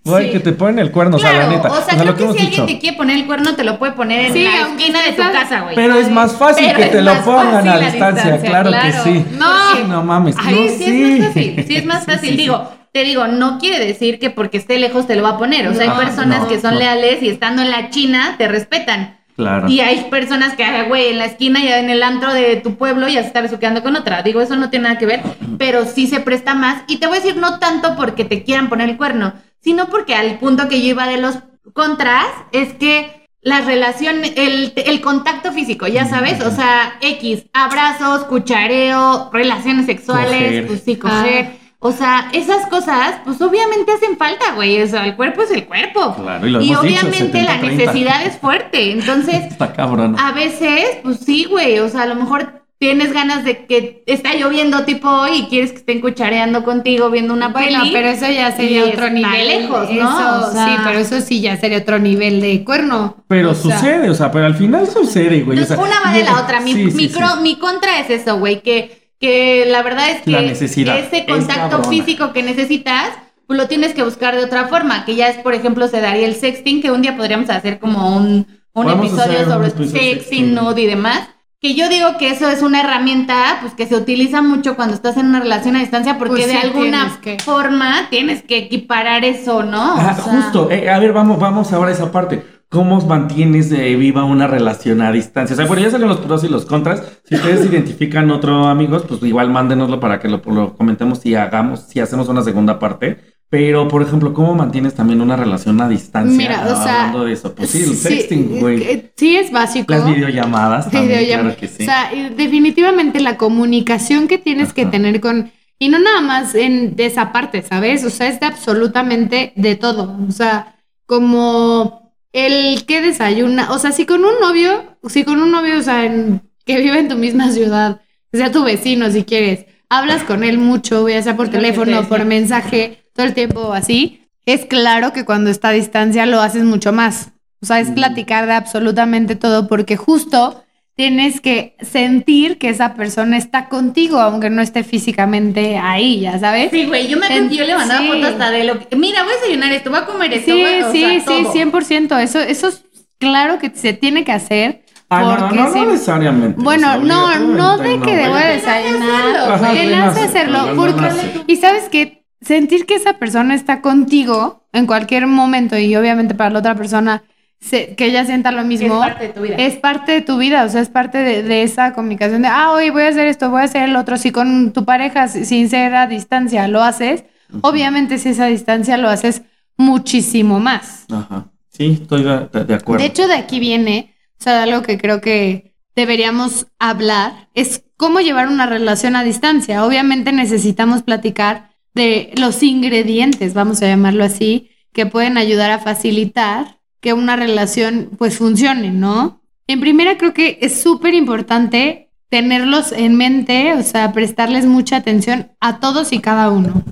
Güey, 0.05 0.27
Sí. 0.27 0.33
que 0.33 0.41
te 0.41 0.53
ponen 0.53 0.81
el 0.81 0.91
cuerno, 0.91 1.17
o 1.17 1.21
sea, 1.21 1.31
Claro, 1.31 1.51
la 1.51 1.57
neta. 1.57 1.69
o 1.71 1.81
sea, 1.83 1.95
lo 2.05 2.15
creo 2.15 2.15
que 2.15 2.17
que 2.17 2.23
hemos 2.25 2.37
si 2.37 2.41
alguien 2.43 2.51
dicho. 2.51 2.67
te 2.67 2.79
quiere 2.81 2.97
poner 2.97 3.17
el 3.19 3.27
cuerno, 3.27 3.55
te 3.55 3.63
lo 3.63 3.79
puede 3.79 3.93
poner 3.93 4.27
en 4.27 4.33
Sí, 4.33 4.43
la 4.45 4.69
esquina 4.69 5.01
de 5.03 5.13
tu 5.13 5.23
casa, 5.33 5.61
güey. 5.63 5.77
Pero 5.77 5.95
es 5.95 6.11
más 6.11 6.33
fácil 6.37 6.67
Pero 6.67 6.79
que 6.79 6.87
te 6.87 7.03
lo 7.03 7.15
pongan 7.25 7.69
a 7.69 7.79
distancia, 7.79 8.33
distancia, 8.33 8.51
claro, 8.51 8.71
que 8.73 8.77
claro. 8.91 9.05
sí. 9.05 9.25
No. 9.39 9.47
Sí, 9.77 9.83
no 9.89 10.03
mames. 10.03 10.35
Ay, 10.41 10.55
no, 10.55 10.77
sí, 10.77 10.85
es 10.85 11.21
más 11.21 11.27
fácil, 11.29 11.65
sí 11.69 11.77
es 11.77 11.85
más 11.87 12.05
fácil. 12.05 12.21
sí, 12.31 12.37
sí. 12.37 12.37
digo, 12.37 12.69
te 12.93 13.05
digo, 13.05 13.27
no 13.27 13.59
quiere 13.59 13.85
decir 13.85 14.19
que 14.19 14.31
porque 14.31 14.59
esté 14.59 14.79
lejos 14.79 15.07
te 15.07 15.17
lo 15.17 15.23
va 15.23 15.31
a 15.31 15.39
poner. 15.39 15.67
O 15.69 15.75
sea, 15.75 15.87
No, 15.87 15.95
hay 15.95 16.05
personas 16.05 16.43
no, 16.43 16.49
que 16.49 16.61
son 16.61 16.75
no. 16.75 16.81
leales 16.81 17.23
y 17.23 17.29
estando 17.31 17.63
en 17.63 17.71
la 17.71 17.91
China 17.91 18.35
te 18.39 18.49
respetan. 18.49 19.19
Claro. 19.35 19.67
Y 19.67 19.81
hay 19.81 20.05
personas 20.11 20.55
que, 20.55 20.63
ah, 20.63 20.85
güey, 20.85 21.09
en 21.09 21.19
la 21.19 21.25
esquina, 21.25 21.65
ya 21.65 21.79
en 21.79 21.89
el 21.89 22.03
antro 22.03 22.35
de 22.35 22.57
tu 22.57 22.77
pueblo, 22.77 23.09
ya 23.09 23.23
se 23.23 23.29
está 23.29 23.41
besuqueando 23.41 23.83
con 23.83 23.97
otra. 23.97 24.23
Digo, 24.23 24.43
eso 24.43 24.57
no 24.57 24.69
tiene 24.69 24.85
nada 24.85 24.99
que 24.99 25.07
ver, 25.07 25.23
pero 25.59 25.87
sí 25.87 26.07
se 26.07 26.21
presta 26.21 26.55
más. 26.55 26.83
Y 26.87 26.99
te 26.99 27.07
voy 27.07 27.17
a 27.17 27.21
decir, 27.21 27.37
no 27.39 27.59
tanto 27.59 27.97
porque 27.97 28.27
te 28.27 28.45
quieran 28.45 28.69
poner 28.69 28.91
el 28.91 28.99
cuerno, 28.99 29.33
sino 29.65 29.87
porque 29.89 30.15
al 30.15 30.39
punto 30.39 30.69
que 30.69 30.83
yo 30.83 30.89
iba 30.89 31.07
de 31.09 31.17
los 31.17 31.39
contras 31.73 32.27
es 32.53 32.75
que 32.75 33.31
la 33.41 33.63
relación, 33.63 34.17
el, 34.37 34.75
el 34.77 35.01
contacto 35.01 35.51
físico, 35.51 35.87
ya 35.89 36.05
sabes, 36.05 36.43
o 36.45 36.51
sea, 36.51 36.99
X, 37.01 37.47
abrazos, 37.55 38.25
cuchareo, 38.25 39.31
relaciones 39.33 39.87
sexuales, 39.87 40.43
Coger. 40.43 40.67
pues 40.67 40.83
sí, 40.85 40.97
coger. 40.97 41.62
O 41.85 41.91
sea, 41.91 42.29
esas 42.33 42.67
cosas, 42.69 43.17
pues 43.25 43.41
obviamente 43.43 43.91
hacen 43.93 44.17
falta, 44.17 44.53
güey. 44.55 44.81
O 44.83 44.87
sea, 44.87 45.05
el 45.05 45.17
cuerpo 45.17 45.43
es 45.43 45.51
el 45.51 45.65
cuerpo. 45.67 46.15
Claro, 46.15 46.47
y 46.47 46.51
lo 46.51 46.61
y 46.61 46.71
hemos 46.71 46.83
dicho, 46.85 47.01
obviamente 47.07 47.43
la 47.43 47.61
70-30. 47.61 47.77
necesidad 47.77 48.27
es 48.27 48.39
fuerte. 48.39 48.93
Entonces, 48.93 49.35
Está 49.51 49.73
cabrón. 49.73 50.15
a 50.19 50.31
veces, 50.33 50.99
pues 51.03 51.19
sí, 51.19 51.45
güey, 51.51 51.81
o 51.81 51.89
sea, 51.89 52.03
a 52.03 52.07
lo 52.07 52.15
mejor 52.15 52.63
tienes 52.79 53.13
ganas 53.13 53.45
de 53.45 53.67
que 53.67 54.03
está 54.07 54.35
lloviendo 54.35 54.85
tipo 54.85 55.09
hoy 55.09 55.31
y 55.39 55.43
quieres 55.47 55.71
que 55.71 55.79
estén 55.79 56.01
cuchareando 56.01 56.65
contigo 56.65 57.11
viendo 57.11 57.33
una 57.33 57.49
Bueno, 57.49 57.79
peli. 57.81 57.91
pero 57.93 58.09
eso 58.09 58.27
ya 58.29 58.51
sería 58.57 58.85
otro 58.85 59.09
nivel. 59.11 59.47
lejos, 59.49 59.89
¿no? 59.91 60.09
Eso, 60.41 60.49
O 60.49 60.53
sea- 60.53 60.67
sí, 60.67 60.73
pero 60.85 60.99
eso 60.99 61.21
sí 61.21 61.41
ya 61.41 61.57
sería 61.57 61.79
otro 61.79 61.99
nivel 62.01 62.41
de 62.41 62.65
cuerno. 62.65 63.17
Pero 63.29 63.51
O 63.51 63.55
sea, 63.55 63.79
sucede, 63.79 64.11
o 64.11 64.15
sea, 64.15 64.31
pero 64.33 64.47
al 64.47 64.55
final 64.57 64.87
sucede, 64.89 65.43
güey. 65.43 65.59
o 65.59 65.63
Entonces, 65.63 65.77
sea, 65.77 65.79
una 65.79 66.01
va 66.05 66.13
de 66.17 66.25
la 66.25 66.41
otra. 66.41 66.61
Mi, 66.61 66.73
sí, 66.75 66.91
sí, 66.91 66.97
mi, 66.97 67.09
sí. 67.09 67.15
cro- 67.19 67.41
mi 67.41 67.57
contra 67.57 68.01
es 68.01 68.11
eso, 68.11 68.39
güey, 68.39 68.63
que, 68.63 69.02
que 69.23 69.65
la 69.71 69.83
verdad 69.83 70.11
es 70.11 70.23
que 70.23 70.31
La 70.33 70.43
necesidad 70.43 70.99
ese 70.99 71.19
es 71.19 71.27
contacto 71.27 71.85
físico 71.85 72.33
que 72.33 72.43
necesitas, 72.43 73.11
pues 73.47 73.57
lo 73.59 73.69
tienes 73.69 73.95
que 73.95 74.03
buscar 74.03 74.35
de 74.37 74.45
otra 74.45 74.67
forma, 74.69 75.05
que 75.05 75.15
ya 75.15 75.29
es, 75.29 75.39
por 75.39 75.55
ejemplo, 75.55 75.87
se 75.89 76.01
daría 76.01 76.27
el 76.27 76.35
sexting, 76.35 76.83
que 76.83 76.91
un 76.91 77.03
día 77.03 77.17
podríamos 77.17 77.49
hacer 77.51 77.79
como 77.79 78.17
un, 78.17 78.47
un 78.75 78.89
episodio 78.91 79.39
un 79.41 79.45
sobre 79.47 79.69
episodio 79.69 79.91
sexting, 79.91 80.21
sexting. 80.21 80.55
nude 80.55 80.83
y 80.83 80.87
demás. 80.87 81.29
Que 81.61 81.75
yo 81.77 81.89
digo 81.89 82.19
que 82.19 82.31
eso 82.31 82.49
es 82.51 82.61
una 82.61 82.81
herramienta 82.81 83.59
pues 83.61 83.75
que 83.75 83.87
se 83.87 83.95
utiliza 83.95 84.43
mucho 84.43 84.75
cuando 84.75 84.95
estás 84.97 85.17
en 85.17 85.27
una 85.27 85.39
relación 85.39 85.77
a 85.77 85.79
distancia 85.79 86.19
porque 86.19 86.43
Pues 86.43 86.47
de 86.49 86.53
sí, 86.55 86.59
alguna 86.59 87.03
tienes 87.03 87.19
que. 87.19 87.39
forma 87.45 88.09
tienes 88.11 88.43
que 88.43 88.57
equiparar 88.59 89.25
eso, 89.25 89.63
¿no? 89.63 89.95
O 89.95 89.99
Ah, 90.01 90.13
sea, 90.15 90.25
justo, 90.25 90.69
eh, 90.73 90.91
a 90.91 90.99
ver, 90.99 91.13
vamos, 91.13 91.39
vamos 91.39 91.73
ahora 91.73 91.91
a 91.91 91.95
esa 91.95 92.11
parte. 92.11 92.43
¿Cómo 92.73 93.03
mantienes 93.03 93.71
eh, 93.71 93.95
viva 93.97 94.25
una 94.25 94.47
relación 94.47 95.03
a 95.03 95.13
distancia? 95.13 95.53
O 95.53 95.57
sea, 95.59 95.67
bueno, 95.67 95.83
ya 95.83 95.91
salieron 95.91 96.17
los 96.17 96.25
pros 96.25 96.43
y 96.43 96.49
los 96.49 96.65
contras. 96.65 97.03
Si 97.23 97.35
ustedes 97.35 97.67
identifican 97.71 98.31
otro, 98.31 98.67
amigos, 98.67 99.05
pues 99.07 99.23
igual 99.25 99.51
mándenoslo 99.51 100.01
para 100.01 100.19
que 100.19 100.29
lo, 100.29 100.41
lo 100.47 100.75
comentemos 100.75 101.27
y 101.27 101.35
hagamos, 101.35 101.81
si 101.89 102.01
hacemos 102.01 102.31
una 102.31 102.43
segunda 102.43 102.79
parte. 102.79 103.19
Pero, 103.51 103.89
por 103.89 104.01
ejemplo, 104.01 104.33
¿cómo 104.33 104.55
mantienes 104.55 104.95
también 104.95 105.21
una 105.21 105.37
relación 105.37 105.79
a 105.83 105.89
distancia? 105.91 106.35
Mira, 106.35 106.63
o 106.63 106.83
sea, 106.83 107.01
Hablando 107.01 107.25
de 107.27 107.35
eso. 107.35 107.55
Pues 107.55 107.69
sí, 107.69 107.83
el 107.83 107.95
sexting, 107.95 108.55
es 108.55 108.61
güey. 108.63 108.79
que 108.81 109.13
Sí, 109.19 109.37
es 109.37 109.53
básico. 109.53 109.93
Las 109.93 110.07
videollamadas 110.07 110.91
también, 110.91 111.21
Videollam- 111.21 111.41
claro 111.43 111.57
que 111.57 111.69
sí. 111.69 111.83
O 111.83 111.85
sea, 111.85 112.11
definitivamente 112.35 113.21
la 113.21 113.37
comunicación 113.37 114.27
que 114.29 114.39
tienes 114.39 114.73
que 114.73 114.87
tener 114.87 115.21
con. 115.21 115.53
Y 115.79 115.91
no 115.91 115.99
nada 115.99 116.23
más 116.23 116.55
en, 116.55 116.97
de 116.97 117.05
esa 117.05 117.33
parte, 117.33 117.61
¿sabes? 117.61 118.03
O 118.07 118.09
sea, 118.09 118.29
es 118.29 118.41
de 118.41 118.47
absolutamente 118.47 119.53
de 119.57 119.77
todo. 119.77 120.17
O 120.27 120.33
sea, 120.33 120.77
como 121.05 122.02
el 122.33 122.85
que 122.87 123.01
desayuna. 123.03 123.71
O 123.73 123.79
sea, 123.79 123.93
si 123.93 124.07
con 124.07 124.25
un 124.25 124.41
novio, 124.41 124.97
si 125.09 125.25
con 125.25 125.41
un 125.41 125.51
novio, 125.53 125.79
o 125.79 125.83
sea, 125.83 126.05
en- 126.05 126.43
que 126.65 126.79
vive 126.81 126.99
en 126.99 127.09
tu 127.09 127.17
misma 127.17 127.51
ciudad, 127.51 128.01
que 128.31 128.39
sea 128.39 128.53
tu 128.53 128.63
vecino 128.65 129.11
si 129.11 129.25
quieres, 129.25 129.67
hablas 129.89 130.23
con 130.25 130.45
él 130.45 130.59
mucho, 130.59 131.09
ya 131.09 131.23
sea 131.23 131.37
por 131.37 131.49
teléfono, 131.49 132.09
por 132.09 132.25
mensaje, 132.25 133.03
todo 133.15 133.27
el 133.27 133.35
tiempo 133.35 133.73
así. 133.73 134.21
Es 134.47 134.65
claro 134.65 135.13
que 135.13 135.25
cuando 135.25 135.51
está 135.51 135.69
a 135.69 135.73
distancia 135.73 136.25
lo 136.27 136.41
haces 136.41 136.65
mucho 136.65 136.93
más. 136.93 137.33
O 137.61 137.67
sea, 137.67 137.79
es 137.81 137.91
Mm. 137.91 137.95
platicar 137.95 138.47
de 138.47 138.53
absolutamente 138.55 139.37
todo 139.37 139.69
porque 139.69 139.97
justo 139.97 140.62
tienes 140.95 141.41
que 141.41 141.77
sentir 141.81 142.59
que 142.59 142.69
esa 142.69 142.95
persona 142.95 143.37
está 143.37 143.69
contigo, 143.69 144.21
aunque 144.21 144.51
no 144.51 144.61
esté 144.63 144.85
físicamente 144.85 145.79
ahí, 145.79 146.21
ya 146.21 146.39
sabes. 146.39 146.71
Sí, 146.71 146.85
güey, 146.87 147.09
yo 147.09 147.17
me 147.19 147.29
que 147.29 147.57
yo 147.57 147.65
le 147.65 147.75
mandaba 147.75 148.01
Sí. 148.01 148.09
fotos 148.09 148.25
hasta 148.27 148.51
de 148.51 148.65
lo 148.65 148.79
que, 148.79 148.95
mira, 148.97 149.23
voy 149.25 149.33
a 149.33 149.37
desayunar 149.41 149.73
esto, 149.73 149.91
voy 149.91 150.01
a 150.01 150.05
comer 150.07 150.33
esto, 150.35 150.53
Sí, 150.55 150.63
o 150.63 150.93
sí, 150.93 151.01
sea, 151.01 151.21
sí, 151.21 151.25
todo. 151.25 151.53
100%. 151.53 152.19
Eso, 152.19 152.41
eso 152.41 152.69
es 152.69 152.85
claro 153.19 153.59
que 153.59 153.71
se 153.75 153.93
tiene 153.95 154.25
que 154.25 154.33
hacer 154.33 154.83
Ah, 155.15 155.21
no, 155.25 155.37
Porque 155.41 155.57
no, 155.57 155.65
no, 155.67 155.73
si- 155.75 155.79
no 155.81 155.93
necesariamente. 155.93 156.55
Bueno, 156.63 156.97
no, 156.97 157.39
no 157.39 157.77
de 157.77 158.01
que 158.01 158.17
debo 158.17 158.33
güey. 158.33 158.47
desayunar, 158.55 159.75
le 159.75 159.87
nace 159.95 160.21
hacerlo, 160.23 160.73
porque, 160.75 161.45
y 161.47 161.57
sabes 161.57 161.91
que 161.91 162.25
sentir 162.41 162.87
que 162.87 162.95
esa 162.95 163.19
persona 163.19 163.55
está 163.55 163.83
contigo 163.83 164.65
en 164.73 164.87
cualquier 164.87 165.27
momento 165.27 165.77
y 165.77 165.95
obviamente 165.97 166.35
para 166.35 166.49
la 166.49 166.61
otra 166.61 166.75
persona 166.75 167.23
se- 167.63 167.95
que 167.95 168.07
ella 168.07 168.25
sienta 168.27 168.51
lo 168.53 168.61
Es 168.61 168.67
mismo, 168.67 168.99
parte 168.99 169.29
de 169.29 169.33
tu 169.33 169.41
vida. 169.43 169.55
es 169.57 169.77
parte 169.77 170.13
de 170.13 170.21
tu 170.21 170.37
vida, 170.37 170.65
o 170.65 170.69
sea, 170.69 170.81
es 170.83 170.89
parte 170.89 171.19
de, 171.19 171.43
de 171.45 171.63
esa 171.63 171.93
comunicación 171.95 172.43
de, 172.43 172.49
ah, 172.49 172.73
oye, 172.73 172.91
voy 172.91 173.03
a 173.05 173.09
hacer 173.09 173.27
esto, 173.29 173.49
voy 173.51 173.63
a 173.63 173.65
hacer 173.65 173.85
el 173.89 173.97
otro. 173.97 174.17
Si 174.19 174.33
con 174.33 174.73
tu 174.73 174.85
pareja 174.85 175.29
si- 175.29 175.45
sin 175.45 175.71
ser 175.71 175.95
a 175.95 176.07
distancia 176.07 176.67
lo 176.69 176.83
haces, 176.83 177.25
obviamente 177.63 178.19
si 178.19 178.31
esa 178.31 178.47
distancia 178.47 178.97
lo 178.99 179.09
haces 179.09 179.43
muchísimo 179.77 180.61
más. 180.61 181.07
Ajá. 181.11 181.47
Sí, 181.69 181.99
estoy 182.03 182.23
de, 182.25 182.49
de- 182.53 182.65
de 182.65 182.75
acuerdo. 182.75 183.03
De 183.03 183.09
hecho, 183.09 183.27
de 183.27 183.35
aquí 183.35 183.59
viene, 183.61 184.15
o 184.41 184.43
sea, 184.45 184.63
algo 184.63 184.83
que 184.83 184.99
creo 184.99 185.21
que 185.21 185.75
deberíamos 185.97 186.67
hablar, 186.79 187.49
es 187.55 187.85
cómo 187.97 188.21
llevar 188.21 188.49
una 188.49 188.67
relación 188.67 189.15
a 189.17 189.23
distancia. 189.25 189.85
Obviamente 189.85 190.33
necesitamos 190.33 191.03
platicar 191.03 191.71
de 191.95 192.33
los 192.37 192.63
ingredientes, 192.63 193.55
vamos 193.55 193.83
a 193.83 193.87
llamarlo 193.87 194.25
así, 194.25 194.71
que 194.93 195.07
pueden 195.07 195.37
ayudar 195.39 195.71
a 195.71 195.79
facilitar 195.79 196.79
que 197.03 197.13
una 197.13 197.37
relación 197.37 198.11
pues 198.17 198.39
funcione, 198.39 198.91
¿no? 198.91 199.43
En 199.67 199.81
primera 199.81 200.17
creo 200.17 200.33
que 200.33 200.59
es 200.63 200.81
súper 200.81 201.13
importante 201.13 202.11
tenerlos 202.31 202.93
en 202.93 203.17
mente, 203.17 203.75
o 203.75 203.83
sea, 203.83 204.13
prestarles 204.13 204.65
mucha 204.65 204.97
atención 204.97 205.51
a 205.61 205.81
todos 205.81 206.13
y 206.15 206.21
cada 206.21 206.51
uno. 206.51 206.83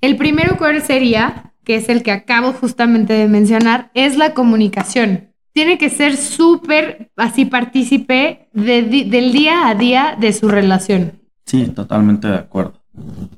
El 0.00 0.16
primero 0.16 0.56
cuál 0.58 0.82
sería, 0.82 1.52
que 1.64 1.76
es 1.76 1.88
el 1.88 2.02
que 2.02 2.10
acabo 2.10 2.52
justamente 2.52 3.12
de 3.12 3.28
mencionar, 3.28 3.90
es 3.94 4.16
la 4.16 4.34
comunicación. 4.34 5.28
Tiene 5.52 5.76
que 5.78 5.90
ser 5.90 6.16
súper 6.16 7.12
así 7.16 7.44
partícipe 7.44 8.48
de 8.54 8.82
del 8.82 9.32
día 9.32 9.68
a 9.68 9.74
día 9.74 10.16
de 10.18 10.32
su 10.32 10.48
relación. 10.48 11.20
Sí, 11.44 11.66
totalmente 11.68 12.26
de 12.26 12.38
acuerdo. 12.38 12.80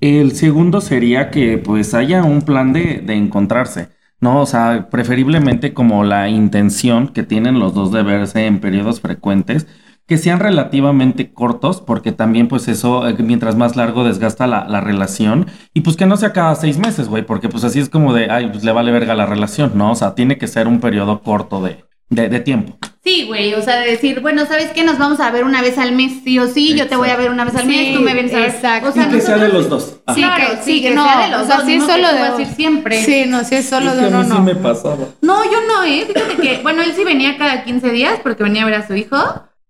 El 0.01 0.33
segundo 0.33 0.81
sería 0.81 1.31
que 1.31 1.59
pues 1.59 1.93
haya 1.93 2.23
un 2.23 2.43
plan 2.43 2.73
de, 2.73 3.03
de 3.05 3.15
encontrarse, 3.15 3.89
¿no? 4.25 4.41
O 4.41 4.47
sea, 4.47 4.89
preferiblemente 4.91 5.73
como 5.75 6.03
la 6.03 6.29
intención 6.29 7.09
que 7.09 7.23
tienen 7.23 7.61
los 7.61 7.75
dos 7.75 7.93
de 7.93 8.03
verse 8.03 8.47
en 8.47 8.59
periodos 8.59 9.01
frecuentes, 9.01 9.69
que 10.07 10.19
sean 10.19 10.41
relativamente 10.41 11.33
cortos, 11.33 11.81
porque 11.81 12.13
también 12.13 12.49
pues 12.49 12.67
eso, 12.69 13.09
eh, 13.09 13.15
mientras 13.21 13.57
más 13.57 13.77
largo 13.77 14.05
desgasta 14.05 14.47
la, 14.47 14.67
la 14.69 14.81
relación, 14.81 15.47
y 15.73 15.83
pues 15.83 15.97
que 15.97 16.07
no 16.07 16.17
sea 16.17 16.33
cada 16.33 16.55
seis 16.57 16.79
meses, 16.79 17.09
güey, 17.09 17.25
porque 17.25 17.49
pues 17.49 17.65
así 17.65 17.79
es 17.79 17.89
como 17.89 18.13
de, 18.13 18.31
ay, 18.31 18.49
pues 18.49 18.65
le 18.65 18.73
vale 18.73 18.93
verga 18.93 19.15
la 19.15 19.27
relación, 19.27 19.73
¿no? 19.75 19.93
O 19.93 19.95
sea, 19.95 20.15
tiene 20.15 20.39
que 20.39 20.49
ser 20.49 20.69
un 20.69 20.81
periodo 20.81 21.23
corto 21.23 21.63
de, 21.63 21.85
de, 22.15 22.29
de 22.29 22.41
tiempo. 22.41 22.77
Sí, 23.03 23.25
güey, 23.27 23.53
o 23.53 23.61
sea, 23.61 23.81
de 23.81 23.91
decir, 23.91 24.21
bueno, 24.21 24.47
¿sabes 24.47 24.71
qué? 24.71 24.83
Nos 24.83 24.97
vamos 24.97 25.21
a 25.21 25.31
ver 25.31 25.45
una 25.45 25.61
vez 25.61 25.77
al 25.77 25.93
mes, 25.93 26.13
sí 26.25 26.39
o 26.39 26.47
sí, 26.49 26.75
yo 26.75 26.89
te 26.89 26.97
voy 26.97 27.11
a 27.11 27.17
ver 27.17 27.31
una 27.31 27.45
vez 27.45 27.55
al 27.55 27.63
Sí, 27.63 27.69
mes, 27.69 27.95
tú 27.95 28.01
me 28.01 28.15
vienes 28.15 28.33
a 28.33 28.39
ver. 28.39 28.49
exacto. 28.49 28.89
O 28.89 28.93
sea, 28.93 29.07
y 29.07 29.11
que 29.11 29.21
sea 29.21 29.37
de 29.37 29.49
los 29.51 29.69
dos. 29.69 30.01
Ajá. 30.07 30.15
Sí, 30.15 30.23
Claro, 30.23 30.45
sí, 30.63 30.73
sí, 30.77 30.83
que 30.83 30.91
no, 30.93 31.05
sea 31.05 31.21
de 31.27 31.29
los 31.33 31.43
o 31.43 31.47
sea, 31.47 31.57
dos, 31.57 31.67
sí 31.67 31.75
es 31.75 31.81
no 31.81 31.87
solo 31.87 32.09
de- 32.09 32.31
decir 32.31 32.47
siempre. 32.57 33.03
Sí, 33.05 33.25
no, 33.27 33.45
si 33.45 33.57
es 33.57 33.69
solo 33.69 33.91
Es 33.91 34.01
de 34.01 34.07
uno, 34.09 34.23
no. 34.23 34.37
sí 34.37 34.41
me 34.41 34.55
pasaba. 34.57 34.97
No, 35.21 35.45
yo 35.45 35.59
no, 35.69 35.85
¿eh? 35.85 36.07
Fíjate 36.07 36.37
que, 36.37 36.63
bueno, 36.63 36.81
él 36.83 36.93
sí 36.97 37.05
venía 37.05 37.37
cada 37.37 37.63
15 37.65 37.91
días 37.91 38.21
porque 38.23 38.43
venía 38.43 38.63
a 38.63 38.67
ver 38.67 38.75
a 38.77 38.87
su 38.87 38.95
hijo, 38.95 39.19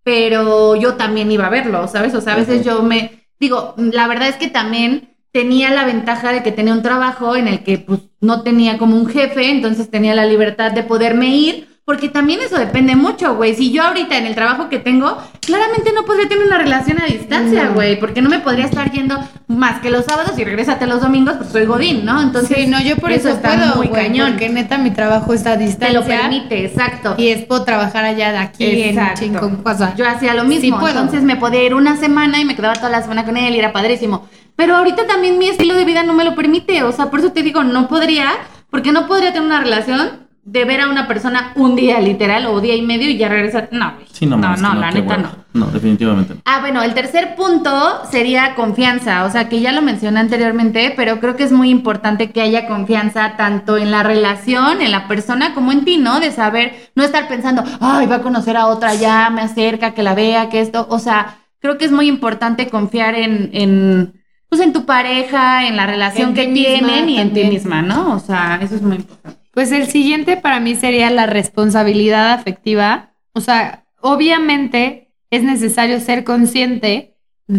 pero 0.04 0.76
yo 0.76 0.94
también 0.94 1.30
iba 1.32 1.46
a 1.46 1.50
verlo, 1.50 1.88
¿sabes? 1.88 2.14
O 2.14 2.20
sea, 2.20 2.34
a 2.34 2.36
veces 2.36 2.64
yo 2.64 2.82
me, 2.82 3.26
digo, 3.40 3.74
la 3.76 4.06
verdad 4.06 4.28
es 4.28 4.36
que 4.36 4.48
también 4.48 5.16
tenía 5.32 5.70
la 5.70 5.84
ventaja 5.84 6.30
de 6.32 6.42
que 6.44 6.52
tenía 6.52 6.72
un 6.72 6.82
trabajo 6.82 7.34
en 7.34 7.48
el 7.48 7.64
que 7.64 7.78
pues 7.78 7.98
no 8.20 8.42
tenía 8.42 8.78
como 8.78 8.96
un 8.96 9.06
jefe, 9.08 9.50
entonces 9.50 9.90
tenía 9.90 10.14
la 10.14 10.26
libertad 10.26 10.70
de 10.70 10.84
poderme 10.84 11.34
ir, 11.34 11.68
porque 11.84 12.08
también 12.08 12.40
eso 12.40 12.56
depende 12.58 12.96
mucho, 12.96 13.34
güey. 13.36 13.54
Si 13.54 13.70
yo 13.70 13.82
ahorita 13.82 14.16
en 14.16 14.24
el 14.26 14.34
trabajo 14.34 14.70
que 14.70 14.78
tengo, 14.78 15.18
claramente 15.40 15.92
no 15.94 16.04
podría 16.06 16.28
tener 16.28 16.46
una 16.46 16.56
relación 16.56 16.98
a 17.00 17.04
distancia, 17.04 17.64
No. 17.64 17.74
güey, 17.74 18.00
porque 18.00 18.22
no 18.22 18.30
me 18.30 18.38
podría 18.38 18.64
estar 18.64 18.90
yendo 18.90 19.18
más 19.48 19.80
que 19.80 19.90
los 19.90 20.06
sábados 20.06 20.38
y 20.38 20.44
regrésate 20.44 20.86
los 20.86 21.02
domingos, 21.02 21.34
pues 21.36 21.50
soy 21.50 21.66
godín, 21.66 22.04
¿no? 22.06 22.22
Entonces, 22.22 22.56
Sí, 22.56 22.66
no, 22.68 22.80
yo 22.80 22.96
por 22.96 23.12
eso, 23.12 23.28
está 23.28 23.54
puedo, 23.54 23.76
muy 23.76 23.88
cañón. 23.90 24.30
porque 24.30 24.48
neta 24.48 24.78
mi 24.78 24.92
trabajo 24.92 25.34
está 25.34 25.52
a 25.52 25.58
Te 25.58 25.64
distancia. 25.64 26.00
lo 26.00 26.06
permite, 26.06 26.64
exacto. 26.64 27.14
Y 27.18 27.28
es 27.28 27.44
puedo 27.44 27.64
trabajar 27.64 28.04
allá 28.06 28.32
de 28.32 28.38
aquí 28.38 28.64
Exacto. 28.64 29.22
en 29.24 29.32
chingón 29.32 29.56
cosa. 29.62 29.94
Yo 29.96 30.08
hacía 30.08 30.32
lo 30.34 30.42
Sí 30.42 30.48
mismo, 30.48 30.80
puedo. 30.80 30.98
entonces 30.98 31.22
me 31.22 31.36
podía 31.36 31.62
ir 31.64 31.74
una 31.74 31.96
semana 31.96 32.40
y 32.40 32.46
me 32.46 32.56
quedaba 32.56 32.74
toda 32.74 32.88
la 32.88 33.02
semana 33.02 33.24
con 33.26 33.36
él 33.36 33.54
y 33.54 33.58
era 33.58 33.72
padrísimo. 33.74 34.26
Pero 34.56 34.76
ahorita 34.76 35.06
también 35.06 35.36
mi 35.38 35.48
estilo 35.48 35.74
de 35.74 35.84
vida 35.84 36.02
no 36.02 36.14
me 36.14 36.24
lo 36.24 36.34
permite, 36.34 36.82
o 36.82 36.92
sea, 36.92 37.10
por 37.10 37.18
eso 37.20 37.32
te 37.32 37.42
digo, 37.42 37.62
no 37.64 37.88
podría, 37.88 38.28
porque 38.70 38.90
no 38.92 39.06
podría 39.06 39.32
tener 39.34 39.46
una 39.46 39.60
relación 39.60 40.23
de 40.44 40.64
ver 40.66 40.82
a 40.82 40.88
una 40.88 41.08
persona 41.08 41.52
un 41.54 41.74
día 41.74 42.00
literal 42.00 42.46
o 42.46 42.60
día 42.60 42.74
y 42.76 42.82
medio 42.82 43.08
y 43.08 43.16
ya 43.16 43.28
regresar. 43.28 43.70
No, 43.72 43.94
güey. 43.94 44.06
Sí, 44.12 44.26
no, 44.26 44.36
no, 44.36 44.54
no, 44.56 44.74
la 44.74 44.90
neta 44.90 45.16
no. 45.16 45.30
No, 45.54 45.66
definitivamente 45.66 46.34
no. 46.34 46.40
Ah, 46.44 46.60
bueno, 46.60 46.82
el 46.82 46.92
tercer 46.92 47.34
punto 47.34 48.02
sería 48.10 48.54
confianza, 48.54 49.24
o 49.24 49.30
sea, 49.30 49.48
que 49.48 49.60
ya 49.60 49.72
lo 49.72 49.80
mencioné 49.80 50.20
anteriormente, 50.20 50.92
pero 50.96 51.18
creo 51.18 51.36
que 51.36 51.44
es 51.44 51.52
muy 51.52 51.70
importante 51.70 52.30
que 52.30 52.42
haya 52.42 52.66
confianza 52.66 53.36
tanto 53.36 53.78
en 53.78 53.90
la 53.90 54.02
relación, 54.02 54.82
en 54.82 54.90
la 54.90 55.08
persona, 55.08 55.54
como 55.54 55.72
en 55.72 55.84
ti, 55.84 55.96
¿no? 55.96 56.20
De 56.20 56.30
saber, 56.30 56.90
no 56.94 57.04
estar 57.04 57.26
pensando, 57.26 57.64
ay, 57.80 58.06
va 58.06 58.16
a 58.16 58.22
conocer 58.22 58.56
a 58.56 58.66
otra, 58.66 58.94
ya 58.94 59.30
me 59.30 59.40
acerca, 59.40 59.94
que 59.94 60.02
la 60.02 60.14
vea, 60.14 60.50
que 60.50 60.60
esto, 60.60 60.86
o 60.90 60.98
sea, 60.98 61.38
creo 61.60 61.78
que 61.78 61.86
es 61.86 61.92
muy 61.92 62.08
importante 62.08 62.68
confiar 62.68 63.14
en, 63.14 63.50
en 63.54 64.20
pues 64.50 64.60
en 64.60 64.72
tu 64.72 64.84
pareja, 64.84 65.66
en 65.66 65.76
la 65.76 65.86
relación 65.86 66.28
En 66.28 66.34
que 66.34 66.48
misma 66.48 66.88
tienen 66.88 67.08
y 67.08 67.18
en 67.18 67.32
ti 67.32 67.44
misma, 67.44 67.82
¿no? 67.82 68.14
O 68.14 68.20
sea, 68.20 68.58
eso 68.62 68.74
es 68.74 68.82
muy 68.82 68.96
importante. 68.96 69.43
Pues 69.54 69.70
el 69.70 69.86
siguiente 69.86 70.36
para 70.36 70.58
mí 70.58 70.74
sería 70.74 71.10
la 71.10 71.26
responsabilidad 71.26 72.32
afectiva. 72.32 73.14
O 73.32 73.40
sea, 73.40 73.84
obviamente 74.00 75.12
es 75.30 75.44
necesario 75.44 76.00
ser 76.00 76.24
consciente 76.24 77.16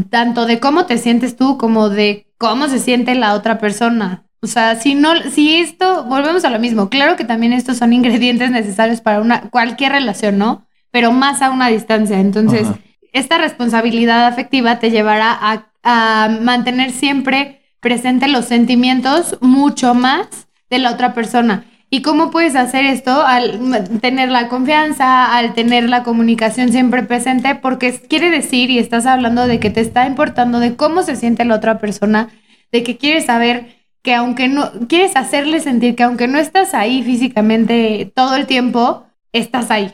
tanto 0.10 0.46
de 0.46 0.60
cómo 0.60 0.86
te 0.86 0.98
sientes 0.98 1.38
tú 1.38 1.58
como 1.58 1.90
de 1.90 2.28
cómo 2.38 2.68
se 2.68 2.80
siente 2.80 3.16
la 3.16 3.34
otra 3.34 3.60
persona. 3.60 4.26
O 4.42 4.48
sea, 4.48 4.76
si 4.76 4.94
no, 4.94 5.16
si 5.32 5.56
esto, 5.56 6.04
volvemos 6.04 6.44
a 6.44 6.50
lo 6.50 6.60
mismo. 6.60 6.90
Claro 6.90 7.16
que 7.16 7.24
también 7.24 7.54
estos 7.54 7.78
son 7.78 7.94
ingredientes 8.00 8.52
necesarios 8.52 9.00
para 9.00 9.22
una 9.22 9.50
cualquier 9.50 9.94
relación, 9.94 10.38
¿no? 10.38 10.68
Pero 10.92 11.14
más 11.14 11.42
a 11.42 11.50
una 11.50 11.70
distancia. 11.70 12.20
Entonces, 12.20 12.68
Ajá. 12.68 12.80
esta 13.14 13.38
responsabilidad 13.38 14.28
afectiva 14.28 14.80
te 14.80 14.92
llevará 14.92 15.32
a, 15.32 15.72
a 15.84 16.30
mantener 16.42 16.92
siempre 16.92 17.62
presente 17.80 18.28
los 18.28 18.46
sentimientos 18.46 19.38
mucho 19.40 19.94
más 19.94 20.28
de 20.70 20.80
la 20.80 20.92
otra 20.92 21.14
persona. 21.14 21.66
¿Y 21.90 22.02
cómo 22.02 22.32
puedes 22.32 22.56
hacer 22.56 22.86
esto? 22.86 23.22
Al 23.22 24.00
tener 24.02 24.30
la 24.30 24.48
confianza, 24.50 25.38
al 25.38 25.54
tener 25.54 25.88
la 25.88 26.04
comunicación 26.04 26.72
siempre 26.72 27.04
presente, 27.04 27.56
porque 27.56 27.94
quiere 28.10 28.30
decir, 28.30 28.70
y 28.70 28.80
estás 28.80 29.06
hablando 29.06 29.48
de 29.48 29.60
que 29.60 29.70
te 29.70 29.82
está 29.82 30.08
importando 30.08 30.60
de 30.60 30.76
cómo 30.76 31.04
se 31.04 31.16
siente 31.16 31.46
la 31.46 31.56
otra 31.56 31.80
persona, 31.80 32.30
de 32.72 32.84
que 32.84 32.98
quieres 32.98 33.26
saber 33.26 33.76
que 34.02 34.14
aunque 34.14 34.48
no, 34.48 34.72
quieres 34.88 35.16
hacerle 35.16 35.60
sentir 35.60 35.96
que 35.96 36.04
aunque 36.04 36.28
no 36.28 36.38
estás 36.38 36.74
ahí 36.74 37.02
físicamente 37.04 38.12
todo 38.16 38.36
el 38.36 38.46
tiempo, 38.46 39.06
estás 39.32 39.72
ahí. 39.72 39.94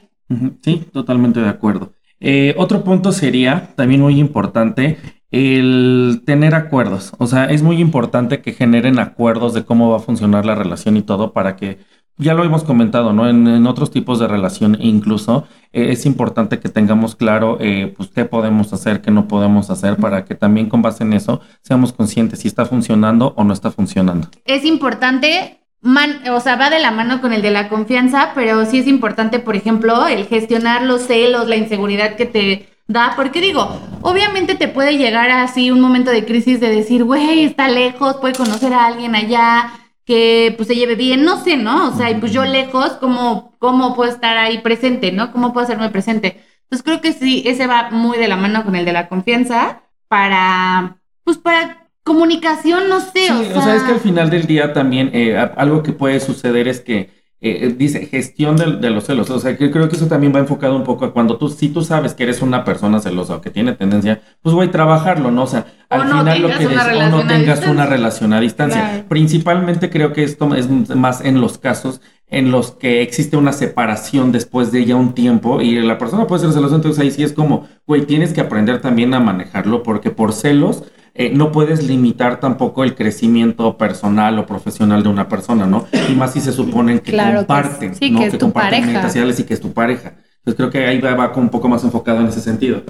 Sí, 0.62 0.86
totalmente 0.92 1.40
de 1.40 1.50
acuerdo. 1.50 1.94
Eh, 2.20 2.54
otro 2.58 2.84
punto 2.84 3.12
sería 3.12 3.74
también 3.76 4.02
muy 4.02 4.20
importante 4.20 4.98
el 5.32 6.24
tener 6.26 6.56
acuerdos. 6.56 7.14
O 7.18 7.28
sea, 7.28 7.46
es 7.46 7.64
muy 7.64 7.80
importante 7.80 8.42
que 8.42 8.54
generen 8.54 9.00
acuerdos 9.00 9.54
de 9.54 9.64
cómo 9.64 9.90
va 9.90 9.98
a 9.98 10.02
funcionar 10.02 10.46
la 10.46 10.56
relación 10.56 10.98
y 10.98 11.02
todo 11.02 11.32
para 11.32 11.56
que, 11.56 11.80
ya 12.18 12.34
lo 12.34 12.44
hemos 12.44 12.64
comentado, 12.64 13.14
¿no? 13.14 13.28
En, 13.28 13.66
otros 13.66 13.92
tipos 13.92 14.20
de 14.20 14.28
relación 14.28 14.78
incluso 14.80 15.48
eh, 15.74 15.88
es 15.92 16.06
importante 16.06 16.60
que 16.60 16.70
tengamos 16.70 17.16
claro 17.16 17.58
eh, 17.60 17.94
pues 17.96 18.10
qué 18.10 18.26
podemos 18.26 18.74
hacer, 18.74 19.02
qué 19.02 19.12
no 19.12 19.28
podemos 19.28 19.70
hacer 19.70 19.98
para 19.98 20.26
que 20.26 20.36
también 20.36 20.70
con 20.70 20.82
base 20.82 21.04
en 21.04 21.14
eso 21.14 21.42
seamos 21.62 21.94
conscientes 21.94 22.40
si 22.40 22.48
está 22.48 22.66
funcionando 22.66 23.34
o 23.38 23.44
no 23.44 23.54
está 23.54 23.72
funcionando. 23.72 24.28
es 24.46 24.66
importante, 24.66 25.62
man- 25.82 26.22
o 26.30 26.40
sea, 26.40 26.58
va 26.58 26.70
de 26.70 26.80
la 26.80 26.92
mano 26.92 27.22
con 27.22 27.34
el 27.34 27.42
de 27.42 27.52
la 27.52 27.70
confianza, 27.70 28.32
pero 28.36 28.66
sí 28.66 28.80
es 28.80 28.88
importante, 28.88 29.40
por 29.40 29.56
ejemplo, 29.56 30.08
el 30.08 30.26
gestionar 30.26 30.84
los 30.84 31.04
celos, 31.04 31.48
la 31.48 31.56
inseguridad 31.56 32.16
que 32.16 32.26
te 32.26 32.68
da, 32.92 33.14
porque 33.16 33.42
digo, 33.42 33.80
obviamente 34.02 34.56
te 34.56 34.68
puede 34.68 34.98
llegar 34.98 35.30
así 35.32 35.72
un 35.72 35.82
momento 35.82 36.12
de 36.12 36.26
crisis 36.26 36.60
de 36.60 36.70
decir, 36.70 37.04
güey, 37.04 37.44
está 37.44 37.68
lejos, 37.68 38.18
puede 38.18 38.36
conocer 38.36 38.74
a 38.74 38.86
alguien 38.86 39.16
allá 39.16 39.74
que 40.06 40.54
pues 40.58 40.68
se 40.68 40.76
lleve 40.76 40.96
bien, 40.96 41.24
no 41.24 41.44
sé, 41.44 41.58
¿no? 41.58 41.90
O 41.90 41.96
sea, 41.96 42.10
y 42.10 42.16
pues 42.16 42.32
yo 42.32 42.44
lejos, 42.44 42.92
¿cómo, 42.94 43.56
cómo 43.60 43.96
puedo 43.96 44.12
estar 44.12 44.38
ahí 44.38 44.60
presente, 44.60 45.12
¿no? 45.12 45.32
¿Cómo 45.32 45.54
puedo 45.54 45.66
hacerme 45.66 45.90
presente? 45.90 46.44
Entonces 46.64 46.84
creo 46.84 47.02
que 47.02 47.14
sí, 47.14 47.44
ese 47.46 47.68
va 47.68 47.90
muy 47.92 48.18
de 48.18 48.28
la 48.28 48.38
mano 48.38 48.64
con 48.64 48.76
el 48.76 48.86
de 48.86 48.94
la 48.94 49.08
confianza 49.08 49.84
para, 50.08 50.98
pues 51.24 51.38
para 51.38 51.88
comunicación, 52.04 52.90
no 52.90 53.00
sé, 53.00 53.28
Sí, 53.28 53.52
o, 53.54 53.60
o 53.60 53.62
sea, 53.62 53.76
es 53.76 53.84
que 53.84 53.92
al 53.92 54.00
final 54.00 54.30
del 54.30 54.48
día 54.48 54.74
también 54.74 55.12
eh, 55.14 55.38
algo 55.38 55.84
que 55.84 55.94
puede 55.94 56.20
suceder 56.20 56.68
es 56.68 56.80
que 56.80 57.21
eh, 57.44 57.74
dice 57.76 58.06
gestión 58.06 58.56
de, 58.56 58.90
los 58.92 59.06
celos. 59.06 59.30
O 59.32 59.40
sea, 59.40 59.58
que 59.58 59.72
creo 59.72 59.90
que 59.90 59.96
eso 59.96 60.08
también 60.08 60.34
va 60.34 60.40
enfocado 60.40 60.76
un 60.76 60.84
poco 60.84 61.06
a 61.06 61.12
cuando 61.14 61.38
tú, 61.38 61.50
si 61.50 61.70
tú 61.70 61.82
sabes 61.84 62.14
que 62.14 62.24
eres 62.24 62.42
una 62.44 62.64
persona 62.64 63.00
celosa 63.00 63.36
o 63.38 63.42
que 63.42 63.50
tiene 63.50 63.74
tendencia, 63.74 64.22
pues 64.44 64.54
güey, 64.54 64.70
trabajarlo, 64.70 65.32
¿no? 65.32 65.44
O 65.44 65.48
sea, 65.48 65.66
O 65.90 65.96
al 65.96 66.08
no 66.10 66.20
final 66.20 66.42
lo 66.42 66.48
que 66.50 66.68
des- 66.68 66.78
o 66.78 67.10
no 67.10 67.18
a 67.18 67.28
tengas 67.28 67.66
una 67.68 67.88
relación 67.88 68.34
a 68.34 68.40
distancia. 68.40 68.90
Claro. 68.90 69.06
Principalmente 69.10 69.90
creo 69.90 70.14
que 70.14 70.24
esto 70.24 70.54
es 70.56 70.70
más 70.70 71.22
en 71.22 71.42
los 71.42 71.58
casos 71.58 72.02
en 72.32 72.50
los 72.50 72.72
que 72.72 73.02
existe 73.02 73.38
una 73.38 73.54
separación 73.54 74.32
después 74.32 74.72
de 74.72 74.86
ya 74.86 74.96
un 74.96 75.14
tiempo 75.14 75.62
y 75.62 75.76
la 75.82 75.98
persona 75.98 76.26
puede 76.28 76.42
ser 76.42 76.54
celosa, 76.54 76.76
entonces 76.76 77.00
ahí 77.00 77.12
sí 77.12 77.24
es 77.24 77.34
como, 77.34 77.68
güey, 77.86 78.06
tienes 78.06 78.34
que 78.34 78.42
aprender 78.42 78.82
también 78.82 79.14
a 79.14 79.20
manejarlo 79.20 79.84
porque 79.84 80.10
por 80.12 80.34
celos 80.34 80.84
eh, 81.14 81.32
no 81.36 81.52
puedes 81.52 81.84
limitar 81.84 82.40
tampoco 82.40 82.86
el 82.86 82.96
crecimiento 82.96 83.78
personal 83.78 84.40
o 84.40 84.46
profesional 84.46 85.04
de 85.04 85.10
una 85.10 85.28
persona, 85.28 85.68
¿no? 85.68 85.86
Y 86.10 86.16
más 86.16 86.32
si 86.34 86.40
se 86.40 86.54
suponen 86.54 87.00
que 87.00 87.12
Claro 87.12 87.42
que 87.42 87.48
comparten, 87.48 87.96
sí, 87.96 88.10
¿no? 88.10 88.20
que 88.20 88.26
es 88.28 88.32
tu 88.34 88.40
comparten 88.40 88.82
pareja. 88.84 89.02
necesidades 89.02 89.40
y 89.42 89.44
que 89.44 89.54
es 89.54 89.60
tu 89.62 89.74
pareja. 89.74 90.16
Entonces 90.38 90.56
creo 90.56 90.70
que 90.70 90.86
ahí 90.88 91.00
va, 91.02 91.14
va 91.16 91.34
un 91.36 91.50
poco 91.50 91.68
más 91.68 91.84
enfocado 91.84 92.22
en 92.22 92.28
ese 92.28 92.40
sentido. 92.42 92.84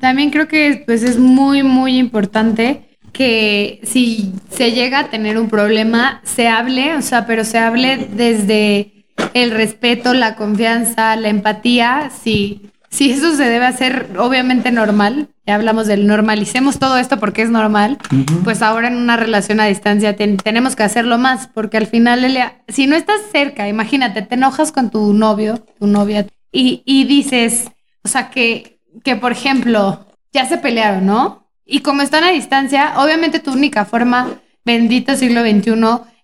También 0.00 0.30
creo 0.30 0.48
que 0.48 0.82
pues 0.86 1.02
es 1.02 1.18
muy, 1.18 1.62
muy 1.62 1.98
importante 1.98 2.91
que 3.12 3.80
si 3.84 4.32
se 4.50 4.72
llega 4.72 5.00
a 5.00 5.08
tener 5.10 5.38
un 5.38 5.48
problema, 5.48 6.20
se 6.24 6.48
hable, 6.48 6.96
o 6.96 7.02
sea, 7.02 7.26
pero 7.26 7.44
se 7.44 7.58
hable 7.58 8.08
desde 8.12 9.04
el 9.34 9.50
respeto, 9.50 10.14
la 10.14 10.34
confianza, 10.34 11.14
la 11.16 11.28
empatía, 11.28 12.10
si, 12.22 12.70
si 12.88 13.10
eso 13.10 13.34
se 13.36 13.44
debe 13.44 13.66
hacer 13.66 14.08
obviamente 14.18 14.70
normal, 14.72 15.28
ya 15.46 15.54
hablamos 15.56 15.86
del 15.86 16.06
normalicemos 16.06 16.78
todo 16.78 16.96
esto 16.98 17.18
porque 17.18 17.42
es 17.42 17.50
normal, 17.50 17.98
pues 18.44 18.62
ahora 18.62 18.88
en 18.88 18.96
una 18.96 19.16
relación 19.16 19.60
a 19.60 19.66
distancia 19.66 20.16
ten- 20.16 20.36
tenemos 20.36 20.76
que 20.76 20.82
hacerlo 20.84 21.18
más, 21.18 21.48
porque 21.48 21.76
al 21.76 21.86
final, 21.86 22.24
Elia, 22.24 22.62
si 22.68 22.86
no 22.86 22.96
estás 22.96 23.20
cerca, 23.30 23.68
imagínate, 23.68 24.22
te 24.22 24.34
enojas 24.36 24.72
con 24.72 24.90
tu 24.90 25.12
novio, 25.12 25.64
tu 25.78 25.86
novia, 25.86 26.26
y, 26.52 26.82
y 26.84 27.04
dices, 27.04 27.70
o 28.04 28.08
sea, 28.08 28.30
que, 28.30 28.78
que 29.04 29.16
por 29.16 29.32
ejemplo, 29.32 30.06
ya 30.32 30.46
se 30.46 30.58
pelearon, 30.58 31.06
¿no? 31.06 31.41
Y 31.66 31.80
como 31.80 32.02
están 32.02 32.24
a 32.24 32.30
distancia, 32.30 32.94
obviamente 32.96 33.38
tu 33.38 33.52
única 33.52 33.84
forma, 33.84 34.28
bendito 34.64 35.14
siglo 35.16 35.42
XXI, 35.42 35.72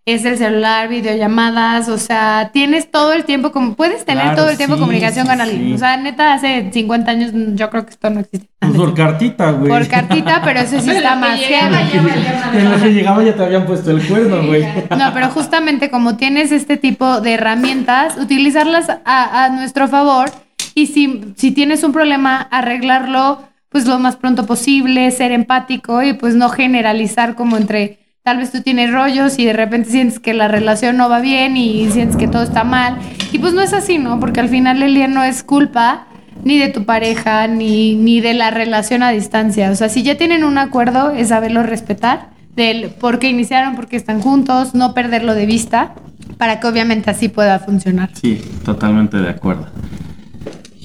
es 0.05 0.25
el 0.25 0.39
celular, 0.39 0.89
videollamadas, 0.89 1.91
o 1.91 1.99
sea, 1.99 2.51
tienes 2.51 2.91
todo 2.91 3.13
el 3.13 3.25
tiempo, 3.25 3.53
como 3.53 3.75
puedes 3.75 4.07
tener 4.07 4.23
Claro, 4.23 4.39
todo 4.39 4.49
el 4.49 4.57
tiempo 4.57 4.77
sí, 4.77 4.81
comunicación 4.81 5.27
sí, 5.27 5.31
con 5.31 5.41
alguien. 5.43 5.67
sí. 5.69 5.75
O 5.75 5.79
sea, 5.79 5.99
neta, 5.99 6.33
hace 6.33 6.71
50 6.73 7.11
años 7.11 7.31
yo 7.55 7.69
creo 7.69 7.85
que 7.85 7.91
esto 7.91 8.09
no 8.09 8.21
existe. 8.21 8.49
Pues 8.59 8.73
por 8.73 8.95
cartita, 8.95 9.51
güey. 9.51 9.71
Por 9.71 9.87
cartita, 9.87 10.41
pero 10.43 10.61
eso 10.61 10.81
sí 10.81 10.91
está 10.91 11.11
que 11.11 11.17
más 11.21 11.39
llegaba 11.39 11.71
valía 11.71 12.03
madre. 12.03 12.59
En 12.59 12.71
lo 12.71 12.79
que 12.81 12.93
llegaba 12.95 13.23
ya 13.23 13.35
te 13.35 13.43
habían 13.45 13.67
puesto 13.67 13.91
el 13.91 14.07
cuerno, 14.07 14.47
güey. 14.47 14.65
No, 14.99 15.13
pero 15.13 15.29
justamente 15.29 15.91
como 15.91 16.17
tienes 16.17 16.53
este 16.53 16.79
tipo 16.79 17.21
de 17.21 17.35
herramientas, 17.35 18.17
utilizarlas 18.17 18.89
a, 18.89 19.45
a 19.45 19.49
nuestro 19.51 19.89
favor 19.89 20.31
y 20.75 20.87
si, 20.87 21.35
si 21.37 21.51
tienes 21.51 21.85
un 21.85 21.93
problema, 21.93 22.49
arreglarlo 22.51 23.43
pues 23.69 23.87
lo 23.87 23.99
más 23.99 24.17
pronto 24.17 24.47
posible, 24.47 25.11
ser 25.11 25.33
empático 25.33 26.03
y 26.03 26.15
pues 26.15 26.35
no 26.35 26.49
generalizar 26.49 27.35
como 27.35 27.57
entre 27.57 27.99
tal 28.23 28.39
vez 28.39 28.53
tú 28.53 28.63
tienes 28.63 28.93
rollos 28.93 29.39
y 29.39 29.47
de 29.47 29.53
repente 29.53 29.91
sientes 29.91 30.21
que 30.21 30.35
la 30.35 30.49
relación 30.49 30.97
no 30.97 31.09
va 31.09 31.21
bien 31.21 31.57
y 31.57 31.91
sientes 31.91 32.17
que 32.17 32.29
todo 32.29 32.43
está 32.43 32.65
mal. 32.65 32.99
Y 33.33 33.39
pues 33.39 33.55
no 33.55 33.63
es 33.63 33.73
así, 33.73 33.99
¿no? 33.99 34.21
Porque 34.21 34.41
al 34.41 34.49
final 34.49 34.83
el 34.83 34.95
día 34.95 35.09
no 35.09 35.23
es 35.23 35.43
culpa 35.43 36.07
ni 36.45 36.59
de 36.59 36.69
tu 36.69 36.85
pareja, 36.85 37.47
ni, 37.47 37.95
ni 37.95 38.21
de 38.21 38.35
la 38.35 38.51
relación 38.51 39.03
a 39.03 39.11
distancia. 39.11 39.71
O 39.71 39.75
sea, 39.75 39.89
si 39.89 40.03
ya 40.03 40.17
tienen 40.17 40.45
un 40.45 40.59
acuerdo, 40.59 41.11
es 41.11 41.29
saberlo 41.29 41.63
respetar, 41.63 42.31
del 42.55 42.91
por 42.91 43.19
qué 43.19 43.29
iniciaron, 43.29 43.77
por 43.77 43.87
qué 43.87 43.97
están 43.97 44.21
juntos, 44.21 44.75
no 44.75 44.95
perderlo 44.95 45.35
de 45.35 45.47
vista, 45.47 45.95
para 46.37 46.61
que 46.61 46.67
obviamente 46.67 47.11
así 47.11 47.29
pueda 47.29 47.59
funcionar. 47.59 48.11
Sí, 48.15 48.41
totalmente 48.65 49.17
de 49.17 49.31
acuerdo. 49.31 49.69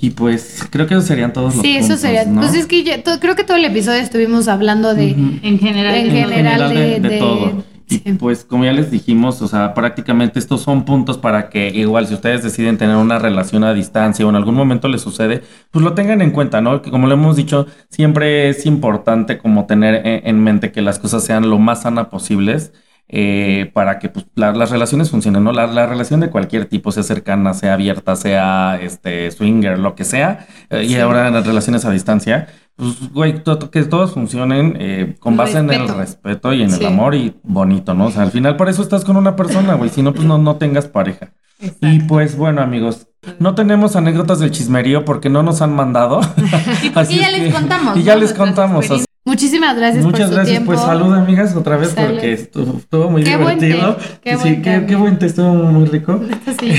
Y 0.04 0.10
pues 0.10 0.68
creo 0.70 0.86
que 0.86 0.96
esos 0.96 1.06
serían 1.06 1.32
todos 1.32 1.56
los 1.56 1.62
Sí, 1.64 1.78
eso 1.78 1.82
puntos, 1.88 2.02
sería. 2.02 2.26
¿no? 2.26 2.42
Pues 2.42 2.54
es 2.56 2.66
que 2.66 2.84
ya- 2.84 3.02
to- 3.04 3.22
creo 3.22 3.38
que 3.38 3.46
todo 3.46 3.56
el 3.56 3.64
episodio 3.64 4.00
estuvimos 4.02 4.50
hablando 4.50 4.94
de. 4.94 5.12
En 5.12 5.60
general. 5.60 5.96
En 5.96 6.08
En 6.08 6.12
general 6.30 6.74
de- 6.74 7.00
de- 7.00 7.18
todo. 7.20 7.64
Y 7.90 7.96
sí. 8.00 8.14
pues 8.20 8.44
como 8.44 8.66
ya 8.66 8.74
les 8.74 8.92
dijimos, 8.92 9.42
o 9.42 9.48
sea, 9.48 9.74
prácticamente 9.74 10.40
estos 10.40 10.62
son 10.62 10.84
puntos 10.84 11.18
para 11.18 11.50
que 11.50 11.70
igual 11.70 12.06
si 12.08 12.16
ustedes 12.16 12.44
deciden 12.44 12.78
tener 12.78 12.98
una 12.98 13.18
relación 13.18 13.64
a 13.64 13.74
distancia 13.74 14.26
o 14.26 14.30
en 14.30 14.36
algún 14.36 14.56
momento 14.56 14.88
les 14.90 15.00
sucede, 15.02 15.42
pues 15.72 15.86
lo 15.86 15.94
tengan 15.94 16.22
en 16.22 16.32
cuenta, 16.32 16.60
¿no? 16.60 16.82
Que 16.82 16.92
como 16.92 17.08
lo 17.08 17.14
hemos 17.14 17.36
dicho, 17.38 17.68
siempre 17.90 18.50
es 18.50 18.66
importante 18.66 19.38
como 19.38 19.68
tener 19.68 20.06
en, 20.06 20.28
en 20.28 20.44
mente 20.44 20.74
que 20.74 20.82
las 20.82 21.00
cosas 21.00 21.24
sean 21.24 21.50
lo 21.50 21.60
más 21.60 21.84
sana 21.84 22.10
posibles. 22.10 22.74
Eh, 23.16 23.70
para 23.74 24.00
que 24.00 24.10
pues, 24.10 24.26
la- 24.34 24.54
las 24.54 24.72
relaciones 24.72 25.12
funcionen, 25.12 25.44
¿no? 25.44 25.52
La, 25.52 25.68
la 25.68 25.86
relación 25.86 26.20
de 26.20 26.32
cualquier 26.32 26.66
tipo, 26.66 26.92
sea 26.92 27.04
cercana, 27.04 27.54
sea 27.54 27.74
abierta, 27.76 28.16
sea 28.16 28.80
este 28.82 29.30
swinger, 29.30 29.78
lo 29.78 29.94
que 29.94 30.04
sea, 30.04 30.48
eh, 30.72 30.84
y 30.84 30.96
ahora 30.96 31.30
las 31.30 31.46
relaciones 31.46 31.86
a 31.86 31.92
distancia, 31.92 32.48
pues, 32.76 33.12
güey, 33.14 33.44
to- 33.44 33.70
que 33.70 33.84
todos 33.84 34.14
funcionen 34.14 34.76
eh, 34.80 35.16
con 35.20 35.38
base 35.38 35.60
en 35.60 35.72
el 35.72 35.88
Respeto. 35.88 36.54
y 36.54 36.64
en 36.64 36.72
Sí. 36.72 36.80
el 36.80 36.88
amor 36.88 37.14
y 37.14 37.36
bonito, 37.44 37.94
¿no? 37.94 38.06
O 38.08 38.12
sea, 38.12 38.24
al 38.24 38.32
final 38.32 38.56
por 38.58 38.68
eso 38.68 38.82
estás 38.82 39.06
con 39.06 39.16
una 39.16 39.36
persona, 39.36 39.76
güey, 39.76 39.92
si 39.92 40.02
no, 40.02 40.12
pues 40.12 40.26
no, 40.26 40.40
no 40.40 40.56
tengas 40.56 40.88
pareja. 40.88 41.34
Y 41.82 42.00
pues 42.00 42.36
bueno, 42.36 42.62
amigos, 42.62 43.08
no 43.40 43.54
tenemos 43.56 43.96
anécdotas 43.96 44.40
del 44.40 44.50
chismerío 44.52 45.06
porque 45.06 45.30
no 45.30 45.44
nos 45.44 45.62
han 45.62 45.72
mandado. 45.74 46.20
Y 46.84 46.90
porque 46.90 47.00
Así 47.00 47.20
ya 47.20 47.30
es 47.30 47.38
les 47.44 47.54
contamos. 47.54 47.96
Y 47.98 48.02
ya 48.04 48.16
¿no? 48.16 48.22
les 48.22 48.34
contamos. 48.34 48.78
experiencias. 48.86 49.08
Muchísimas 49.26 49.78
gracias 49.78 50.04
Muchas 50.04 50.20
por 50.22 50.28
su 50.30 50.34
gracias, 50.36 50.50
tiempo. 50.58 50.72
pues 50.74 50.82
salud 50.82 51.14
amigas 51.14 51.56
otra 51.56 51.78
vez 51.78 51.94
porque 51.96 52.34
estuvo, 52.34 52.78
estuvo 52.78 53.10
muy 53.10 53.24
Qué 53.24 53.38
buen 53.38 53.58
té, 53.58 53.68
divertido. 53.68 53.98
qué 54.22 54.32
sí, 54.36 54.42
buen 54.42 54.56
té, 54.56 54.62
qué, 54.62 54.64
qué 54.64 54.76
amigo. 54.76 55.00
buen 55.00 55.18
té, 55.20 55.26
estuvo 55.28 55.54
muy 55.54 55.86
rico. 55.86 56.20
Sí. 56.60 56.74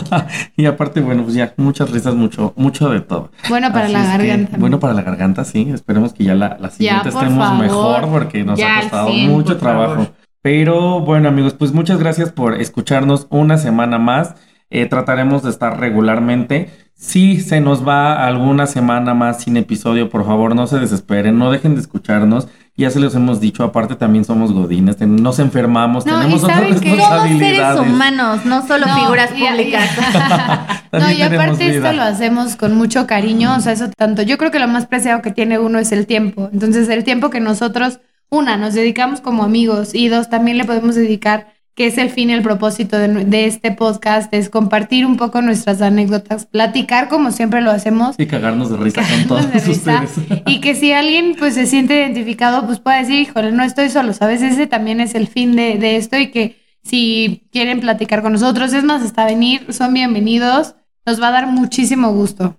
y 0.56 0.66
aparte, 0.66 1.00
bueno, 1.00 1.22
pues 1.22 1.34
ya, 1.34 1.54
muchas 1.56 1.90
risas, 1.90 2.14
mucho, 2.14 2.52
mucho 2.56 2.88
de 2.90 3.00
todo. 3.00 3.30
Bueno 3.48 3.72
para 3.72 3.84
Así 3.84 3.92
la 3.92 4.00
que, 4.02 4.08
garganta. 4.26 4.56
bueno 4.58 4.80
para 4.80 4.92
la 4.94 5.02
garganta, 5.02 5.44
sí. 5.44 5.70
Esperemos 5.72 6.12
que 6.14 6.24
ya 6.24 6.34
la, 6.34 6.56
la 6.60 6.70
siguiente 6.70 7.10
estemos 7.10 7.38
favor. 7.46 7.62
mejor 7.62 8.08
porque 8.10 8.42
nos 8.44 8.58
Ya 8.58 8.78
ha 8.78 8.80
costado 8.82 9.08
100, 9.10 9.30
mucho 9.30 9.56
trabajo. 9.56 9.92
favor. 9.94 10.12
Pero 10.42 11.00
bueno, 11.00 11.28
amigos, 11.28 11.54
pues 11.54 11.72
muchas 11.72 11.98
gracias 11.98 12.32
por 12.32 12.60
escucharnos 12.60 13.28
una 13.30 13.56
semana 13.56 13.98
más. 13.98 14.34
Eh, 14.68 14.86
trataremos 14.86 15.42
de 15.44 15.50
estar 15.50 15.78
regularmente. 15.78 16.70
Si 17.06 17.40
se 17.40 17.60
nos 17.60 17.86
va 17.86 18.24
alguna 18.26 18.66
semana 18.66 19.12
más 19.12 19.42
sin 19.42 19.56
episodio, 19.58 20.08
por 20.08 20.24
favor, 20.24 20.54
no 20.56 20.66
se 20.66 20.78
desesperen, 20.78 21.38
no 21.38 21.50
dejen 21.50 21.74
de 21.74 21.82
escucharnos. 21.82 22.48
Ya 22.76 22.90
se 22.90 22.98
los 22.98 23.14
hemos 23.14 23.40
dicho, 23.40 23.62
aparte 23.62 23.94
también 23.94 24.24
somos 24.24 24.52
godines, 24.52 24.96
ten- 24.96 25.16
nos 25.22 25.38
enfermamos, 25.38 26.06
No, 26.06 26.14
tenemos 26.18 26.40
y 26.40 26.44
otras 26.44 26.58
¿saben 26.58 26.80
qué? 26.80 26.88
Somos 26.88 26.98
seres 26.98 27.08
responsabilidades. 27.20 27.80
humanos, 27.80 28.44
no 28.46 28.66
solo 28.66 28.86
No, 28.86 28.94
figuras 28.96 29.30
y- 29.36 29.42
y- 29.44 29.46
públicas. 29.46 29.90
No, 30.94 31.00
También 31.00 31.18
y 31.18 31.22
aparte 31.22 31.76
esto 31.76 31.92
lo 31.92 32.02
hacemos 32.02 32.56
con 32.56 32.74
mucho 32.76 33.06
cariño, 33.06 33.54
o 33.56 33.60
sea, 33.60 33.72
eso 33.72 33.90
tanto. 33.96 34.22
Yo 34.22 34.38
creo 34.38 34.50
que 34.52 34.58
lo 34.60 34.68
más 34.68 34.86
preciado 34.86 35.22
que 35.22 35.30
tiene 35.32 35.58
uno 35.58 35.78
es 35.80 35.90
el 35.92 36.06
tiempo. 36.06 36.48
Entonces, 36.52 36.88
el 36.88 37.02
tiempo 37.04 37.30
que 37.30 37.40
nosotros, 37.40 37.98
una, 38.30 38.56
nos 38.56 38.74
dedicamos 38.74 39.20
como 39.20 39.42
amigos 39.44 39.92
y 39.94 40.08
dos, 40.08 40.30
también 40.30 40.56
le 40.56 40.64
podemos 40.64 40.94
dedicar, 40.94 41.48
que 41.74 41.86
es 41.86 41.98
el 41.98 42.10
fin 42.10 42.30
y 42.30 42.32
el 42.32 42.42
propósito 42.42 42.96
de, 42.98 43.08
de 43.24 43.46
este 43.46 43.72
podcast, 43.72 44.32
es 44.32 44.48
compartir 44.48 45.06
un 45.06 45.16
poco 45.16 45.42
nuestras 45.42 45.82
anécdotas, 45.82 46.46
platicar 46.46 47.08
como 47.08 47.32
siempre 47.32 47.60
lo 47.60 47.70
hacemos. 47.70 48.14
Y 48.18 48.26
cagarnos 48.26 48.70
de 48.70 48.76
risa 48.76 49.02
con 49.08 49.26
todos 49.26 49.52
de 49.52 49.58
risa. 49.60 50.02
ustedes. 50.04 50.42
Y 50.46 50.60
que 50.60 50.74
si 50.74 50.92
alguien 50.92 51.34
pues 51.38 51.54
se 51.54 51.66
siente 51.66 51.96
identificado, 51.96 52.64
pues 52.66 52.78
pueda 52.78 52.98
decir, 52.98 53.20
híjole, 53.20 53.52
no 53.52 53.64
estoy 53.64 53.90
solo, 53.90 54.12
¿sabes? 54.12 54.42
Ese 54.42 54.66
también 54.66 55.00
es 55.00 55.14
el 55.14 55.26
fin 55.26 55.56
de, 55.56 55.78
de 55.78 55.96
esto 55.96 56.16
y 56.16 56.28
que 56.28 56.56
si 56.82 57.48
quieren 57.50 57.80
platicar 57.80 58.22
con 58.22 58.32
nosotros, 58.32 58.72
es 58.72 58.84
más, 58.84 59.02
hasta 59.02 59.24
venir, 59.24 59.72
son 59.72 59.94
bienvenidos. 59.94 60.76
Nos 61.06 61.20
va 61.20 61.28
a 61.28 61.32
dar 61.32 61.46
muchísimo 61.46 62.12
gusto. 62.12 62.58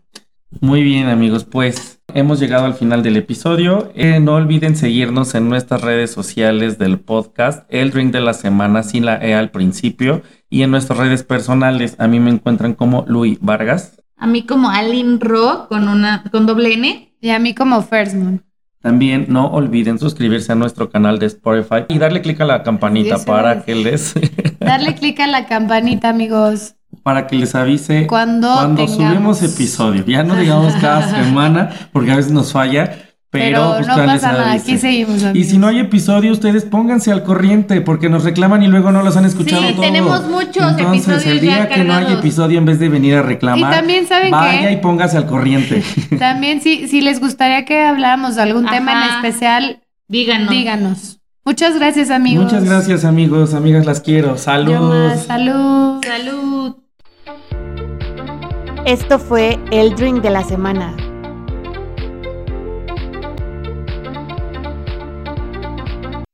Muy 0.62 0.84
bien 0.84 1.08
amigos, 1.08 1.46
pues 1.46 1.95
hemos 2.16 2.40
llegado 2.40 2.66
al 2.66 2.74
final 2.74 3.04
del 3.04 3.18
episodio. 3.18 3.92
Eh, 3.94 4.20
no 4.20 4.36
olviden 4.36 4.76
seguirnos 4.76 5.36
en 5.36 5.50
nuestras 5.50 5.82
redes 5.82 6.12
sociales 6.12 6.80
del 6.80 6.98
podcast, 7.00 7.66
El 7.70 7.92
Drink 7.92 8.12
de 8.14 8.22
la 8.22 8.34
Semana, 8.34 8.82
sin 8.82 9.06
la 9.06 9.18
E 9.18 9.36
al 9.36 9.52
principio, 9.52 10.24
y 10.50 10.64
en 10.64 10.72
nuestras 10.72 10.98
redes 10.98 11.24
personales. 11.24 11.96
A 12.00 12.08
mí 12.08 12.20
me 12.20 12.32
encuentran 12.32 12.74
como 12.74 13.04
Luis 13.08 13.38
Vargas. 13.42 14.02
A 14.18 14.28
mí 14.28 14.46
como 14.46 14.70
Alin 14.70 15.20
Ro 15.20 15.68
con 15.68 15.88
una 15.90 16.24
con 16.32 16.46
doble 16.46 16.74
N. 16.74 17.14
Y 17.22 17.30
a 17.30 17.40
mí 17.40 17.54
como 17.54 17.82
First 17.82 18.16
Moon. 18.16 18.44
También 18.82 19.26
no 19.30 19.48
olviden 19.48 19.98
suscribirse 20.00 20.52
a 20.52 20.56
nuestro 20.56 20.90
canal 20.92 21.18
de 21.20 21.26
Spotify 21.26 21.86
y 21.90 21.98
darle 21.98 22.22
clic 22.22 22.40
a 22.42 22.46
la 22.46 22.62
campanita 22.62 23.18
Sí, 23.18 23.26
para 23.26 23.54
es. 23.54 23.64
que 23.64 23.76
les 23.76 24.14
Darle 24.60 24.96
clic 24.96 25.20
a 25.20 25.28
la 25.28 25.48
campanita, 25.48 26.10
amigos. 26.10 26.75
Para 27.06 27.28
que 27.28 27.36
les 27.36 27.54
avise 27.54 28.08
Cuando 28.08 28.52
cuando 28.52 28.84
tengamos. 28.88 28.96
subimos 29.38 29.44
episodio. 29.44 30.04
Ya 30.08 30.24
no 30.24 30.36
digamos 30.44 30.74
cada 30.82 31.08
semana 31.24 31.70
porque 31.94 32.12
a 32.12 32.16
veces 32.16 32.32
nos 32.32 32.52
falla, 32.52 32.98
pero, 33.30 33.46
Pero, 33.60 33.76
pues, 33.76 33.88
no 33.88 33.96
pasa 34.08 34.32
nada, 34.32 34.52
aquí 34.54 34.78
seguimos. 34.80 35.22
Y 35.22 35.26
amigos. 35.28 35.50
si 35.52 35.58
no 35.60 35.68
hay 35.68 35.80
episodio, 35.82 36.32
ustedes 36.32 36.66
pónganse 36.66 37.12
al 37.12 37.22
corriente 37.24 37.80
porque 37.82 38.10
nos 38.10 38.24
reclaman 38.24 38.64
y 38.64 38.68
luego 38.68 38.92
no 38.92 39.04
los 39.04 39.16
han 39.18 39.26
escuchado 39.26 39.62
Sí, 39.62 39.74
todo. 39.74 39.82
tenemos 39.84 40.24
muchos 40.30 40.72
Entonces, 40.72 41.08
episodios 41.08 41.26
el 41.28 41.40
día 41.42 41.58
ya 41.60 41.68
que 41.70 41.84
no 41.84 41.94
hay 41.94 42.00
cargados. 42.06 42.20
episodio, 42.26 42.58
en 42.58 42.66
vez 42.66 42.80
de 42.80 42.90
venir 42.90 43.16
a 43.16 43.22
reclamar, 43.22 43.72
Y 43.72 43.76
también, 43.78 44.08
¿saben 44.08 44.32
vaya 44.32 44.68
qué? 44.70 44.72
y 44.72 44.78
póngase 44.78 45.18
al 45.18 45.28
corriente. 45.28 45.84
También, 46.18 46.62
si, 46.62 46.88
si 46.88 47.02
les 47.02 47.20
gustaría 47.20 47.66
que 47.66 47.84
habláramos 47.84 48.36
de 48.36 48.42
algún 48.42 48.66
tema 48.66 48.94
en 48.94 48.98
Ajá. 48.98 49.16
especial, 49.28 49.82
Díganos. 50.08 50.50
díganos. 50.50 51.20
Muchas 51.44 51.76
gracias, 51.78 52.10
amigos. 52.10 52.46
Muchas 52.46 52.64
gracias, 52.64 53.06
amigos, 53.06 53.54
amigas, 53.54 53.86
las 53.86 54.00
quiero. 54.02 54.32
Más. 54.32 54.42
Salud. 54.42 55.22
Salud. 55.28 56.55
Esto 58.86 59.18
fue 59.18 59.58
el 59.72 59.96
drink 59.96 60.22
de 60.22 60.30
la 60.30 60.44
semana. 60.44 60.96